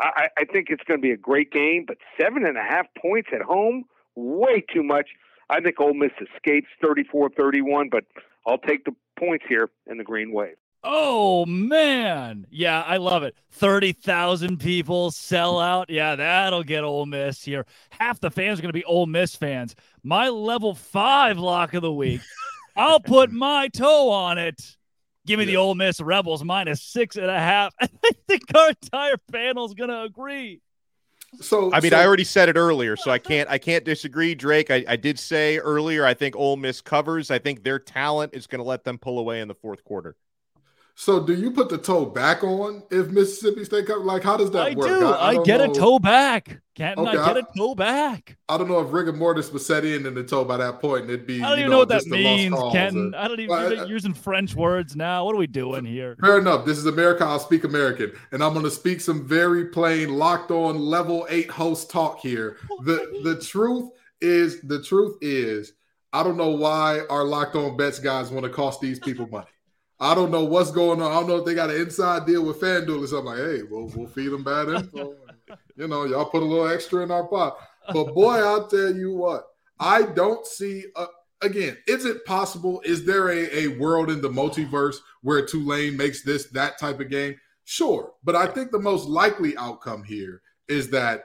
I, 0.00 0.28
I 0.38 0.44
think 0.50 0.68
it's 0.70 0.82
going 0.84 0.98
to 0.98 1.02
be 1.02 1.12
a 1.12 1.16
great 1.16 1.52
game, 1.52 1.84
but 1.86 1.98
seven 2.18 2.46
and 2.46 2.56
a 2.56 2.62
half 2.62 2.86
points 3.00 3.28
at 3.34 3.42
home, 3.42 3.84
way 4.16 4.64
too 4.72 4.82
much. 4.82 5.08
I 5.50 5.60
think 5.60 5.80
Ole 5.80 5.94
Miss 5.94 6.12
escapes 6.20 6.68
34-31, 6.82 7.90
but 7.90 8.04
I'll 8.46 8.58
take 8.58 8.84
the 8.84 8.94
points 9.18 9.44
here 9.48 9.70
in 9.86 9.98
the 9.98 10.04
Green 10.04 10.32
Wave. 10.32 10.56
Oh 10.82 11.44
man, 11.44 12.46
yeah, 12.50 12.82
I 12.82 12.96
love 12.96 13.22
it. 13.22 13.36
Thirty 13.50 13.92
thousand 13.92 14.60
people 14.60 15.10
sell 15.10 15.60
out. 15.60 15.90
Yeah, 15.90 16.16
that'll 16.16 16.62
get 16.62 16.84
Ole 16.84 17.04
Miss 17.04 17.44
here. 17.44 17.66
Half 17.90 18.20
the 18.20 18.30
fans 18.30 18.58
are 18.58 18.62
going 18.62 18.70
to 18.70 18.78
be 18.78 18.84
Ole 18.84 19.06
Miss 19.06 19.36
fans. 19.36 19.74
My 20.02 20.30
level 20.30 20.74
five 20.74 21.38
lock 21.38 21.74
of 21.74 21.82
the 21.82 21.92
week. 21.92 22.22
I'll 22.76 23.00
put 23.00 23.30
my 23.30 23.68
toe 23.68 24.10
on 24.10 24.38
it. 24.38 24.76
Give 25.26 25.38
me 25.38 25.44
yeah. 25.44 25.50
the 25.50 25.56
Ole 25.58 25.74
Miss 25.74 26.00
Rebels 26.00 26.42
minus 26.44 26.82
six 26.82 27.16
and 27.16 27.26
a 27.26 27.38
half. 27.38 27.74
I 27.80 27.88
think 28.26 28.42
our 28.54 28.70
entire 28.70 29.16
panel 29.30 29.66
is 29.66 29.74
going 29.74 29.90
to 29.90 30.02
agree. 30.02 30.62
So 31.40 31.72
I 31.72 31.80
mean, 31.80 31.92
so, 31.92 31.98
I 31.98 32.06
already 32.06 32.24
said 32.24 32.48
it 32.48 32.56
earlier, 32.56 32.96
so 32.96 33.10
I 33.10 33.18
can't 33.18 33.48
I 33.48 33.58
can't 33.58 33.84
disagree, 33.84 34.34
Drake. 34.34 34.70
I, 34.70 34.84
I 34.88 34.96
did 34.96 35.18
say 35.18 35.58
earlier 35.58 36.04
I 36.04 36.14
think 36.14 36.34
Ole 36.36 36.56
Miss 36.56 36.80
covers. 36.80 37.30
I 37.30 37.38
think 37.38 37.62
their 37.62 37.78
talent 37.78 38.34
is 38.34 38.46
going 38.46 38.58
to 38.58 38.64
let 38.64 38.84
them 38.84 38.98
pull 38.98 39.18
away 39.18 39.40
in 39.40 39.48
the 39.48 39.54
fourth 39.54 39.84
quarter. 39.84 40.16
So 40.94 41.24
do 41.24 41.34
you 41.34 41.50
put 41.50 41.68
the 41.68 41.78
toe 41.78 42.04
back 42.04 42.44
on 42.44 42.82
if 42.90 43.08
Mississippi 43.08 43.64
State 43.64 43.86
comes? 43.86 44.04
Like, 44.04 44.22
how 44.22 44.36
does 44.36 44.50
that 44.50 44.72
I 44.72 44.74
work? 44.74 44.88
Do. 44.88 45.06
I, 45.06 45.28
I, 45.28 45.42
get 45.44 45.58
know. 45.58 45.70
a 45.70 45.74
toe 45.74 45.98
back. 45.98 46.60
Can't 46.74 46.98
okay, 46.98 47.16
I 47.16 47.26
get 47.26 47.36
a 47.36 47.46
toe 47.56 47.74
back? 47.74 48.36
I 48.48 48.58
don't 48.58 48.68
know 48.68 48.80
if 48.80 48.92
rigor 48.92 49.12
mortis 49.12 49.50
was 49.52 49.64
set 49.66 49.84
in 49.84 50.06
in 50.06 50.14
the 50.14 50.22
toe 50.22 50.44
by 50.44 50.56
that 50.58 50.80
point, 50.80 51.02
and 51.02 51.10
it'd 51.10 51.26
be. 51.26 51.42
I 51.42 51.50
don't 51.50 51.58
even 51.58 51.70
know, 51.70 51.76
know 51.76 51.78
what 51.80 51.88
that 51.88 52.06
means, 52.06 52.54
Kenton. 52.72 53.14
Or, 53.14 53.18
I 53.18 53.28
don't 53.28 53.40
even 53.40 53.88
using 53.88 54.14
French 54.14 54.54
words 54.54 54.94
now. 54.96 55.24
What 55.24 55.34
are 55.34 55.38
we 55.38 55.46
doing 55.46 55.84
here? 55.84 56.16
Fair 56.20 56.38
enough. 56.38 56.64
This 56.64 56.78
is 56.78 56.86
America. 56.86 57.24
I'll 57.24 57.38
speak 57.38 57.64
American, 57.64 58.12
and 58.32 58.42
I'm 58.42 58.52
going 58.52 58.64
to 58.64 58.70
speak 58.70 59.00
some 59.00 59.26
very 59.26 59.66
plain, 59.66 60.14
locked 60.16 60.50
on, 60.50 60.78
level 60.78 61.26
eight 61.30 61.50
host 61.50 61.90
talk 61.90 62.20
here. 62.20 62.56
The 62.84 63.20
the 63.24 63.40
truth 63.40 63.90
is 64.20 64.60
the 64.62 64.82
truth 64.82 65.16
is 65.20 65.72
I 66.12 66.22
don't 66.22 66.36
know 66.36 66.50
why 66.50 67.00
our 67.08 67.24
locked 67.24 67.56
on 67.56 67.76
bets 67.76 67.98
guys 67.98 68.30
want 68.30 68.44
to 68.44 68.50
cost 68.50 68.80
these 68.80 68.98
people 68.98 69.28
money. 69.28 69.46
I 70.00 70.14
don't 70.14 70.30
know 70.30 70.44
what's 70.44 70.70
going 70.70 71.02
on. 71.02 71.12
I 71.12 71.14
don't 71.16 71.28
know 71.28 71.36
if 71.36 71.44
they 71.44 71.54
got 71.54 71.70
an 71.70 71.80
inside 71.80 72.26
deal 72.26 72.44
with 72.44 72.60
FanDuel 72.60 73.04
or 73.04 73.06
something. 73.06 73.26
Like, 73.26 73.38
hey, 73.38 73.62
we'll, 73.62 73.88
we'll 73.94 74.08
feed 74.08 74.28
them 74.28 74.42
bad 74.42 74.68
info. 74.68 75.14
you 75.76 75.88
know, 75.88 76.04
y'all 76.04 76.24
put 76.24 76.42
a 76.42 76.46
little 76.46 76.68
extra 76.68 77.02
in 77.02 77.10
our 77.10 77.28
pot. 77.28 77.58
But 77.92 78.14
boy, 78.14 78.36
I'll 78.36 78.66
tell 78.66 78.94
you 78.94 79.14
what, 79.14 79.48
I 79.78 80.02
don't 80.02 80.46
see. 80.46 80.84
A, 80.96 81.06
again, 81.42 81.76
is 81.86 82.04
it 82.04 82.24
possible? 82.24 82.80
Is 82.84 83.04
there 83.04 83.28
a, 83.28 83.64
a 83.64 83.78
world 83.78 84.10
in 84.10 84.22
the 84.22 84.28
multiverse 84.28 84.96
where 85.22 85.44
Tulane 85.44 85.96
makes 85.96 86.22
this 86.22 86.46
that 86.50 86.78
type 86.78 87.00
of 87.00 87.10
game? 87.10 87.38
Sure, 87.64 88.12
but 88.24 88.34
I 88.34 88.46
think 88.46 88.70
the 88.70 88.78
most 88.78 89.06
likely 89.06 89.56
outcome 89.56 90.02
here 90.02 90.40
is 90.68 90.90
that 90.90 91.24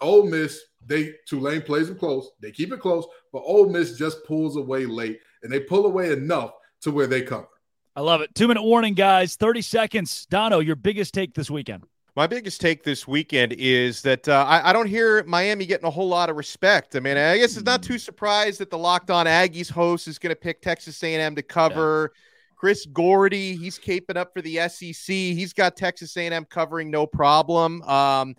Ole 0.00 0.26
Miss 0.26 0.60
they 0.86 1.14
Tulane 1.26 1.62
plays 1.62 1.88
them 1.88 1.98
close. 1.98 2.30
They 2.40 2.52
keep 2.52 2.72
it 2.72 2.80
close, 2.80 3.04
but 3.32 3.42
Ole 3.44 3.68
Miss 3.68 3.98
just 3.98 4.24
pulls 4.24 4.56
away 4.56 4.86
late, 4.86 5.18
and 5.42 5.50
they 5.50 5.60
pull 5.60 5.86
away 5.86 6.12
enough 6.12 6.52
to 6.82 6.90
where 6.90 7.06
they 7.06 7.22
cover. 7.22 7.48
I 7.96 8.02
love 8.02 8.20
it. 8.20 8.34
Two 8.34 8.46
minute 8.46 8.62
warning, 8.62 8.92
guys. 8.92 9.36
30 9.36 9.62
seconds. 9.62 10.26
Dono, 10.26 10.58
your 10.58 10.76
biggest 10.76 11.14
take 11.14 11.32
this 11.32 11.50
weekend. 11.50 11.84
My 12.14 12.26
biggest 12.26 12.60
take 12.60 12.82
this 12.82 13.08
weekend 13.08 13.54
is 13.54 14.02
that 14.02 14.28
uh, 14.28 14.44
I, 14.46 14.70
I, 14.70 14.72
don't 14.72 14.86
hear 14.86 15.22
Miami 15.24 15.66
getting 15.66 15.86
a 15.86 15.90
whole 15.90 16.08
lot 16.08 16.30
of 16.30 16.36
respect. 16.36 16.96
I 16.96 17.00
mean, 17.00 17.16
I 17.16 17.36
guess 17.36 17.56
it's 17.56 17.66
not 17.66 17.82
too 17.82 17.98
surprised 17.98 18.60
that 18.60 18.70
the 18.70 18.78
Locked 18.78 19.10
On 19.10 19.26
Aggies 19.26 19.70
host 19.70 20.08
is 20.08 20.18
going 20.18 20.30
to 20.30 20.36
pick 20.36 20.62
Texas 20.62 21.02
A&M 21.02 21.34
to 21.34 21.42
cover. 21.42 22.12
Yeah. 22.14 22.20
Chris 22.56 22.86
Gordy, 22.86 23.54
he's 23.56 23.78
caping 23.78 24.16
up 24.16 24.32
for 24.32 24.40
the 24.40 24.66
SEC. 24.68 25.14
He's 25.14 25.52
got 25.52 25.76
Texas 25.76 26.16
A&M 26.16 26.46
covering 26.46 26.90
no 26.90 27.06
problem. 27.06 27.82
Um, 27.82 28.34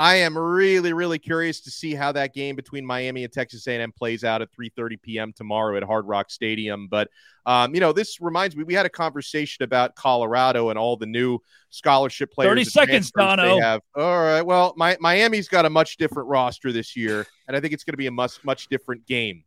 I 0.00 0.14
am 0.14 0.38
really, 0.38 0.94
really 0.94 1.18
curious 1.18 1.60
to 1.60 1.70
see 1.70 1.94
how 1.94 2.10
that 2.12 2.32
game 2.32 2.56
between 2.56 2.86
Miami 2.86 3.22
and 3.22 3.30
Texas 3.30 3.66
A&M 3.66 3.92
plays 3.92 4.24
out 4.24 4.40
at 4.40 4.48
3:30 4.50 5.02
p.m. 5.02 5.30
tomorrow 5.34 5.76
at 5.76 5.82
Hard 5.82 6.06
Rock 6.06 6.30
Stadium. 6.30 6.88
But 6.88 7.10
um, 7.44 7.74
you 7.74 7.82
know, 7.82 7.92
this 7.92 8.18
reminds 8.18 8.56
me 8.56 8.64
we 8.64 8.72
had 8.72 8.86
a 8.86 8.90
conversation 8.90 9.62
about 9.62 9.96
Colorado 9.96 10.70
and 10.70 10.78
all 10.78 10.96
the 10.96 11.04
new 11.04 11.38
scholarship 11.68 12.32
players. 12.32 12.48
30 12.48 12.64
seconds, 12.64 13.10
Dono. 13.10 13.60
Have. 13.60 13.82
All 13.94 14.22
right. 14.22 14.40
Well, 14.40 14.72
my, 14.74 14.96
Miami's 15.00 15.48
got 15.48 15.66
a 15.66 15.70
much 15.70 15.98
different 15.98 16.30
roster 16.30 16.72
this 16.72 16.96
year, 16.96 17.26
and 17.46 17.54
I 17.54 17.60
think 17.60 17.74
it's 17.74 17.84
going 17.84 17.92
to 17.92 17.98
be 17.98 18.06
a 18.06 18.10
much, 18.10 18.42
much 18.42 18.68
different 18.68 19.06
game. 19.06 19.44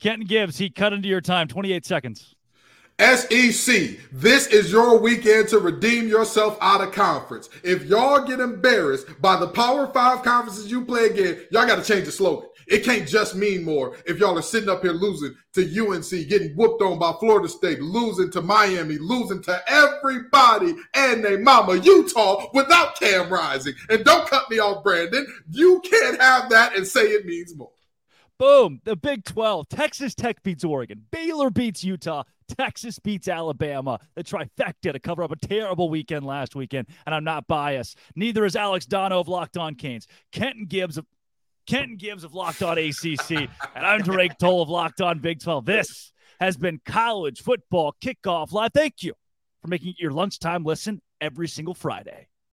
Kenton 0.00 0.26
Gibbs, 0.26 0.56
he 0.56 0.70
cut 0.70 0.94
into 0.94 1.08
your 1.08 1.20
time. 1.20 1.48
28 1.48 1.84
seconds. 1.84 2.34
SEC, 3.00 3.98
this 4.12 4.46
is 4.48 4.70
your 4.70 4.98
weekend 4.98 5.48
to 5.48 5.58
redeem 5.58 6.08
yourself 6.08 6.56
out 6.60 6.80
of 6.80 6.92
conference. 6.92 7.48
If 7.64 7.84
y'all 7.84 8.26
get 8.26 8.40
embarrassed 8.40 9.06
by 9.20 9.38
the 9.38 9.48
Power 9.48 9.86
Five 9.88 10.22
conferences 10.22 10.70
you 10.70 10.84
play 10.84 11.06
again, 11.06 11.40
y'all 11.50 11.66
got 11.66 11.82
to 11.82 11.84
change 11.84 12.06
the 12.06 12.12
slogan. 12.12 12.48
It 12.68 12.84
can't 12.84 13.08
just 13.08 13.34
mean 13.34 13.64
more 13.64 13.96
if 14.06 14.18
y'all 14.18 14.38
are 14.38 14.42
sitting 14.42 14.68
up 14.68 14.82
here 14.82 14.92
losing 14.92 15.34
to 15.54 15.62
UNC, 15.62 16.28
getting 16.28 16.54
whooped 16.56 16.80
on 16.80 16.98
by 16.98 17.12
Florida 17.18 17.48
State, 17.48 17.80
losing 17.80 18.30
to 18.30 18.40
Miami, 18.40 18.98
losing 18.98 19.42
to 19.42 19.60
everybody 19.66 20.74
and 20.94 21.24
their 21.24 21.38
mama, 21.38 21.74
Utah, 21.76 22.46
without 22.54 22.98
Cam 22.98 23.30
Rising. 23.30 23.74
And 23.90 24.04
don't 24.04 24.28
cut 24.28 24.50
me 24.50 24.58
off, 24.58 24.82
Brandon. 24.84 25.26
You 25.50 25.80
can't 25.80 26.20
have 26.20 26.50
that 26.50 26.76
and 26.76 26.86
say 26.86 27.02
it 27.02 27.26
means 27.26 27.54
more. 27.56 27.72
Boom. 28.38 28.80
The 28.84 28.96
Big 28.96 29.24
12. 29.24 29.68
Texas 29.68 30.14
Tech 30.14 30.42
beats 30.42 30.64
Oregon. 30.64 31.04
Baylor 31.10 31.50
beats 31.50 31.84
Utah. 31.84 32.24
Texas 32.56 32.98
beats 32.98 33.28
Alabama. 33.28 33.98
The 34.14 34.24
trifecta 34.24 34.92
to 34.92 34.98
cover 35.00 35.22
up 35.22 35.30
a 35.32 35.36
terrible 35.36 35.88
weekend 35.88 36.26
last 36.26 36.54
weekend. 36.54 36.88
And 37.06 37.14
I'm 37.14 37.24
not 37.24 37.46
biased. 37.46 37.98
Neither 38.14 38.44
is 38.44 38.56
Alex 38.56 38.86
Dono 38.86 39.20
of 39.20 39.28
Locked 39.28 39.56
On 39.56 39.74
Canes. 39.74 40.06
Kenton 40.32 40.66
Gibbs 40.66 40.98
of 40.98 41.06
Kenton 41.66 41.96
Gibbs 41.96 42.24
of 42.24 42.34
Locked 42.34 42.62
On 42.62 42.76
ACC. 42.78 43.30
and 43.30 43.86
I'm 43.86 44.02
Drake 44.02 44.38
Toll 44.38 44.62
of 44.62 44.68
Locked 44.68 45.00
On 45.00 45.18
Big 45.18 45.40
12. 45.40 45.64
This 45.64 46.12
has 46.40 46.56
been 46.56 46.80
college 46.84 47.40
football 47.40 47.94
kickoff 48.02 48.52
live. 48.52 48.72
Thank 48.74 49.02
you 49.02 49.14
for 49.60 49.68
making 49.68 49.94
your 49.98 50.10
lunchtime 50.10 50.64
listen 50.64 51.00
every 51.20 51.48
single 51.48 51.74
Friday. 51.74 52.28